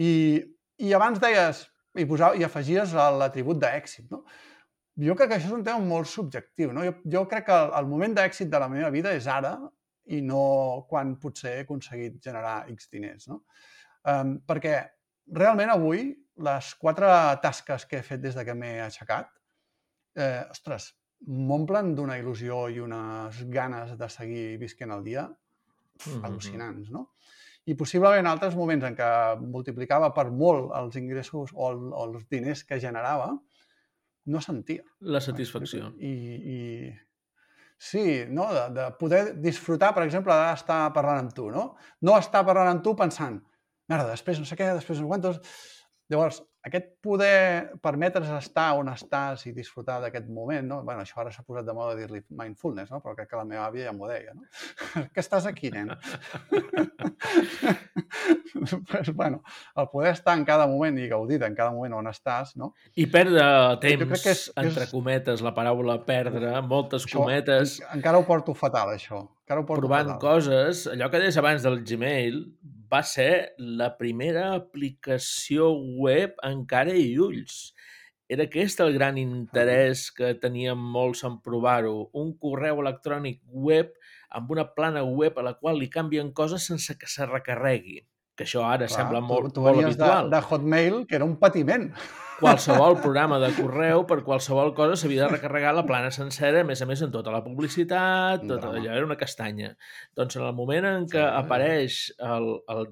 [0.00, 0.12] I,
[0.84, 1.66] i abans deies,
[1.96, 4.24] i, posava, i afegies l'atribut d'èxit, no?
[4.98, 6.82] Jo crec que això és un tema molt subjectiu, no?
[6.84, 9.54] Jo, jo crec que el, el moment d'èxit de la meva vida és ara
[10.10, 13.42] i no quan potser he aconseguit generar X diners, no?
[14.08, 14.78] Um, perquè
[15.36, 16.08] realment avui
[16.44, 17.08] les quatre
[17.42, 19.28] tasques que he fet des de que m'he aixecat,
[20.16, 20.92] eh, ostres,
[21.26, 25.28] m'omplen d'una il·lusió i unes ganes de seguir visquent el dia
[26.06, 26.24] Mhm.
[26.24, 27.08] al·lucinants, no?
[27.68, 29.08] I possiblement en altres moments en què
[29.42, 33.34] multiplicava per molt els ingressos o, el, o els diners que generava,
[34.32, 34.84] no sentia.
[35.00, 35.90] La satisfacció.
[36.00, 36.12] I,
[36.54, 36.58] i
[37.78, 38.48] sí, no?
[38.54, 41.70] de, de poder disfrutar, per exemple, d'estar parlant amb tu, no?
[42.04, 43.38] No estar parlant amb tu pensant,
[43.88, 45.42] merda, després no sé què, després no sé quantos...
[46.08, 50.82] Llavors, aquest poder permetre's estar on estàs i disfrutar d'aquest moment, no?
[50.84, 53.02] bueno, això ara s'ha posat de moda dir-li mindfulness, no?
[53.04, 54.34] però crec que la meva àvia ja m'ho deia.
[54.34, 54.42] No?
[55.14, 55.94] que estàs aquí, nen?
[58.90, 59.42] pues, bueno,
[59.76, 62.72] el poder estar en cada moment i gaudir en cada moment on estàs, no?
[62.96, 63.44] I perdre
[63.82, 64.92] temps, que és, entre és...
[64.92, 67.78] cometes, la paraula perdre, moltes això, cometes...
[67.94, 69.22] Encara ho porto fatal, això.
[69.46, 70.20] Encara ho porto provant fatal.
[70.24, 72.42] coses, allò que deies abans del Gmail,
[72.92, 75.70] va ser la primera aplicació
[76.02, 77.72] web encara i ulls.
[78.28, 82.10] Era aquest el gran interès que teníem molts en provar-ho.
[82.12, 83.94] Un correu electrònic web
[84.36, 88.02] amb una plana web a la qual li canvien coses sense que se recarregui.
[88.36, 90.28] Que això ara Clar, sembla molt, tu, tu molt habitual.
[90.28, 91.88] De, de Hotmail, que era un patiment.
[92.38, 96.82] Qualsevol programa de correu, per qualsevol cosa, s'havia de recarregar la plana sencera, a més
[96.84, 99.72] a més, en tota la publicitat, tot allò era una castanya.
[100.18, 102.84] Doncs en el moment en què sí, apareix el, el,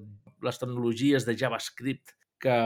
[0.43, 2.57] les tecnologies de JavaScript que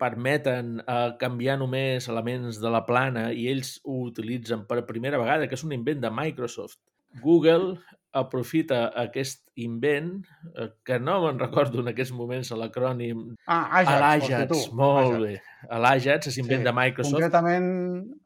[0.00, 5.48] permeten eh, canviar només elements de la plana i ells ho utilitzen per primera vegada,
[5.48, 6.80] que és un invent de Microsoft.
[7.24, 7.74] Google
[8.16, 10.24] aprofita aquest invent,
[10.54, 13.28] eh, que no me'n recordo en aquests moments l'acrònim...
[13.46, 15.22] Ah, Ajax, L'Ajax, molt Ajax.
[15.24, 15.76] bé.
[15.84, 17.18] L'Ajax és invent sí, de Microsoft.
[17.18, 17.70] Concretament,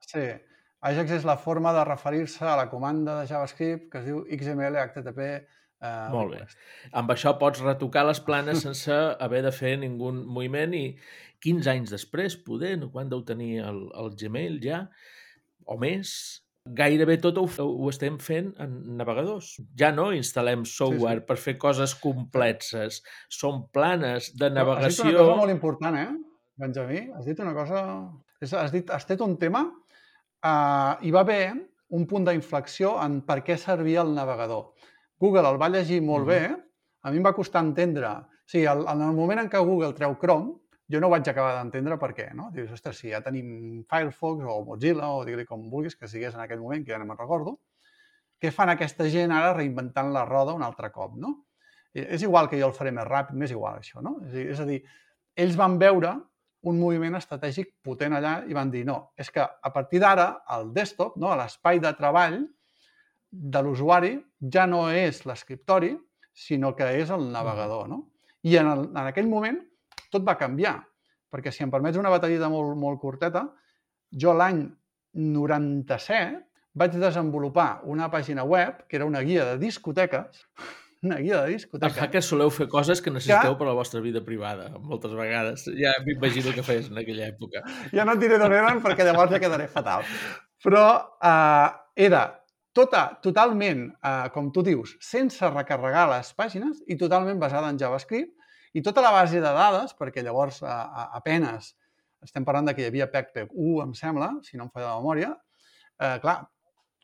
[0.09, 0.25] sí.
[0.85, 4.81] Ajax és la forma de referir-se a la comanda de JavaScript que es diu XML
[4.85, 5.29] HTTP
[5.85, 6.45] Uh, Molt bé.
[6.97, 10.85] Amb això pots retocar les planes sense haver de fer ningú moviment i
[11.45, 12.89] 15 anys després, poder, no?
[12.95, 14.79] quan deu tenir el, el Gmail ja,
[15.69, 16.15] o més,
[16.65, 19.55] gairebé tot ho, ho estem fent en navegadors.
[19.79, 21.29] Ja no instal·lem software sí, sí.
[21.29, 23.03] per fer coses complexes.
[23.29, 24.89] Són planes de navegació...
[24.89, 26.09] Has dit una cosa molt important, eh,
[26.65, 27.03] Benjamí?
[27.19, 27.85] Has dit una cosa...
[28.41, 29.67] Has, dit, has dit un tema...
[30.45, 31.55] Uh, hi va haver
[31.97, 34.75] un punt d'inflexió en per què servia el navegador.
[35.21, 36.57] Google el va llegir molt mm -hmm.
[36.57, 36.65] bé,
[37.03, 38.09] a mi em va costar entendre...
[38.45, 40.53] O sigui, el, en el moment en què Google treu Chrome,
[40.91, 42.51] jo no vaig acabar d'entendre per què, no?
[42.55, 46.45] Dius, ostres, si ja tenim Firefox o Mozilla o digue-li com vulguis, que sigués en
[46.45, 47.57] aquell moment, que ja no me'n recordo,
[48.41, 51.35] què fan aquesta gent ara reinventant la roda un altre cop, no?
[51.95, 54.19] És igual que jo el faré més ràpid, m'és igual això, no?
[54.27, 54.81] És a, dir, és a dir,
[55.45, 56.17] ells van veure
[56.69, 60.73] un moviment estratègic potent allà i van dir, no, és que a partir d'ara el
[60.77, 62.43] desktop, no, l'espai de treball,
[63.35, 64.15] de l'usuari
[64.53, 65.95] ja no és l'escriptori,
[66.35, 67.89] sinó que és el navegador.
[67.91, 68.01] No?
[68.47, 69.59] I en, el, en aquell moment
[70.15, 70.79] tot va canviar,
[71.33, 73.45] perquè si em permets una batallita molt, molt curteta,
[74.15, 74.65] jo l'any
[75.15, 76.43] 97
[76.75, 80.47] vaig desenvolupar una pàgina web que era una guia de discoteques,
[81.07, 81.99] una guia de discoteques.
[82.03, 83.61] Els que soleu fer coses que necessiteu que...
[83.61, 85.67] per a la vostra vida privada, moltes vegades.
[85.79, 87.63] Ja m'imagino que fes en aquella època.
[87.95, 90.07] Ja no et diré d'on eren perquè llavors ja quedaré fatal.
[90.65, 90.87] Però
[91.21, 92.25] uh, era
[92.75, 98.33] tota, totalment, eh, com tu dius, sense recarregar les pàgines i totalment basada en JavaScript
[98.75, 101.73] i tota la base de dades, perquè llavors a, a, apenes
[102.25, 105.03] estem parlant de que hi havia PECPEC 1, em sembla, si no em falla la
[105.03, 105.35] memòria,
[106.01, 106.39] eh, clar,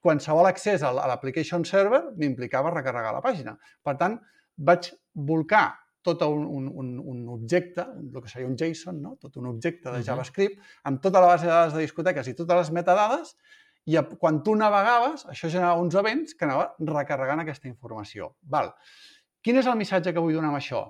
[0.01, 3.55] qualsevol accés a l'application server m'implicava recarregar la pàgina.
[3.85, 4.17] Per tant,
[4.57, 5.67] vaig volcar
[6.03, 9.17] tot un, un, un, un objecte, el que seria un JSON, no?
[9.21, 10.57] tot un objecte de JavaScript,
[10.89, 13.35] amb tota la base de dades de discoteques i totes les metadades,
[13.89, 18.33] i quan tu navegaves, això generava uns events que anava recarregant aquesta informació.
[18.41, 18.73] Val.
[19.45, 20.83] Quin és el missatge que vull donar amb això?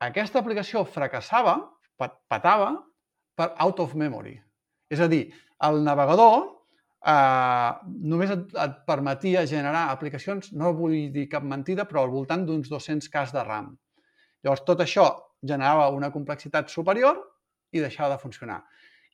[0.00, 1.58] Aquesta aplicació fracassava,
[2.00, 2.70] patava,
[3.36, 4.34] per out of memory.
[4.90, 5.26] És a dir,
[5.66, 7.70] el navegador eh,
[8.12, 12.72] només et, et permetia generar aplicacions, no vull dir cap mentida, però al voltant d'uns
[12.72, 13.74] 200 cas de RAM.
[14.44, 15.06] Llavors, tot això
[15.44, 17.20] generava una complexitat superior
[17.72, 18.62] i deixava de funcionar.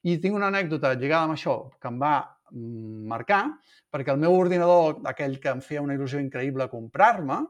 [0.07, 2.17] I tinc una anècdota lligada amb això que em va
[2.55, 3.43] Mm, marcar,
[3.91, 7.41] perquè el meu ordinador, aquell que em feia una il·lusió increïble comprar-me,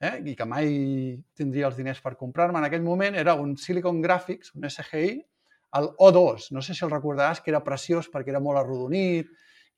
[0.00, 0.68] eh, i que mai
[1.36, 5.14] tindria els diners per comprar-me en aquell moment, era un Silicon Graphics, un SGI,
[5.78, 6.50] el O2.
[6.54, 9.30] No sé si el recordaràs, que era preciós perquè era molt arrodonit,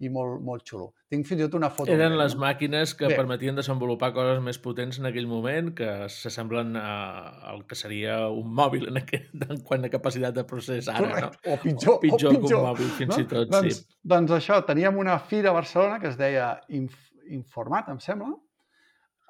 [0.04, 0.90] i molt, molt xulo.
[1.08, 1.92] Tinc fins i tot una foto.
[1.94, 3.16] Eren les màquines que Bé.
[3.16, 8.90] permetien desenvolupar coses més potents en aquell moment que s'assemblen al que seria un mòbil
[8.90, 11.40] en, aquest, en quant a capacitat de procés ara, Correcte.
[11.46, 11.54] no?
[11.54, 13.22] O pitjor, o pitjor, o pitjor que un mòbil, fins no?
[13.22, 14.00] i tot, doncs, sí.
[14.12, 18.36] Doncs això, teníem una fira a Barcelona que es deia Inf Informat, em sembla,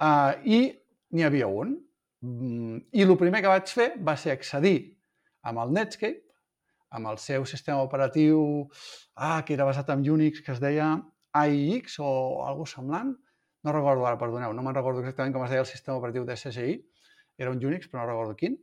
[0.00, 0.60] uh, i
[1.12, 1.74] n'hi havia un.
[2.24, 4.78] Mm, I el primer que vaig fer va ser accedir
[5.46, 6.26] amb el Netscape
[6.96, 8.40] amb el seu sistema operatiu
[9.14, 10.94] ah, que era basat en Unix, que es deia
[11.36, 12.10] AIX o
[12.46, 13.12] algo semblant.
[13.66, 16.36] No recordo ara, perdoneu, no me'n recordo exactament com es deia el sistema operatiu de
[16.36, 16.76] SSI.
[17.38, 18.56] Era un Unix, però no recordo quin.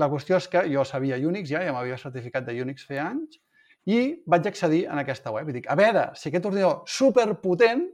[0.00, 3.38] La qüestió és que jo sabia Unix ja, ja m'havia certificat de Unix feia anys,
[3.88, 5.48] i vaig accedir en aquesta web.
[5.48, 7.86] I dic, a veure, si aquest ordinador superpotent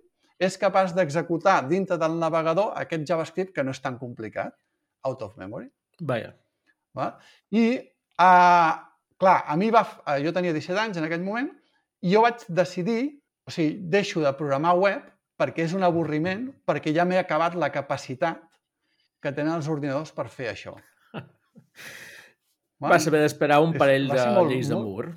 [0.46, 4.54] és capaç d'executar dintre del navegador aquest JavaScript que no és tan complicat,
[5.04, 5.68] out of memory.
[6.00, 6.32] Vaja.
[6.96, 7.08] Va?
[7.50, 7.64] I
[8.20, 8.72] uh,
[9.20, 9.82] clar, a mi va...
[10.06, 11.50] eh, Jo tenia 17 anys en aquell moment
[12.04, 15.02] i jo vaig decidir, o sigui, deixo de programar web
[15.40, 18.40] perquè és un avorriment, perquè ja m'he acabat la capacitat
[19.20, 20.76] que tenen els ordinadors per fer això.
[22.84, 25.14] Vas haver d'esperar un parell de molt- lleis de molt-.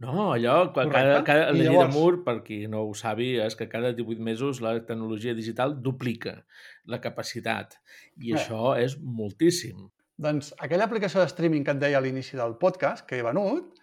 [0.00, 0.92] No, allò, quan Correcte.
[0.92, 3.92] cada, cada, la llei llavors- de Moore, per qui no ho sabi, és que cada
[3.92, 6.44] 18 mesos la tecnologia digital duplica
[6.84, 7.74] la capacitat.
[8.16, 8.36] I Eh.
[8.36, 9.88] això és moltíssim.
[10.16, 13.74] Doncs aquella aplicació de streaming que et deia a l'inici del podcast, que he venut,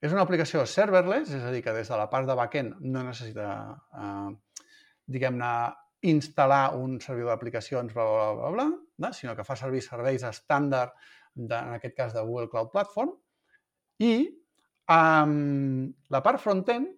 [0.00, 3.02] és una aplicació serverless, és a dir, que des de la part de backend no
[3.02, 4.36] necessita, eh,
[5.06, 5.74] diguem-ne,
[6.04, 10.92] instal·lar un servidor d'aplicacions, bla, bla, bla, bla, bla, sinó que fa servir serveis estàndard,
[11.34, 13.10] de, en aquest cas de Google Cloud Platform,
[13.98, 14.43] i
[14.90, 16.90] um, la part front-end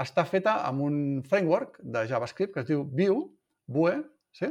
[0.00, 0.96] està feta amb un
[1.28, 3.28] framework de JavaScript que es diu Vue,
[3.70, 3.96] Vue,
[4.34, 4.48] sí?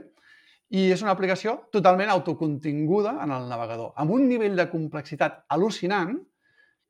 [0.74, 6.16] i és una aplicació totalment autocontinguda en el navegador, amb un nivell de complexitat al·lucinant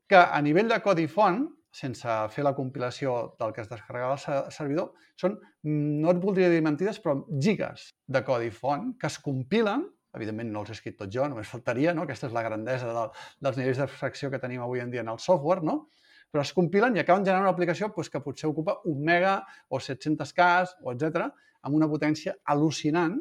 [0.07, 4.21] que a nivell de codi font, sense fer la compilació del que es descarregava al
[4.21, 9.17] se- servidor, són, no et voldria dir mentides, però gigas de codi font que es
[9.19, 12.05] compilen, evidentment no els he escrit tot jo, només faltaria, no?
[12.07, 13.03] aquesta és la grandesa de,
[13.43, 15.87] dels nivells d'abstracció que tenim avui en dia en el software, no?
[16.33, 19.35] però es compilen i acaben generant una aplicació doncs, que potser ocupa un mega
[19.69, 20.47] o 700K
[20.81, 21.27] o etc
[21.63, 23.19] amb una potència al·lucinant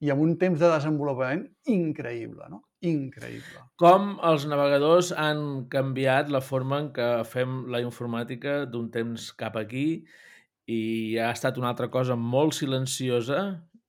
[0.00, 1.44] i amb un temps de desenvolupament
[1.74, 2.62] increïble, no?
[2.86, 3.64] Increïble.
[3.82, 9.58] Com els navegadors han canviat la forma en què fem la informàtica d'un temps cap
[9.58, 10.04] aquí
[10.70, 13.40] i ha estat una altra cosa molt silenciosa.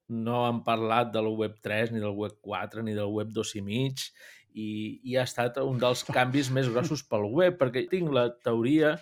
[0.10, 3.64] No han parlat del web 3, ni del web 4, ni del web 2 i
[3.65, 4.06] mig,
[4.53, 4.69] i,
[5.06, 8.95] i ha estat un dels canvis més grossos pel web, perquè tinc la teoria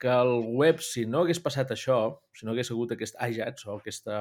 [0.00, 1.98] que el web, si no hagués passat això,
[2.32, 4.18] si no hagués hagut aquest Ajax o aquesta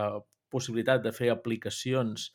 [0.51, 2.31] possibilitat de fer aplicacions,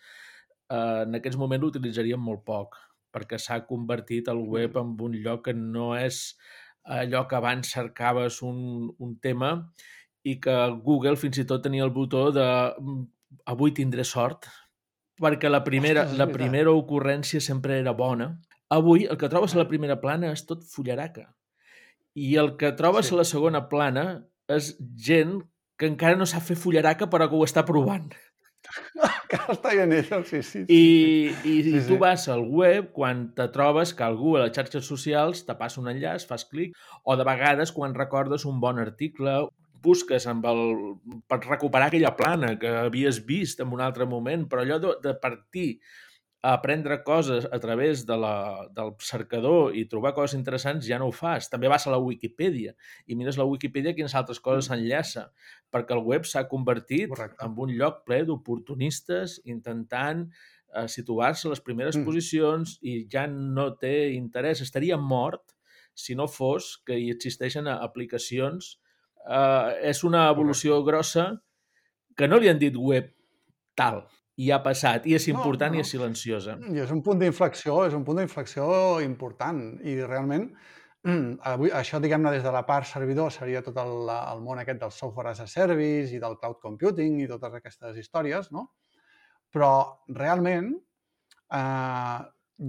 [0.70, 2.78] eh, en aquests moments l'utilitzaríem molt poc,
[3.12, 6.36] perquè s'ha convertit el web en un lloc que no és
[6.84, 9.52] allò que abans cercaves un, un tema
[10.26, 10.54] i que
[10.86, 12.46] Google fins i tot tenia el botó de
[12.80, 13.04] "Mm,
[13.46, 14.46] avui tindré sort,
[15.20, 18.30] perquè la primera, Ostres, la primera ocurrència sempre era bona.
[18.72, 21.28] Avui el que trobes a la primera plana és tot fullaraca.
[22.14, 23.14] I el que trobes Sí.
[23.14, 25.40] a la segona plana és gent
[25.78, 28.10] que encara no sap fer fullaraca però que ho està provant.
[29.32, 30.60] Que està en ello, sí, sí.
[30.60, 30.66] sí.
[30.68, 31.96] I, i, Sí, i tu sí.
[31.98, 35.88] vas al web quan te trobes que algú a les xarxes socials te passa un
[35.88, 39.48] enllaç, fas clic, o de vegades quan recordes un bon article,
[39.82, 40.62] busques amb el,
[41.28, 45.14] per recuperar aquella plana que havies vist en un altre moment, però allò de, de
[45.20, 45.68] partir
[46.42, 51.06] a aprendre coses a través de la, del cercador i trobar coses interessants ja no
[51.06, 51.46] ho fas.
[51.52, 52.72] També vas a la Wikipedia
[53.06, 55.28] i mires la Wikipedia quines altres coses s'enllaça,
[55.70, 57.38] perquè el web s'ha convertit Correcte.
[57.46, 60.26] en un lloc ple d'oportunistes intentant
[60.74, 62.04] eh, situar-se a les primeres Mm.
[62.10, 64.60] posicions i ja no té interès.
[64.66, 65.54] Estaria mort
[65.94, 68.80] si no fos que hi existeixen aplicacions.
[69.22, 71.30] Eh, és una evolució grossa
[72.16, 73.12] que no li han dit web
[73.78, 74.02] tal,
[74.36, 75.78] i ha passat, i és No, important no.
[75.78, 76.56] i és silenciosa.
[76.72, 80.48] I és un punt d'inflexió, és un punt d'inflexió important i realment
[81.52, 84.92] avui, això, diguem-ne, des de la part servidor seria tot el, el món aquest del
[84.94, 88.68] software as a service i del cloud computing i totes aquestes històries, no?
[89.52, 89.72] Però
[90.08, 90.70] realment
[91.52, 92.18] eh,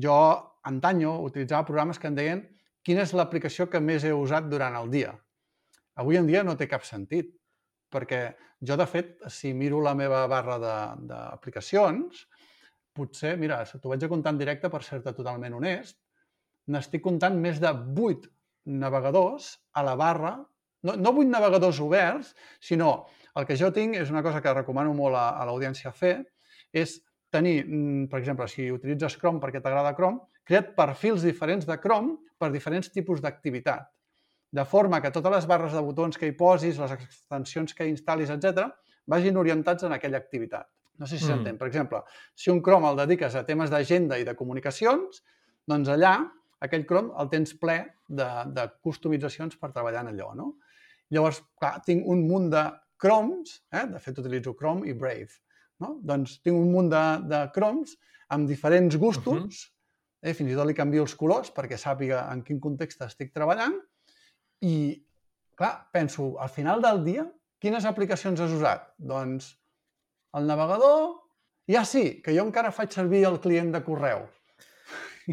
[0.04, 0.18] jo
[0.64, 2.42] antanyo utilitzava programes que em deien
[2.84, 5.14] quina és l'aplicació que més he usat durant el dia.
[6.02, 7.30] Avui en dia no té cap sentit,
[7.94, 8.22] perquè
[8.66, 12.24] jo, de fet, si miro la meva barra d'aplicacions,
[12.94, 15.98] potser, mira, t'ho vaig a comptar en directe per ser-te totalment honest,
[16.74, 18.30] n'estic comptant més de 8
[18.84, 20.38] navegadors a la barra,
[20.88, 22.94] no, no 8 navegadors oberts, sinó
[23.40, 26.16] el que jo tinc és una cosa que recomano molt a, a l'audiència fer,
[26.74, 27.00] és
[27.34, 32.18] tenir, mm, per exemple, si utilitzes Chrome perquè t'agrada Chrome, crea't perfils diferents de Chrome
[32.40, 33.90] per diferents tipus d'activitat.
[34.54, 38.30] De forma que totes les barres de botons que hi posis, les extensions que instal·lis,
[38.30, 38.68] etc,
[39.10, 40.68] vagin orientats en aquella activitat.
[41.02, 41.28] No sé si Mm.
[41.28, 41.58] s'entén.
[41.58, 42.04] Per exemple,
[42.36, 45.24] si un Chrome el dediques a temes d'agenda i de comunicacions,
[45.68, 50.34] doncs allà aquell Chrome el tens ple de, de customitzacions per treballar en allò.
[50.36, 50.54] No?
[51.10, 52.64] Llavors, clar, tinc un munt de
[52.98, 53.88] Chromes, eh?
[53.88, 55.34] de fet utilitzo Chrome i Brave,
[55.80, 55.98] no?
[56.02, 57.98] doncs tinc un munt de, de Chromes
[58.30, 60.30] amb diferents gustos, uh -huh.
[60.30, 60.34] eh?
[60.34, 63.76] fins i tot li canvio els colors perquè sàpiga en quin context estic treballant
[64.64, 64.76] i,
[65.60, 67.26] clar, penso, al final del dia,
[67.60, 68.88] quines aplicacions has usat?
[68.98, 69.54] Doncs
[70.38, 71.20] el navegador,
[71.70, 74.26] ja sí, que jo encara faig servir el client de correu.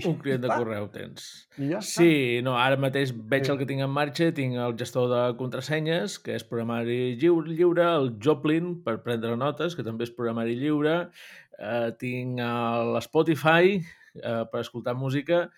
[0.07, 0.59] Un client de Clar.
[0.61, 1.25] correu tens.
[1.57, 2.05] Ja està.
[2.05, 3.51] Sí, no, ara mateix veig Sí.
[3.51, 7.89] el que tinc en marxa, tinc el gestor de contrasenyes, que és programari lliure, lliure
[7.97, 11.11] el Joplin per prendre notes, que també és programari lliure,
[11.59, 15.49] eh, tinc eh, l'Spotify eh, per escoltar música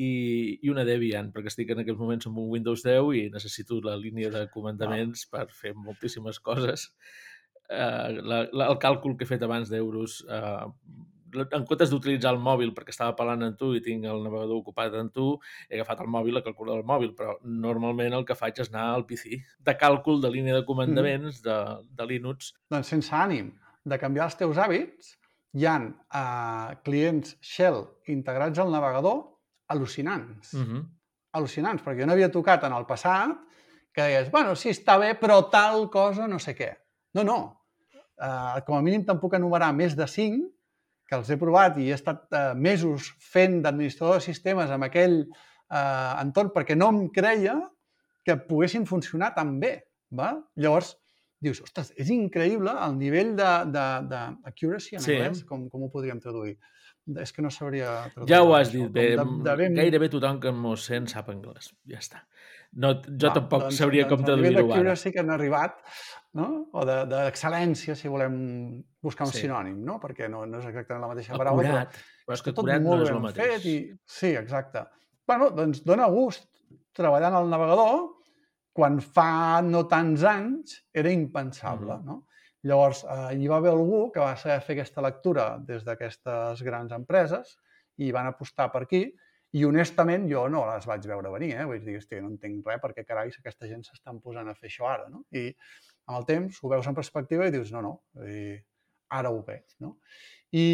[0.00, 0.10] i,
[0.64, 3.98] i una Debian, perquè estic en aquests moments amb un Windows 10 i necessito la
[4.00, 5.30] línia de comandaments ah.
[5.34, 6.88] per fer moltíssimes coses.
[7.70, 10.66] Uh, la, la, el càlcul que he fet abans d'euros uh,
[11.38, 14.96] en comptes d'utilitzar el mòbil perquè estava parlant amb tu i tinc el navegador ocupat
[14.98, 15.26] amb tu,
[15.68, 18.88] he agafat el mòbil a calcular el mòbil, però normalment el que faig és anar
[18.96, 21.44] al PC de càlcul de línia de comandaments mm.
[21.46, 21.58] de,
[22.00, 22.54] de Linux.
[22.74, 23.52] Doncs sense ànim
[23.86, 25.14] de canviar els teus hàbits,
[25.54, 29.29] hi ha uh, clients Shell integrats al navegador
[29.74, 30.54] al·lucinants.
[30.56, 30.84] Mm -hmm.
[31.38, 33.36] Al·lucinants, perquè jo no havia tocat en el passat
[33.92, 36.70] que deies, bueno, sí, està bé, però tal cosa no sé què.
[37.14, 37.38] No, no.
[38.20, 40.44] Uh, com a mínim te'n puc enumerar més de cinc
[41.08, 45.22] que els he provat i he estat uh, mesos fent d'administrador de sistemes amb aquell
[45.24, 47.56] uh, entorn perquè no em creia
[48.24, 49.72] que poguessin funcionar tan bé.
[50.14, 50.34] Va?
[50.56, 50.92] Llavors,
[51.40, 54.20] dius, ostres, és increïble el nivell de, de, de
[54.52, 55.16] accuracy en sí.
[55.16, 56.58] anglès, com, com ho podríem traduir.
[57.18, 57.92] És que no sabria.
[58.28, 59.16] Ja ho has dit bé.
[59.18, 59.78] De, de ben...
[59.78, 61.72] Gairebé tothom que m'ho sent sap anglès.
[61.90, 62.22] Ja està.
[62.70, 64.92] No, jo Va, tampoc doncs, sabria doncs, com traduir-ho ara.
[64.92, 65.80] El sí que han arribat,
[66.38, 66.46] no?
[66.70, 68.36] o d'excel·lència, si volem
[69.02, 69.42] buscar un sí.
[69.46, 69.98] sinònim, no?
[70.02, 71.66] perquè no, no és exactament la mateixa paraula.
[71.66, 73.50] Acurat, però, però és que acurat no és el mateix.
[73.56, 73.76] Fet i...
[74.18, 74.84] Sí, exacte.
[75.26, 76.46] Bueno, doncs dona gust
[76.94, 77.98] treballant al navegador
[78.76, 82.06] quan fa no tants anys era impensable, mm -hmm.
[82.06, 82.26] no?
[82.66, 86.92] Llavors, eh, hi va haver algú que va saber fer aquesta lectura des d'aquestes grans
[86.92, 87.56] empreses
[87.96, 89.06] i van apostar per aquí
[89.56, 91.64] i honestament jo no les vaig veure venir, eh?
[91.66, 94.86] Vull dir, hosti, no entenc res perquè carai aquesta gent s'estan posant a fer això
[94.90, 95.24] ara, no?
[95.32, 95.48] I
[96.10, 97.94] amb el temps ho veus en perspectiva i dius no, no,
[98.28, 98.54] i
[99.16, 99.96] ara ho veig, no?
[100.52, 100.66] I,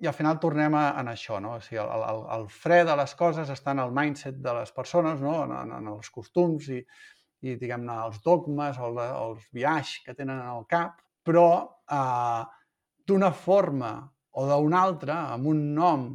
[0.00, 1.54] i al final tornem a, en això, no?
[1.58, 4.72] O sigui, el, el, el fre de les coses està en el mindset de les
[4.74, 5.36] persones, no?
[5.44, 6.80] en, en, en els costums i,
[7.44, 11.48] i diguem-ne, els dogmes o, la, els viatges que tenen en el cap, però
[11.92, 12.42] eh,
[13.04, 13.94] d'una forma
[14.34, 16.06] o d'una altra, amb un nom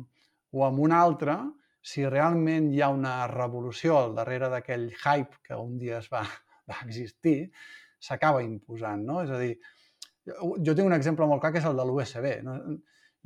[0.51, 1.37] o amb un altre,
[1.89, 6.23] si realment hi ha una revolució al darrere d'aquell hype que un dia es va,
[6.69, 7.37] va existir,
[7.99, 9.21] s'acaba imposant, no?
[9.23, 9.53] És a dir,
[10.65, 12.27] jo tinc un exemple molt clar que és el de l'USB.
[12.45, 12.57] No?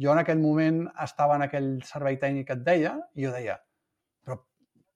[0.03, 3.57] Jo en aquell moment estava en aquell servei tècnic que et deia i jo deia,
[4.25, 4.39] però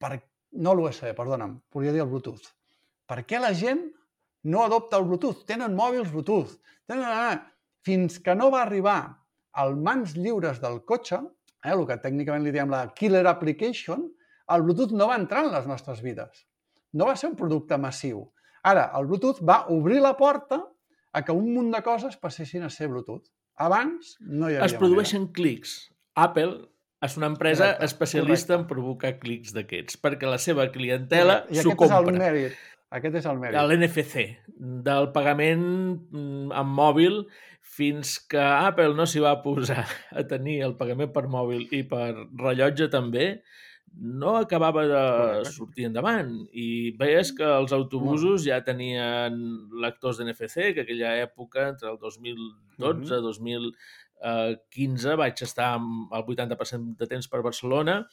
[0.01, 0.17] per...
[0.63, 2.56] no l'USB, perdona'm, volia dir el Bluetooth
[3.07, 3.85] per què la gent
[4.47, 5.45] no adopta el Bluetooth?
[5.49, 6.57] Tenen mòbils Bluetooth.
[6.87, 7.41] Tenen...
[7.87, 8.97] Fins que no va arribar
[9.55, 11.21] al mans lliures del cotxe,
[11.63, 14.01] eh, el que tècnicament li diem la killer application,
[14.51, 16.41] el Bluetooth no va entrar en les nostres vides.
[16.91, 18.25] No va ser un producte massiu.
[18.67, 20.59] Ara, el Bluetooth va obrir la porta
[21.15, 23.23] a que un munt de coses passessin a ser Bluetooth.
[23.55, 25.35] Abans no hi havia Es produeixen manera.
[25.39, 25.77] clics.
[26.19, 26.67] Apple
[27.07, 28.61] és una empresa Exacte, especialista correcte.
[28.63, 31.95] en provocar clics d'aquests, perquè la seva clientela s'ho compra.
[31.95, 32.57] I aquest és el mèrit.
[32.95, 33.59] Aquest és el mèrit.
[33.67, 34.23] L'NFC,
[34.87, 35.63] del pagament
[36.13, 37.21] mm, amb mòbil
[37.77, 39.83] fins que Apple no s'hi va posar
[40.15, 43.27] a tenir el pagament per mòbil i per rellotge també,
[43.97, 46.31] no acabava de sortir endavant.
[46.53, 49.37] I veies que els autobusos ja tenien
[49.83, 52.37] lectors d'NFC, que aquella època, entre el 2012
[52.77, 53.21] i mm -hmm.
[53.27, 58.05] 2015, vaig estar el 80% de temps per Barcelona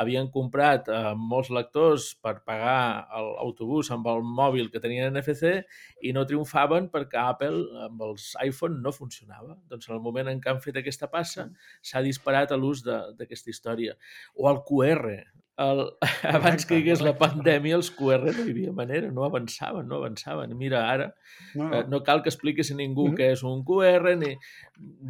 [0.00, 5.60] havien comprat eh, molts lectors per pagar l'autobús amb el mòbil que tenien NFC
[6.02, 9.54] i no triomfaven perquè Apple amb els iPhone no funcionava.
[9.70, 11.48] Doncs en el moment en què han fet aquesta passa
[11.82, 13.96] s'ha disparat a l'ús d'aquesta història.
[14.34, 15.14] O el QR,
[15.56, 15.80] el,
[16.36, 20.00] abans que hi hagués la pandèmia, els QR no hi havia manera, no avançaven, no
[20.00, 20.54] avançaven.
[20.58, 21.10] Mira, ara
[21.54, 21.70] no, no.
[21.76, 23.18] Eh, no cal que expliquis a ningú mm -hmm.
[23.18, 24.34] què és un QR, ni,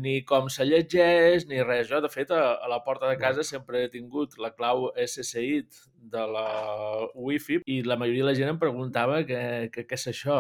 [0.05, 1.89] ni com se llegeix, ni res.
[1.89, 5.67] Jo, de fet, a, a la porta de casa sempre he tingut la clau SSI
[6.05, 10.07] de la Wi-Fi i la majoria de la gent em preguntava què, què, què és
[10.13, 10.39] això.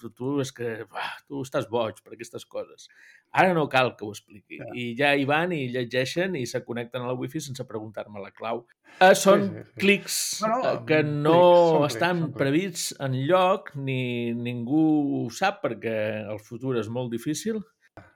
[0.00, 2.88] Tu, tu és que bah, tu estàs boig per aquestes coses.
[3.36, 4.58] Ara no cal que ho expliqui.
[4.62, 4.70] Ja.
[4.72, 8.32] I ja hi van i llegeixen i se connecten a la wifi sense preguntar-me la
[8.32, 8.64] clau.
[8.96, 9.80] Eh, són sí, sí, sí.
[9.82, 14.84] clics no, no, eh, que no clics, estan clics, prevists en lloc ni ningú
[15.18, 17.60] ho sap perquè el futur és molt difícil.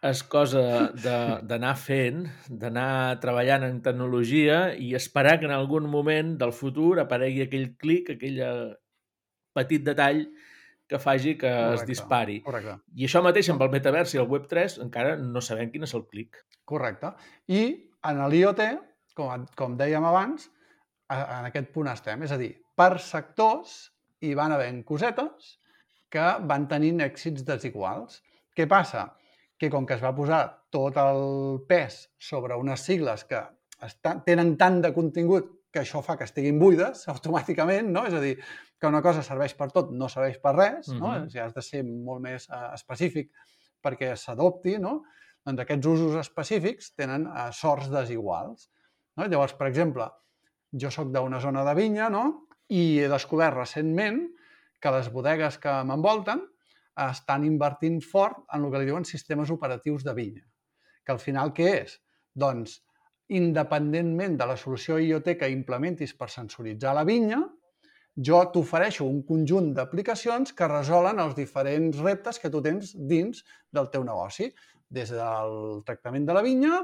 [0.05, 0.63] És cosa
[1.05, 7.47] d'anar fent, d'anar treballant en tecnologia i esperar que en algun moment del futur aparegui
[7.47, 8.41] aquell clic, aquell
[9.57, 10.25] petit detall
[10.91, 12.41] que faci que correcte, es dispari.
[12.43, 12.75] Correcte.
[12.99, 16.03] I això mateix amb el metavers i el Web3 encara no sabem quin és el
[16.11, 16.41] clic.
[16.67, 17.13] Correcte.
[17.47, 17.63] I
[18.11, 18.65] en l'IoT,
[19.15, 20.49] com, com dèiem abans,
[21.15, 22.27] en aquest punt estem.
[22.27, 23.79] És a dir, per sectors
[24.27, 25.55] hi van haver cosetes
[26.11, 28.19] que van tenint èxits desiguals.
[28.57, 29.07] Què passa?
[29.61, 30.43] Que com que es va posar
[30.75, 33.45] tot el pes sobre unes sigles que
[33.87, 38.09] estan, tenen tant de contingut que això fa que estiguin buides automàticament, no?
[38.11, 38.35] És a dir,
[38.81, 41.07] que una cosa serveix per tot, no serveix per res, no?
[41.07, 41.31] Uh -huh.
[41.31, 43.31] Si has de ser molt més uh, específic
[43.83, 45.03] perquè s'adopti, no?
[45.45, 48.71] Doncs aquests usos específics tenen uh, sorts desiguals.
[49.17, 49.27] No?
[49.27, 50.09] Llavors, per exemple,
[50.73, 52.47] Jo sóc d'una zona de vinya, no?
[52.69, 54.21] I he descobert recentment
[54.81, 56.45] que les bodegues que m'envolten
[57.11, 60.45] estan invertint fort en el que li diuen sistemes operatius de vinya.
[61.05, 61.97] Que al final què és?
[62.35, 62.77] Doncs,
[63.29, 67.41] independentment de la solució IoT que implementis per sensoritzar la vinya,
[68.17, 73.89] jo t'ofereixo un conjunt d'aplicacions que resolen els diferents reptes que tu tens dins del
[73.91, 74.51] teu negoci,
[74.91, 76.81] des del tractament de la vinya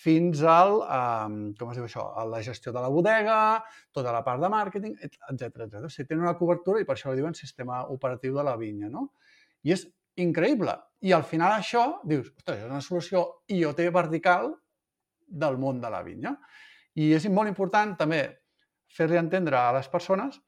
[0.00, 4.22] fins al, eh, com es diu això, a la gestió de la bodega, tota la
[4.24, 5.82] part de màrqueting, etc etc.
[5.84, 8.88] O sigui, tenen una cobertura i per això li diuen sistema operatiu de la vinya,
[8.88, 9.10] no?
[9.62, 9.84] I és
[10.16, 10.72] increïble.
[11.04, 14.54] I al final això, dius, ostres, és una solució IoT vertical
[15.28, 16.36] del món de la vinya.
[16.96, 18.22] I és molt important també
[18.88, 20.40] fer-li entendre a les persones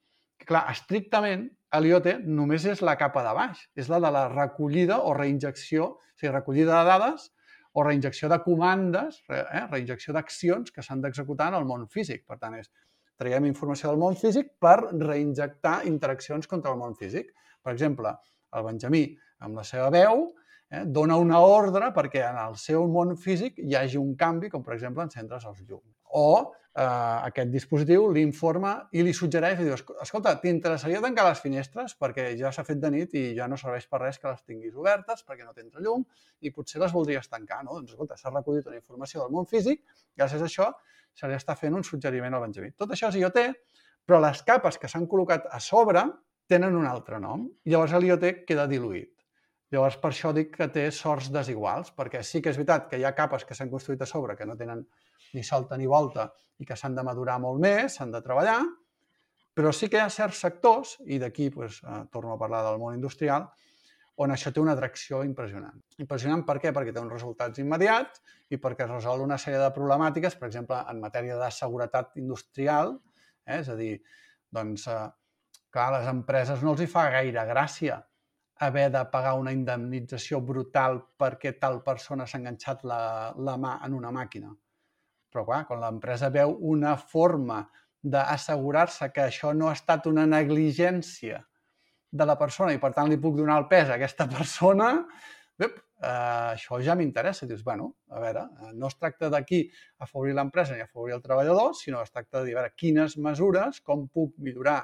[0.47, 1.47] clar, estrictament
[1.81, 6.19] l'IoT només és la capa de baix, és la de la recollida o reinjecció, o
[6.19, 7.31] sigui, recollida de dades
[7.73, 12.25] o reinjecció de comandes, eh, reinjecció d'accions que s'han d'executar en el món físic.
[12.27, 12.69] Per tant, és
[13.17, 17.33] traiem informació del món físic per reinjectar interaccions contra el món físic.
[17.63, 18.13] Per exemple,
[18.53, 19.03] el Benjamí,
[19.39, 20.27] amb la seva veu,
[20.69, 24.63] eh, dona una ordre perquè en el seu món físic hi hagi un canvi, com
[24.63, 25.97] per exemple encendre's els llums.
[26.13, 31.41] O eh, aquest dispositiu li informa i li suggereix, i diu, escolta, t'interessaria tancar les
[31.43, 34.41] finestres perquè ja s'ha fet de nit i ja no serveix per res que les
[34.47, 36.05] tinguis obertes perquè no t'entra llum
[36.41, 37.77] i potser les voldries tancar, no?
[37.77, 39.83] Doncs escolta, s'ha recollit una informació del món físic,
[40.17, 40.71] gràcies a això
[41.13, 42.71] se li està fent un suggeriment al Benjamí.
[42.73, 43.41] Tot això és IoT,
[44.05, 46.07] però les capes que s'han col·locat a sobre
[46.49, 49.11] tenen un altre nom llavors l'IoT queda diluït.
[49.73, 53.05] Llavors, per això dic que té sorts desiguals, perquè sí que és veritat que hi
[53.07, 54.83] ha capes que s'han construït a sobre que no tenen
[55.33, 56.29] ni solta ni volta
[56.59, 58.61] i que s'han de madurar molt més, s'han de treballar,
[59.53, 62.95] però sí que hi ha certs sectors, i d'aquí eh, torno a parlar del món
[62.97, 63.49] industrial,
[64.23, 65.79] on això té una atracció impressionant.
[66.01, 66.71] Impressionant per què?
[66.73, 68.21] Perquè té uns resultats immediats
[68.53, 72.95] i perquè resol una sèrie de problemàtiques, per exemple, en matèria de seguretat industrial,
[73.45, 73.59] eh?
[73.59, 73.93] és a dir,
[74.53, 75.05] doncs, eh,
[75.73, 78.01] clar, a les empreses no els hi fa gaire gràcia
[78.63, 82.99] haver de pagar una indemnització brutal perquè tal persona s'ha enganxat la,
[83.37, 84.53] la mà en una màquina.
[85.33, 87.63] Però, clar, quan l'empresa veu una forma
[88.03, 91.39] d'assegurar-se que això no ha estat una negligència
[92.13, 94.91] de la persona i, per tant, li puc donar el pes a aquesta persona,
[95.57, 97.47] bé, eh, això ja m'interessa.
[97.49, 99.63] Dius, bueno, a veure, eh, no es tracta d'aquí
[100.05, 103.81] afavorir l'empresa ni afavorir el treballador, sinó es tracta de dir, a veure, quines mesures,
[103.81, 104.83] com puc millorar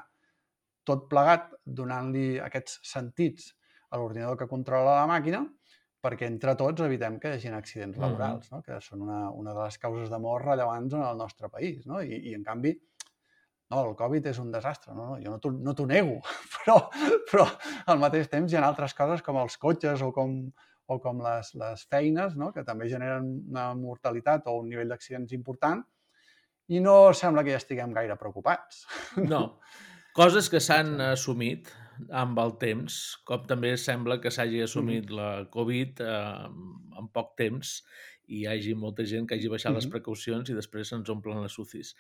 [0.90, 3.54] tot plegat donant-li aquests sentits
[3.94, 5.44] a l'ordinador que controla la màquina
[6.04, 8.56] perquè entre tots evitem que hi hagi accidents laborals, mm -hmm.
[8.58, 8.64] no?
[8.64, 11.86] que són una, una de les causes de mort rellevants en el nostre país.
[11.86, 12.02] No?
[12.02, 12.74] I, I, en canvi,
[13.70, 15.18] no, el Covid és un desastre, no?
[15.24, 16.22] jo no t'ho no nego,
[16.56, 16.90] però,
[17.32, 17.46] però
[17.86, 20.52] al mateix temps hi ha altres coses com els cotxes o com,
[20.88, 22.52] o com les, les feines, no?
[22.52, 25.84] que també generen una mortalitat o un nivell d'accidents important,
[26.70, 28.86] i no sembla que ja estiguem gaire preocupats.
[29.18, 29.60] No,
[30.20, 31.70] coses que s'han assumit
[32.22, 35.18] amb el temps, com també sembla que s'hagi assumit mm -hmm.
[35.20, 36.48] la Covid eh,
[37.00, 37.84] en poc temps
[38.30, 39.82] i hi hagi molta gent que hagi baixat mm -hmm.
[39.82, 41.96] les precaucions i després se'ns omplen les UCIs.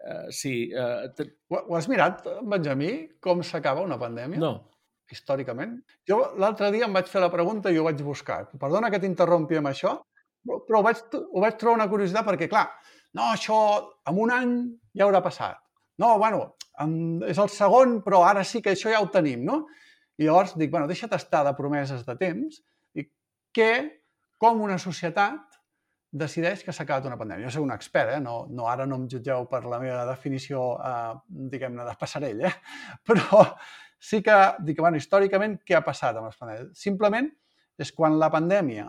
[0.00, 0.70] Uh, sí.
[0.72, 1.24] Uh, te...
[1.50, 4.38] ho, ho has mirat, Benjamí, com s'acaba una pandèmia?
[4.38, 4.70] No.
[5.10, 5.82] Històricament?
[6.08, 8.48] Jo l'altre dia em vaig fer la pregunta i ho vaig buscar.
[8.58, 10.00] Perdona que t'interrompi amb això,
[10.66, 10.96] però ho vaig,
[11.32, 12.68] ho vaig trobar una curiositat perquè, clar,
[13.14, 13.58] no, això
[14.08, 14.54] en un any
[14.96, 15.60] ja haurà passat.
[15.98, 16.56] No, bueno,
[17.30, 19.64] és el segon, però ara sí que això ja ho tenim, no?
[20.18, 22.60] I llavors dic, bueno, deixa't estar de promeses de temps
[22.98, 23.06] i
[23.54, 23.72] què,
[24.38, 25.60] com una societat
[26.14, 27.48] decideix que s'ha acabat una pandèmia.
[27.48, 28.20] Jo soc un expert, eh?
[28.22, 31.14] no, no, ara no em jutgeu per la meva definició, eh,
[31.54, 32.52] diguem-ne, de passarell, eh?
[33.08, 33.42] però
[33.98, 34.36] sí que,
[34.66, 36.70] dic, bueno, històricament, què ha passat amb les pandèmies?
[36.78, 37.30] Simplement
[37.82, 38.86] és quan la pandèmia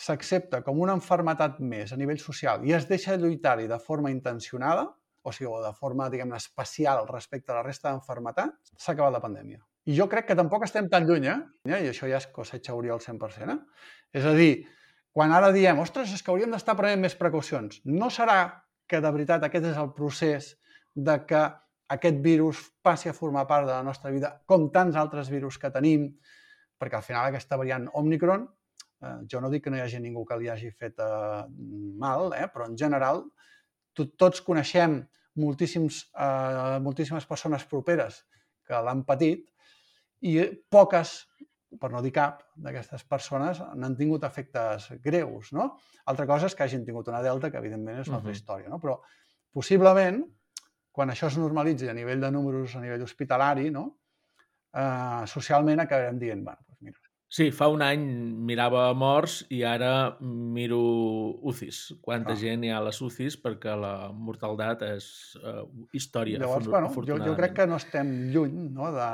[0.00, 4.88] s'accepta com una enfermetat més a nivell social i es deixa lluitar-hi de forma intencionada,
[5.22, 9.22] o sigui, o de forma, diguem-ne, especial respecte a la resta d'enfermetats, s'ha acabat la
[9.22, 9.60] pandèmia.
[9.88, 11.38] I jo crec que tampoc estem tan lluny, eh?
[11.68, 13.86] I això ja és cosecha hauria al 100%, eh?
[14.20, 14.66] És a dir,
[15.12, 18.40] quan ara diem, ostres, és que hauríem d'estar prenent més precaucions, no serà
[18.90, 20.54] que de veritat aquest és el procés
[20.94, 21.42] de que
[21.90, 25.72] aquest virus passi a formar part de la nostra vida, com tants altres virus que
[25.74, 26.06] tenim,
[26.78, 28.46] perquè al final aquesta variant Omicron,
[29.02, 31.44] eh, jo no dic que no hi hagi ningú que li hagi fet eh,
[32.04, 33.24] mal, eh, però en general
[34.18, 35.00] tots coneixem
[35.40, 38.24] moltíssims, eh, moltíssimes persones properes
[38.66, 39.46] que l'han patit
[40.26, 40.36] i
[40.70, 41.14] poques,
[41.80, 45.52] per no dir cap, d'aquestes persones n'han tingut efectes greus.
[45.56, 45.70] No?
[46.10, 48.38] Altra cosa és que hagin tingut una delta, que evidentment és una altra uh -huh.
[48.38, 48.68] història.
[48.68, 48.78] No?
[48.78, 49.00] Però
[49.52, 50.24] possiblement,
[50.90, 53.98] quan això es normalitzi a nivell de números, a nivell hospitalari, no?
[54.74, 56.69] eh, socialment acabarem dient, bueno,
[57.30, 58.02] Sí, fa un any
[58.48, 60.80] mirava morts i ara miro
[61.46, 62.00] UCIs.
[62.02, 62.40] Quanta Ah.
[62.40, 65.06] gent hi ha a les UCIs perquè la mortaldat és
[65.38, 65.62] uh,
[65.94, 69.10] història, Llavors, bueno, jo, jo crec que no estem lluny no, de,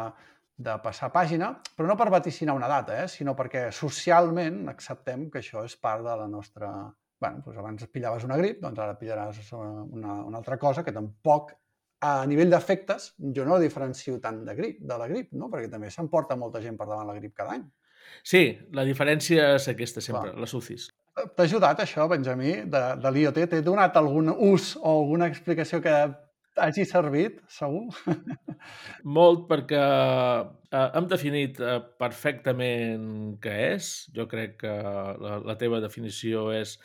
[0.56, 5.44] de passar pàgina, però no per vaticinar una data, eh, sinó perquè socialment acceptem que
[5.44, 6.72] això és part de la nostra...
[7.20, 11.52] bueno, doncs abans pillaves una grip, doncs ara pillaràs una, una altra cosa que tampoc
[12.00, 15.48] a nivell d'efectes jo no diferencio tant de grip, de la grip, no?
[15.52, 17.64] perquè també s'emporta molta gent per davant la grip cada any.
[18.26, 20.44] Sí, la diferència és aquesta sempre, Clar.
[20.44, 20.90] les UCIs.
[21.16, 23.42] T'ha ajudat això, Benjamí, de, de l'IoT?
[23.48, 25.94] T'he donat algun ús o alguna explicació que
[26.56, 27.86] hagi servit, segur?
[29.16, 33.90] Molt perquè eh, hem definit eh, perfectament què és.
[34.16, 34.74] Jo crec que
[35.22, 36.76] la, la teva definició és,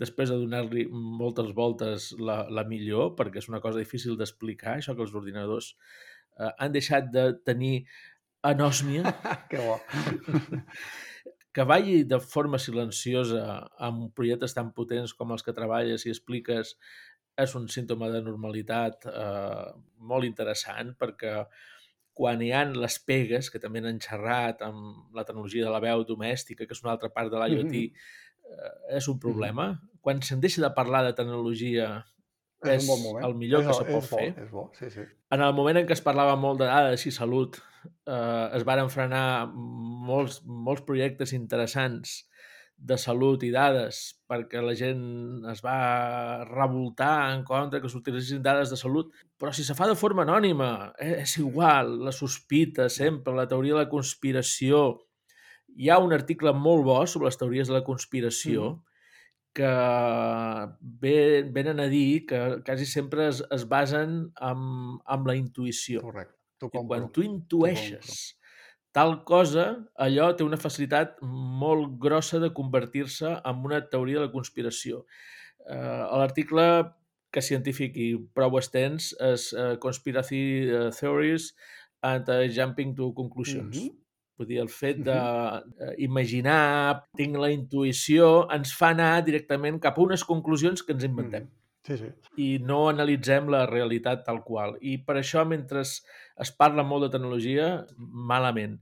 [0.00, 4.94] després de donar-li moltes voltes, la, la millor, perquè és una cosa difícil d'explicar, això
[4.96, 5.72] que els ordinadors
[6.38, 7.74] eh, han deixat de tenir
[8.42, 9.02] anòsmia,
[9.50, 9.78] que bo.
[11.52, 16.74] que balli de forma silenciosa amb projectes tan potents com els que treballes i expliques
[17.38, 19.66] és un símptoma de normalitat eh,
[20.10, 21.40] molt interessant perquè
[22.18, 26.02] quan hi han les pegues, que també n'han xerrat amb la tecnologia de la veu
[26.02, 27.92] domèstica, que és una altra part de l'IoT, Mhm.
[28.58, 29.68] eh, és un problema.
[30.02, 32.04] Quan se'n deixa de parlar de tecnologia
[32.64, 33.24] És, és un bon moment.
[33.28, 34.28] el millor és, que se pot és bo, fer.
[34.44, 35.04] És bo, sí, sí.
[35.30, 37.60] En el moment en què es parlava molt de dades i salut,
[38.06, 42.24] eh, es varen frenar molts, molts projectes interessants
[42.78, 45.00] de salut i dades perquè la gent
[45.50, 49.10] es va revoltar en contra que s'utilitzessin dades de salut.
[49.38, 53.74] Però si se fa de forma anònima, eh, és igual, la sospita sempre, la teoria
[53.74, 55.00] de la conspiració.
[55.78, 58.82] Hi ha un article molt bo sobre les teories de la conspiració Mhm.
[59.58, 59.74] Que
[61.02, 64.66] ve, venen a dir que quasi sempre es, es basen en,
[65.02, 66.02] en la intuïció.
[66.06, 66.36] Correcte.
[66.58, 68.38] T'ho I quan tu intueixes
[68.98, 69.66] tal cosa,
[70.00, 75.04] allò té una facilitat molt grossa de convertir-se en una teoria de la conspiració.
[75.68, 76.64] Eh, L'article
[77.30, 81.50] que científic i prou extens és uh, Conspiracy eh, Theories
[82.08, 83.76] and uh, Jumping to Conclusions.
[83.76, 83.96] Mhm.
[84.38, 86.58] Vull dir, el fet d'imaginar,
[87.18, 91.48] tinc la intuïció, ens fa anar directament cap a unes conclusions que ens inventem.
[91.88, 92.08] Sí, sí.
[92.36, 94.74] i no analitzem la realitat tal qual.
[94.84, 98.76] I per això, mentre es parla molt de tecnologia, malament.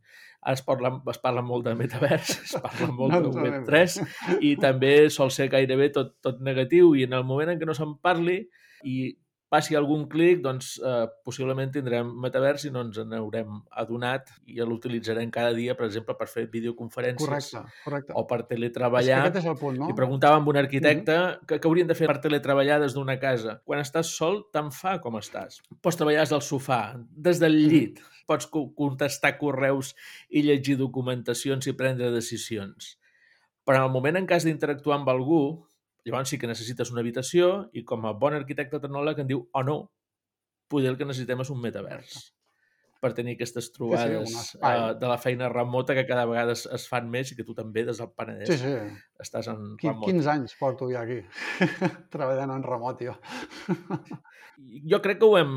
[0.50, 3.54] Es parla, es parla molt de metavers, es parla molt No de ens anem.
[3.62, 7.68] Web3 i també sol ser gairebé tot, tot negatiu i en el moment en què
[7.68, 8.40] no se'n parli
[8.86, 8.96] i
[9.48, 15.30] passi algun clic, doncs eh, possiblement tindrem metavers i no ens n'haurem adonat i l'utilitzarem
[15.30, 18.12] cada dia, per exemple, per fer videoconferències Correcte, correcte.
[18.18, 19.20] o per És que teletreballar.
[19.22, 19.88] aquest és el punt, no?
[19.88, 21.16] I preguntava amb un arquitecte
[21.46, 23.60] que, que haurien de fer per teletreballar des d'una casa.
[23.64, 25.60] Quan estàs sol, tant fa com estàs.
[25.80, 26.80] Pots treballar des del sofà,
[27.14, 28.02] des del llit.
[28.26, 29.94] Pots co- contestar correus
[30.28, 32.96] i llegir documentacions i prendre decisions.
[33.64, 35.40] Però en el moment en què has d'interactuar amb algú,
[36.06, 39.62] llavors sí que necessites una habitació i com a bon arquitecte tecnòleg em diu, oh
[39.66, 39.76] no,
[40.70, 42.16] potser el que necessitem és un metavers
[42.96, 44.76] per tenir aquestes trobades un espai.
[44.78, 47.52] eh, de la feina remota que cada vegada es, es fan més i que tu
[47.54, 48.72] també des del Penedès Sí, sí.
[49.22, 50.08] estàs en Qui, remot.
[50.08, 51.18] 15 anys porto ja aquí,
[52.14, 53.14] treballant en remot, jo.
[54.88, 55.52] Jo crec que ho hem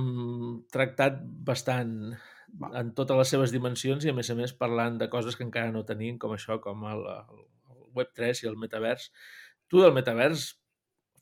[0.74, 1.94] tractat bastant
[2.60, 2.72] Va.
[2.82, 5.72] en totes les seves dimensions i, a més a més, parlant de coses que encara
[5.72, 7.44] no tenim, com això, com el, el
[7.96, 9.08] Web3 i el metavers.
[9.70, 10.48] Tu del metavers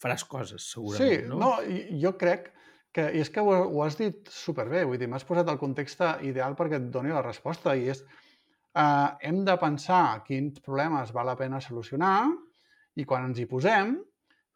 [0.01, 2.51] faràs coses, Sí, segurament, no, i- jo crec
[2.93, 6.01] que, i és que ho, ho has dit superbé, vull dir, m'has posat el context
[6.25, 8.03] ideal perquè et doni la resposta, i és,
[8.73, 12.27] eh, hem de pensar quins problemes val la pena solucionar,
[12.95, 13.97] i quan ens hi posem,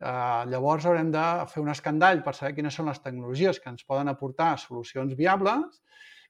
[0.02, 3.84] eh, llavors haurem de fer un escandall per saber quines són les tecnologies que ens
[3.84, 5.82] poden aportar solucions viables,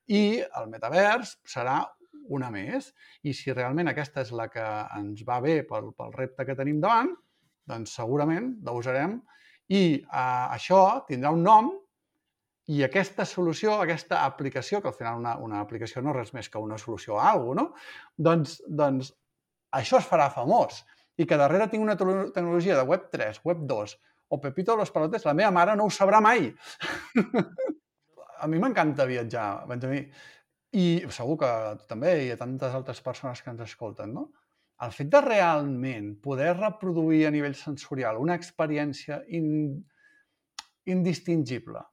[0.08, 1.86] i el metavers serà
[2.30, 2.94] una més.
[3.24, 4.64] I si realment aquesta és la que
[4.98, 7.14] ens va bé pel, pel repte que tenim davant,
[7.72, 9.20] doncs segurament la usarem
[9.72, 11.72] i eh, això tindrà un nom
[12.72, 16.50] i aquesta solució, aquesta aplicació, que al final una, una aplicació no és res més
[16.52, 18.24] que una solució a alguna cosa, no?
[18.30, 19.12] doncs, doncs
[19.82, 20.84] això es farà famós.
[21.20, 23.96] I que darrere tinc una tecnologia de Web3, Web2
[24.32, 26.48] o Pepito de los Palotes, la meva mare no ho sabrà mai.
[28.42, 30.06] a mi m'encanta viatjar, Benjamí,
[30.80, 31.52] i segur que
[31.90, 34.30] també i a tantes altres persones que ens escolten, no?
[34.82, 39.48] El fet de realment poder reproduir a nivell sensorial una experiència in,
[40.90, 41.84] indistingible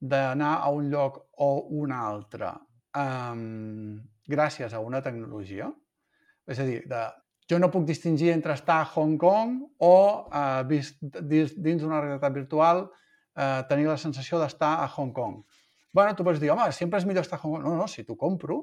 [0.00, 1.50] d'anar a un lloc o
[1.82, 2.54] un altre
[2.98, 5.68] um, gràcies a una tecnologia,
[6.48, 7.02] és a dir, de,
[7.50, 9.94] jo no puc distingir entre estar a Hong Kong o
[10.24, 15.42] uh, vis, dins, dins d'una realitat virtual uh, tenir la sensació d'estar a Hong Kong.
[15.92, 17.64] bueno, tu pots dir, home, sempre és millor estar a Hong Kong.
[17.68, 18.62] No, no, si t'ho compro,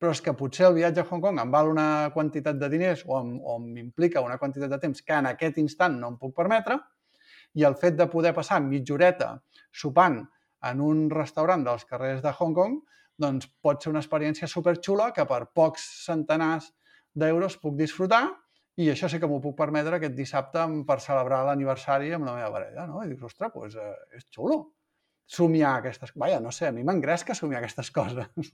[0.00, 3.04] però és que potser el viatge a Hong Kong em val una quantitat de diners
[3.06, 3.20] o,
[3.60, 6.78] m'implica una quantitat de temps que en aquest instant no em puc permetre,
[7.54, 9.30] i el fet de poder passar mitja horeta
[9.82, 10.22] sopant
[10.70, 12.78] en un restaurant dels carrers de Hong Kong,
[13.20, 16.70] doncs pot ser una experiència superxula que per pocs centenars
[17.12, 18.24] d'euros puc disfrutar
[18.80, 22.52] i això sí que m'ho puc permetre aquest dissabte per celebrar l'aniversari amb la meva
[22.54, 23.02] parella, no?
[23.04, 24.62] I dius, ostres, doncs eh, és xulo
[25.30, 26.10] somiar aquestes...
[26.18, 28.30] Vaja, no sé, a mi m'engresca somiar aquestes coses.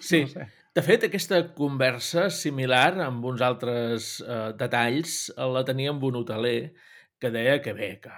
[0.00, 0.22] Sí.
[0.26, 0.46] No sé.
[0.76, 6.72] De fet, aquesta conversa similar amb uns altres eh, detalls la tenia amb un hoteler
[7.20, 8.12] que deia que bé, que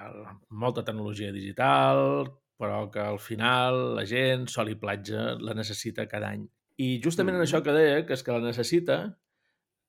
[0.50, 2.26] molta tecnologia digital,
[2.60, 6.44] però que al final la gent, sol i platja, la necessita cada any.
[6.78, 7.40] I justament mm.
[7.40, 8.98] en això que deia, que és que la necessita,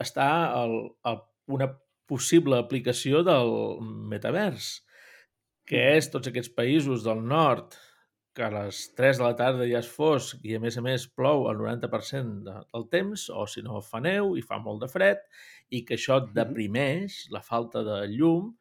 [0.02, 0.30] està
[0.62, 0.78] el,
[1.10, 1.22] el,
[1.54, 1.70] una
[2.10, 3.54] possible aplicació del
[4.10, 4.76] metavers,
[5.70, 7.78] que és tots aquests països del nord
[8.34, 11.06] que a les 3 de la tarda ja és fosc i a més a més
[11.14, 14.90] plou el 90% de, del temps, o si no fa neu i fa molt de
[14.90, 15.22] fred,
[15.70, 18.52] i que això et deprimeix, la falta de llum,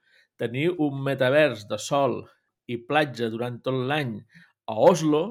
[0.40, 2.20] tenir un metavers de sol
[2.69, 4.19] i platja durant tot l'any
[4.69, 5.24] a Oslo,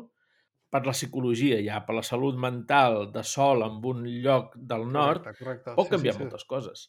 [0.71, 5.25] per la psicologia ja, per la salut mental de sol en un lloc del nord,
[5.25, 5.73] Correcte, correcte.
[5.75, 6.23] pot Sí, canviar sí, sí.
[6.23, 6.85] moltes coses.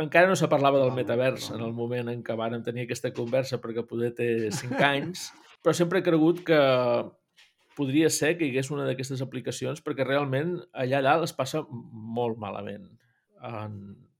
[0.00, 3.60] Encara no se parlava del metavers en el moment en què vàrem tenir aquesta conversa
[3.62, 5.30] perquè poder té 5 anys,
[5.62, 6.58] però sempre he cregut que
[7.78, 12.38] podria ser que hi hagués una d'aquestes aplicacions perquè realment allà dalt es passa molt
[12.42, 12.88] malament.
[13.46, 13.76] En,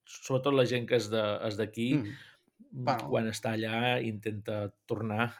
[0.06, 2.84] sobretot la gent que és de- és d'aquí, Mm.
[2.84, 3.08] Bueno.
[3.08, 5.32] quan està allà intenta tornar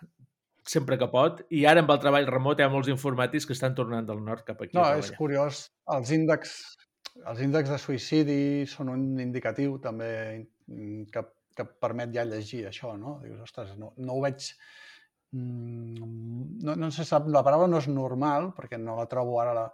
[0.64, 1.42] sempre que pot.
[1.50, 4.44] I ara amb el treball remot hi ha molts informàtics que estan tornant del nord
[4.46, 5.70] cap aquí No, és curiós.
[5.94, 6.78] Els índexs,
[7.26, 11.22] els índexs de suïcidi són un indicatiu també mm, que,
[11.54, 13.20] que permet ja llegir això, no?
[13.22, 14.52] Dius, ostres, no, no ho veig...
[15.32, 16.28] mm,
[16.58, 19.54] No, no sé, sap, la paraula no és normal, perquè no la trobo ara...
[19.54, 19.64] La,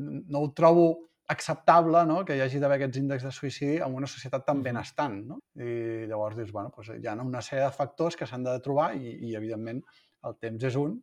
[0.00, 0.86] no ho trobo
[1.30, 2.24] acceptable no?
[2.26, 5.20] que hi hagi d'haver aquests índexs de suïcidi en una societat tan benestant.
[5.28, 5.38] No?
[5.60, 8.90] I llavors dius, bueno, doncs hi ha una sèrie de factors que s'han de trobar
[8.96, 9.82] i, i, evidentment,
[10.26, 10.96] el temps és un.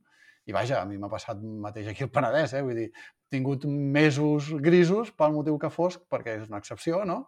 [0.47, 2.63] I vaja, a mi m'ha passat mateix aquí al Penedès, eh?
[2.63, 7.25] vull dir, he tingut mesos grisos pel motiu que fos, perquè és una excepció, no?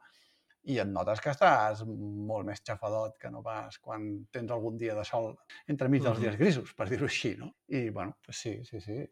[0.64, 4.94] I et notes que estàs molt més xafadot que no pas quan tens algun dia
[4.96, 5.36] de sol
[5.68, 6.24] entremig dels Mhm.
[6.26, 7.54] dies grisos, per dir-ho així, no?
[7.70, 9.06] I, bueno, pues sí, sí, sí.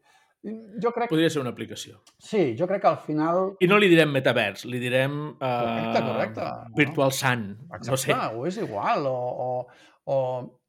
[0.80, 2.02] Jo crec, Podria ser una aplicació.
[2.18, 3.56] sí, jo crec que al final...
[3.60, 6.44] I no li direm metavers, li direm uh, Correcte, correcte.
[6.76, 7.58] virtual sun.
[7.72, 8.12] Exacte, No sé.
[8.36, 9.16] o és igual, o,
[9.48, 9.66] o,
[10.04, 10.60] o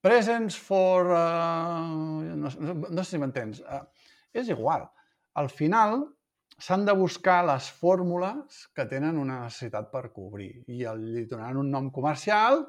[0.00, 1.06] presents for...
[1.06, 3.60] Uh, no, no, no sé si m'entens.
[3.60, 3.82] Uh,
[4.32, 4.86] és igual.
[5.34, 6.04] Al final
[6.58, 11.60] s'han de buscar les fórmules que tenen una necessitat per cobrir i el, li donaran
[11.62, 12.64] un nom comercial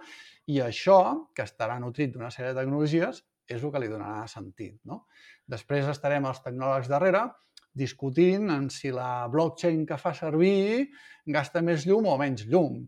[0.49, 0.99] i això,
[1.33, 4.77] que estarà nutrit d'una sèrie de tecnologies, és el que li donarà sentit.
[4.85, 5.05] No?
[5.49, 7.25] Després estarem els tecnòlegs darrere
[7.73, 10.89] discutint en si la blockchain que fa servir
[11.25, 12.83] gasta més llum o menys llum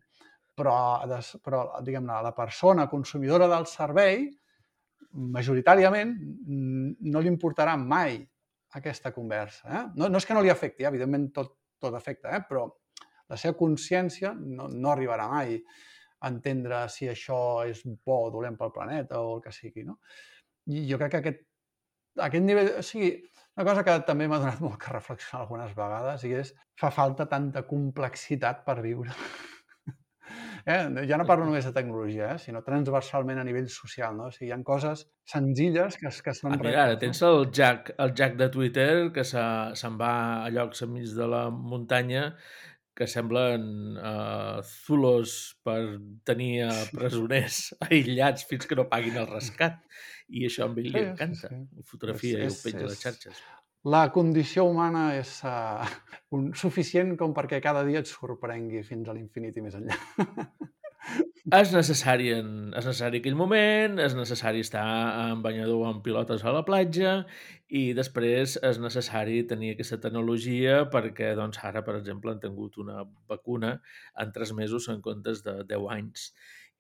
[0.57, 0.75] però,
[1.41, 4.27] però diguem-ne, la persona consumidora del servei,
[5.11, 6.13] majoritàriament,
[6.47, 8.19] no li importarà mai
[8.77, 9.68] aquesta conversa.
[9.68, 9.84] Eh?
[9.99, 10.91] No, no és que no li afecti, eh?
[10.91, 12.43] evidentment tot, tot afecta, eh?
[12.48, 12.68] però
[13.31, 15.57] la seva consciència no, no arribarà mai
[16.22, 19.85] a entendre si això és bo o dolent pel planeta o el que sigui.
[19.88, 19.98] No?
[20.72, 21.45] I jo crec que aquest,
[22.30, 22.73] aquest nivell...
[22.80, 23.14] O sigui,
[23.57, 27.27] una cosa que també m'ha donat molt que reflexionar algunes vegades i és fa falta
[27.31, 29.15] tanta complexitat per viure.
[30.65, 31.05] Eh?
[31.09, 32.39] Ja no parlo només de tecnologia, eh?
[32.39, 34.15] sinó transversalment a nivell social.
[34.17, 34.27] No?
[34.29, 37.93] O sigui, hi ha coses senzilles que, que són Ah, mira, ara tens el Jack,
[37.97, 40.11] el Jack de Twitter que se- se'n va
[40.45, 42.35] a llocs enmig de la muntanya
[42.93, 45.79] que semblen uh, zulos per
[46.27, 49.79] tenir a presoners aïllats fins que no paguin el rescat.
[50.29, 51.49] I això a ell li Sí, sí, encanta.
[51.49, 51.61] sí.
[51.79, 53.41] Ho fotografia i ho És- penja a les és- xarxes.
[53.89, 55.81] La condició humana és uh,
[56.37, 59.97] un, suficient com perquè cada dia et sorprengui fins a l'infinit i més enllà.
[61.57, 64.83] És necessari, en, és necessari aquell moment, és necessari estar
[65.23, 67.15] en banyador amb pilotes a la platja
[67.73, 73.01] i després és necessari tenir aquesta tecnologia perquè doncs, ara, per exemple, han tingut una
[73.31, 73.73] vacuna
[74.21, 76.29] en tres mesos en comptes de 10 anys.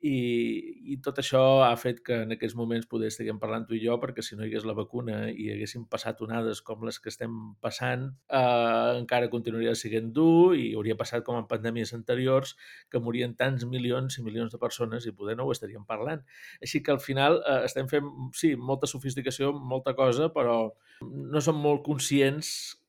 [0.01, 3.81] I, I tot això ha fet que en aquests moments poder estiguem parlant tu i
[3.83, 7.11] jo perquè si no hi hagués la vacuna i haguéssim passat onades com les que
[7.13, 12.55] estem passant, eh, encara continuaria sent dur i hauria passat com en pandèmies anteriors
[12.89, 16.25] que morien tants milions i milions de persones i poder no ho estaríem parlant.
[16.65, 20.71] Així que al final eh, estem fent, sí, molta sofisticació, molta cosa, però
[21.05, 22.80] no som molt conscients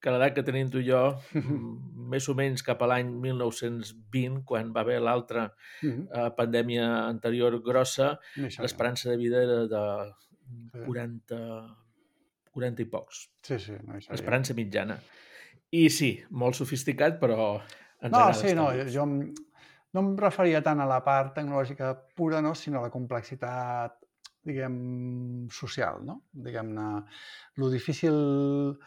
[0.00, 1.00] que l'edat que tenim tu i jo,
[1.34, 5.48] mm, més o menys cap a l'any 1920, quan va haver l'altra
[5.82, 6.08] Mhm.
[6.14, 8.18] eh, pandèmia anterior grossa,
[8.62, 9.82] l'esperança de vida era de
[10.72, 10.78] Sí.
[10.84, 11.38] 40,
[12.52, 14.98] 40 i pocs Sí, sí, no l'esperança mitjana.
[15.70, 17.60] I sí, molt sofisticat, però
[18.00, 19.34] ens No, sí, no, jo em-
[19.92, 23.98] no em referia tant a la part tecnològica pura, no, sinó a la complexitat,
[24.42, 26.22] diguem, social, no?
[26.32, 27.02] Diguem-ne,
[27.56, 28.78] lo difícil,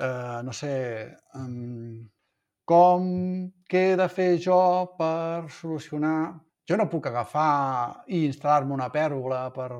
[0.00, 0.72] eh, no sé,
[1.36, 2.08] em,
[2.70, 3.10] com,
[3.70, 4.60] què he de fer jo
[4.98, 6.20] per solucionar...
[6.70, 9.70] Jo no puc agafar i instal·lar-me una pèrgola per,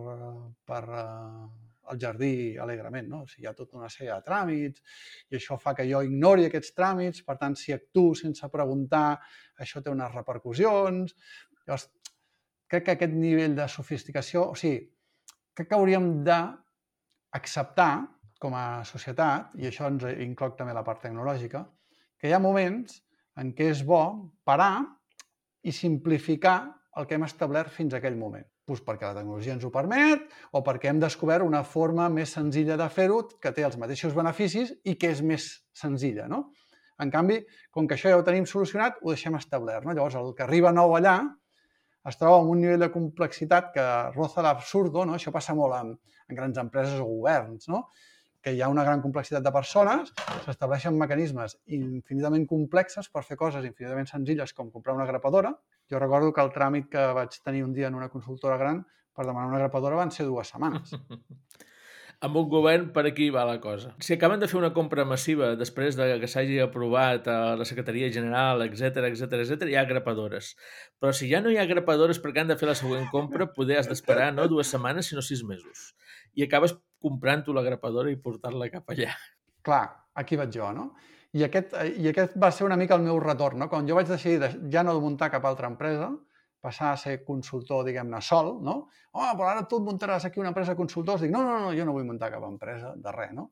[0.67, 1.45] per eh,
[1.93, 3.21] el jardí alegrement, no?
[3.23, 4.83] O sigui, hi ha tota una sèrie de tràmits
[5.31, 9.21] i això fa que jo ignori aquests tràmits, per tant, si actuo sense preguntar,
[9.63, 11.15] això té unes repercussions.
[11.63, 11.87] Llavors,
[12.71, 14.83] crec que aquest nivell de sofisticació, o sigui,
[15.55, 17.93] crec que hauríem d'acceptar
[18.41, 21.65] com a societat, i això ens incloc també la part tecnològica,
[22.19, 23.03] que hi ha moments
[23.41, 24.01] en què és bo
[24.49, 24.81] parar
[25.63, 26.59] i simplificar
[26.97, 28.47] el que hem establert fins a aquell moment.
[28.67, 32.77] Pues perquè la tecnologia ens ho permet o perquè hem descobert una forma més senzilla
[32.79, 36.29] de fer-ho que té els mateixos beneficis i que és més senzilla.
[36.31, 36.51] No?
[37.01, 37.41] En canvi,
[37.73, 39.87] com que això ja ho tenim solucionat, ho deixem establert.
[39.87, 39.97] No?
[39.97, 41.19] Llavors, el que arriba nou allà
[42.09, 45.17] es troba amb un nivell de complexitat que roza l'absurdo, no?
[45.17, 45.93] això passa molt en,
[46.29, 47.85] en grans empreses o governs, no?
[48.43, 50.13] Que hi ha una gran complexitat de persones,
[50.47, 55.53] s'estableixen mecanismes infinitament complexes per fer coses infinitament senzilles com comprar una grapadora.
[55.91, 58.85] Jo recordo que el tràmit que vaig tenir un dia en una consultora gran
[59.17, 60.95] per demanar una grapadora van ser dues setmanes.
[62.21, 63.95] Amb un govern per aquí va la cosa.
[64.05, 68.11] Si acaben de fer una compra massiva després de que s'hagi aprovat a la Secretaria
[68.13, 70.51] General, etc etc etc, hi ha grapadores.
[71.01, 73.81] Però si ja no hi ha grapadores perquè han de fer la següent compra, poder
[73.81, 75.95] has d'esperar no dues setmanes, sinó sis mesos.
[76.37, 79.13] I acabes comprant-ho la grapadora i portar-la cap allà.
[79.67, 79.85] Clar,
[80.21, 80.91] aquí vaig jo, no?
[81.37, 83.69] I aquest, I aquest va ser una mica el meu retorn, no?
[83.71, 86.11] Quan jo vaig decidir de, ja no muntar cap altra empresa,
[86.61, 88.77] passar a ser consultor, diguem-ne, sol, no?
[89.13, 91.23] Home, però ara tu et muntaràs aquí una empresa de consultors.
[91.25, 93.51] Dic, no, no, no, jo no vull muntar cap empresa de res, no?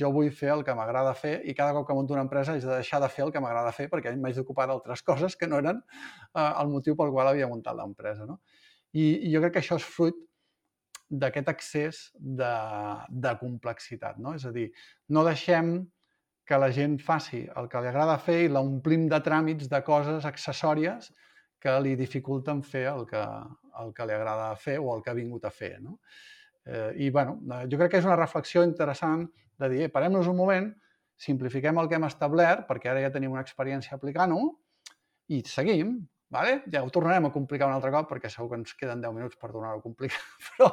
[0.00, 2.64] Jo vull fer el que m'agrada fer i cada cop que munto una empresa haig
[2.64, 5.58] de deixar de fer el que m'agrada fer perquè m'haig d'ocupar d'altres coses que no
[5.60, 8.40] eren eh, el motiu pel qual havia muntat l'empresa, no?
[8.92, 10.16] I, I jo crec que això és fruit
[11.10, 12.52] d'aquest excés de,
[13.10, 14.34] de complexitat, no?
[14.38, 14.68] És a dir,
[15.10, 15.80] no deixem
[16.46, 20.26] que la gent faci el que li agrada fer i l'omplim de tràmits, de coses
[20.26, 21.10] accessòries
[21.60, 23.22] que li dificulten fer el que,
[23.82, 25.76] el que li agrada fer o el que ha vingut a fer.
[25.82, 25.98] No?
[26.64, 27.38] Eh, I bueno,
[27.70, 29.26] jo crec que és una reflexió interessant
[29.60, 30.70] de dir, eh, parem-nos un moment,
[31.20, 34.54] simplifiquem el que hem establert, perquè ara ja tenim una experiència aplicant-ho,
[35.30, 35.98] i seguim,
[36.30, 36.62] vale?
[36.72, 39.36] ja ho tornarem a complicar un altre cop, perquè segur que ens queden 10 minuts
[39.40, 40.20] per tornar-ho a complicar,
[40.56, 40.70] però,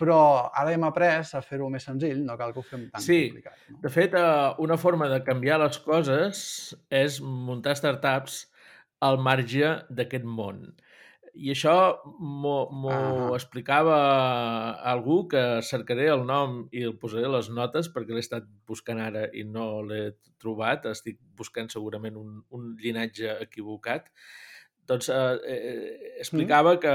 [0.00, 0.18] però
[0.52, 3.20] ara hem après a fer-ho més senzill, no cal que ho fem tan Sí.
[3.28, 3.60] complicat.
[3.70, 3.78] No?
[3.84, 8.46] De fet, eh, una forma de canviar les coses és muntar startups
[9.04, 10.64] al marge d'aquest món.
[11.34, 11.72] I això
[12.22, 12.58] m'ho
[12.94, 13.34] Ahà.
[13.34, 13.94] explicava
[14.86, 19.24] algú que cercaré el nom i el posaré les notes perquè l'he estat buscant ara
[19.34, 20.86] i no l'he trobat.
[20.86, 24.06] Estic buscant segurament un, un llinatge equivocat.
[24.88, 26.92] Doncs eh, eh, explicava que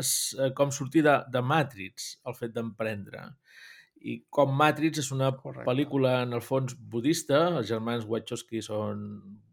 [0.00, 0.10] és
[0.40, 3.26] eh, com sortir de, de Matrix, el fet d'emprendre.
[4.06, 5.64] I com Matrix és una Correcte.
[5.66, 9.00] pel·lícula, en el fons, budista, els germans Wachowski són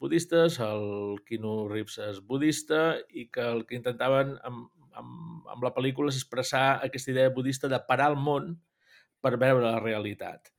[0.04, 4.68] budistes, el Keanu Reeves és budista, i que el que intentaven amb,
[5.00, 8.52] amb, amb la pel·lícula és expressar aquesta idea budista de parar el món
[9.24, 10.52] per veure la realitat.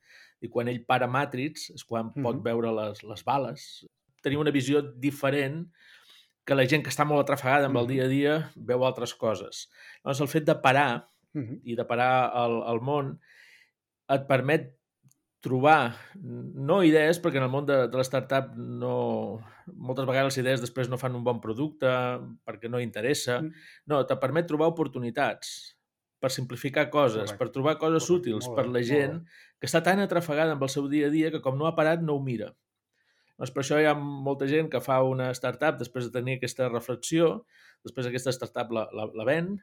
[0.42, 2.42] I quan ell para Matrix és quan pot Mhm.
[2.44, 3.86] veure les, les bales.
[4.24, 5.68] Tenim una visió diferent
[6.44, 9.66] que la gent que està molt atrafegada amb el dia a dia veu altres coses.
[10.02, 11.04] Llavors, el fet de parar
[11.34, 13.14] i de parar el, el món
[14.14, 14.72] et permet
[15.44, 15.92] trobar
[16.24, 18.94] no idees, perquè en el món de, de l'startup no,
[19.76, 21.90] moltes vegades les idees després no fan un bon producte
[22.48, 23.42] perquè no interessa.
[23.42, 23.64] Mm.
[23.92, 25.74] No, te permet trobar oportunitats
[26.22, 27.40] per simplificar coses, Correcte.
[27.42, 29.20] per trobar coses Correcte, útils molt per la gent
[29.60, 32.00] que està tan atrafegada amb el seu dia a dia que com no ha parat
[32.00, 32.54] no ho mira.
[33.38, 36.68] Doncs per això hi ha molta gent que fa una startup després de tenir aquesta
[36.70, 37.44] reflexió,
[37.82, 39.56] després aquesta startup la, la, la ven,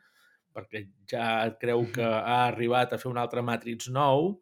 [0.52, 1.26] perquè ja
[1.60, 4.34] creu que ha arribat a fer un altre Matrix nou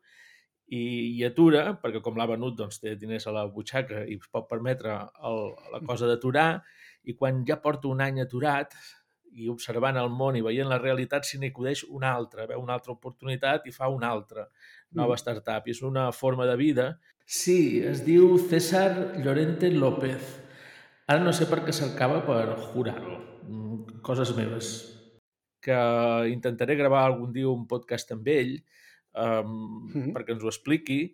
[0.69, 0.81] i,
[1.17, 4.49] i atura, perquè com l'ha venut doncs, té diners a la butxaca i es pot
[4.49, 4.95] permetre
[5.29, 5.43] el,
[5.75, 6.63] la cosa d'aturar,
[7.05, 8.73] i quan ja porta un any aturat
[9.29, 12.93] i observant el món i veient la realitat, se acudeix una altra, veu una altra
[12.95, 14.47] oportunitat i fa una altra
[14.91, 15.21] nova Mm.
[15.21, 15.67] startup.
[15.67, 16.99] I és una forma de vida.
[17.29, 20.23] Sí, es diu César Llorente López.
[21.05, 23.19] Ara no sé per què cercava per jurar-ho.
[23.45, 24.69] Mm, Coses meves.
[25.61, 25.77] Que
[26.31, 28.55] intentaré gravar algun dia un podcast amb ell
[29.13, 30.13] um, Mhm.
[30.15, 31.13] perquè ens ho expliqui.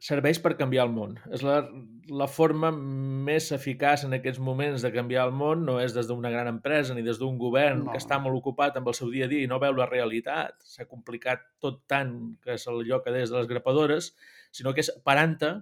[0.00, 1.18] Serveix per canviar el món.
[1.32, 1.58] És la,
[2.08, 6.30] la forma més eficaç en aquests moments de canviar el món no és des d'una
[6.30, 7.92] gran empresa ni des d'un govern No.
[7.92, 10.56] que està molt ocupat amb el seu dia a dia i no veu la realitat.
[10.64, 14.14] S'ha complicat tot tant que és allò que des de les grapadores,
[14.54, 15.56] sinó que és parant-te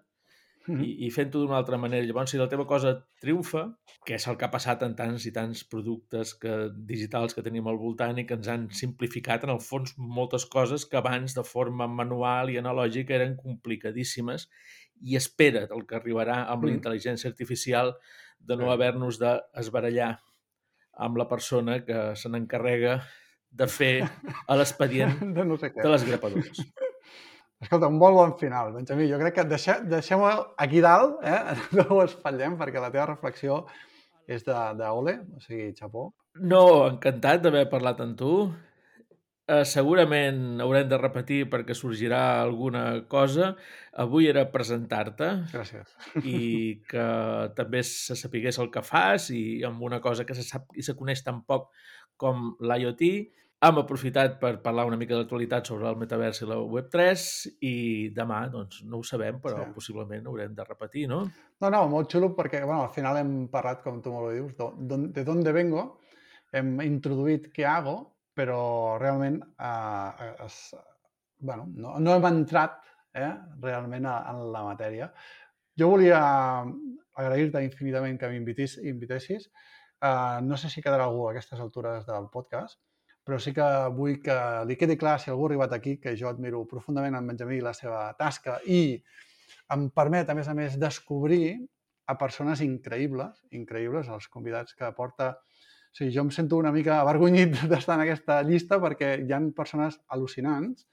[0.71, 2.07] i, i fent-ho d'una altra manera.
[2.07, 3.65] Llavors, si la teva cosa triomfa,
[4.07, 6.53] que és el que ha passat en tants i tants productes que,
[6.91, 10.87] digitals que tenim al voltant i que ens han simplificat, en el fons, moltes coses
[10.87, 14.49] que abans, de forma manual i analògica, eren complicadíssimes
[15.03, 16.69] i espera't el que arribarà amb mm.
[16.69, 17.97] la intel·ligència artificial
[18.39, 20.13] de no haver-nos d'esbarallar
[21.03, 23.01] amb la persona que se n'encarrega
[23.51, 23.95] de fer
[24.61, 26.63] l'expedient de, no sé de les grapadures.
[27.63, 29.07] Escolta, un molt bon final, Benjamí.
[29.11, 30.33] Jo crec que deixe, deixem-ho
[30.65, 31.39] aquí dalt, eh?
[31.79, 33.63] no ho espatllem, perquè la teva reflexió
[34.27, 36.09] és d'ole, o sigui, xapó.
[36.43, 38.35] No, encantat d'haver parlat amb tu.
[39.53, 43.53] Uh, segurament haurem de repetir perquè sorgirà alguna cosa.
[44.05, 45.31] Avui era presentar-te.
[45.53, 45.95] Gràcies.
[46.23, 47.07] I que
[47.59, 50.97] també se sapigués el que fas i amb una cosa que se sap i se
[50.99, 51.71] coneix tan poc
[52.23, 53.03] com l'IoT
[53.63, 57.27] hem aprofitat per parlar una mica de l'actualitat sobre el metavers i la Web3
[57.69, 57.75] i
[58.17, 59.75] demà, doncs, no ho sabem, però sí.
[59.77, 61.21] possiblement haurem de repetir, no?
[61.63, 64.57] No, no, molt xulo perquè, bueno, al final hem parlat, com tu molt dius,
[65.15, 65.85] de d'on vengo,
[66.59, 67.97] hem introduït què hago,
[68.35, 70.59] però realment eh, es,
[71.39, 72.81] bueno, no, no hem entrat
[73.15, 73.31] eh,
[73.63, 75.13] realment a, en la matèria.
[75.79, 76.19] Jo volia
[77.15, 79.47] agrair-te infinitament que m'invitessis.
[80.03, 82.81] Uh, no sé si quedarà algú a aquestes altures del podcast,
[83.25, 84.37] però sí que vull que
[84.67, 87.65] li quedi clar, si algú ha arribat aquí, que jo admiro profundament en Benjamí i
[87.65, 88.99] la seva tasca i
[89.73, 91.55] em permet, a més a més, descobrir
[92.11, 95.37] a persones increïbles, increïbles, els convidats que porta...
[95.93, 99.51] O sigui, jo em sento una mica avergonyit d'estar en aquesta llista perquè hi han
[99.57, 100.87] persones al·lucinants.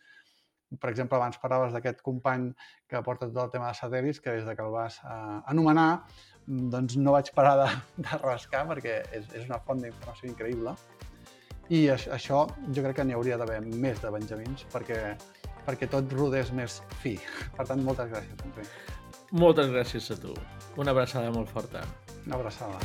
[0.75, 2.49] Per exemple, abans parlaves d'aquest company
[2.87, 6.03] que porta tot el tema de satèl·lits, que des de que el vas eh, anomenar,
[6.45, 7.69] doncs no vaig parar de,
[8.05, 10.75] de rascar perquè és, és una font d'informació increïble.
[11.69, 15.13] I això jo crec que n'hi hauria d'haver més de Benjamins perquè,
[15.67, 17.13] perquè tot rodés més fi.
[17.57, 18.67] Per tant, moltes gràcies, Benjamí.
[19.37, 20.33] Moltes gràcies a tu.
[20.81, 21.85] Una abraçada molt forta.
[22.25, 22.77] Una abraçada.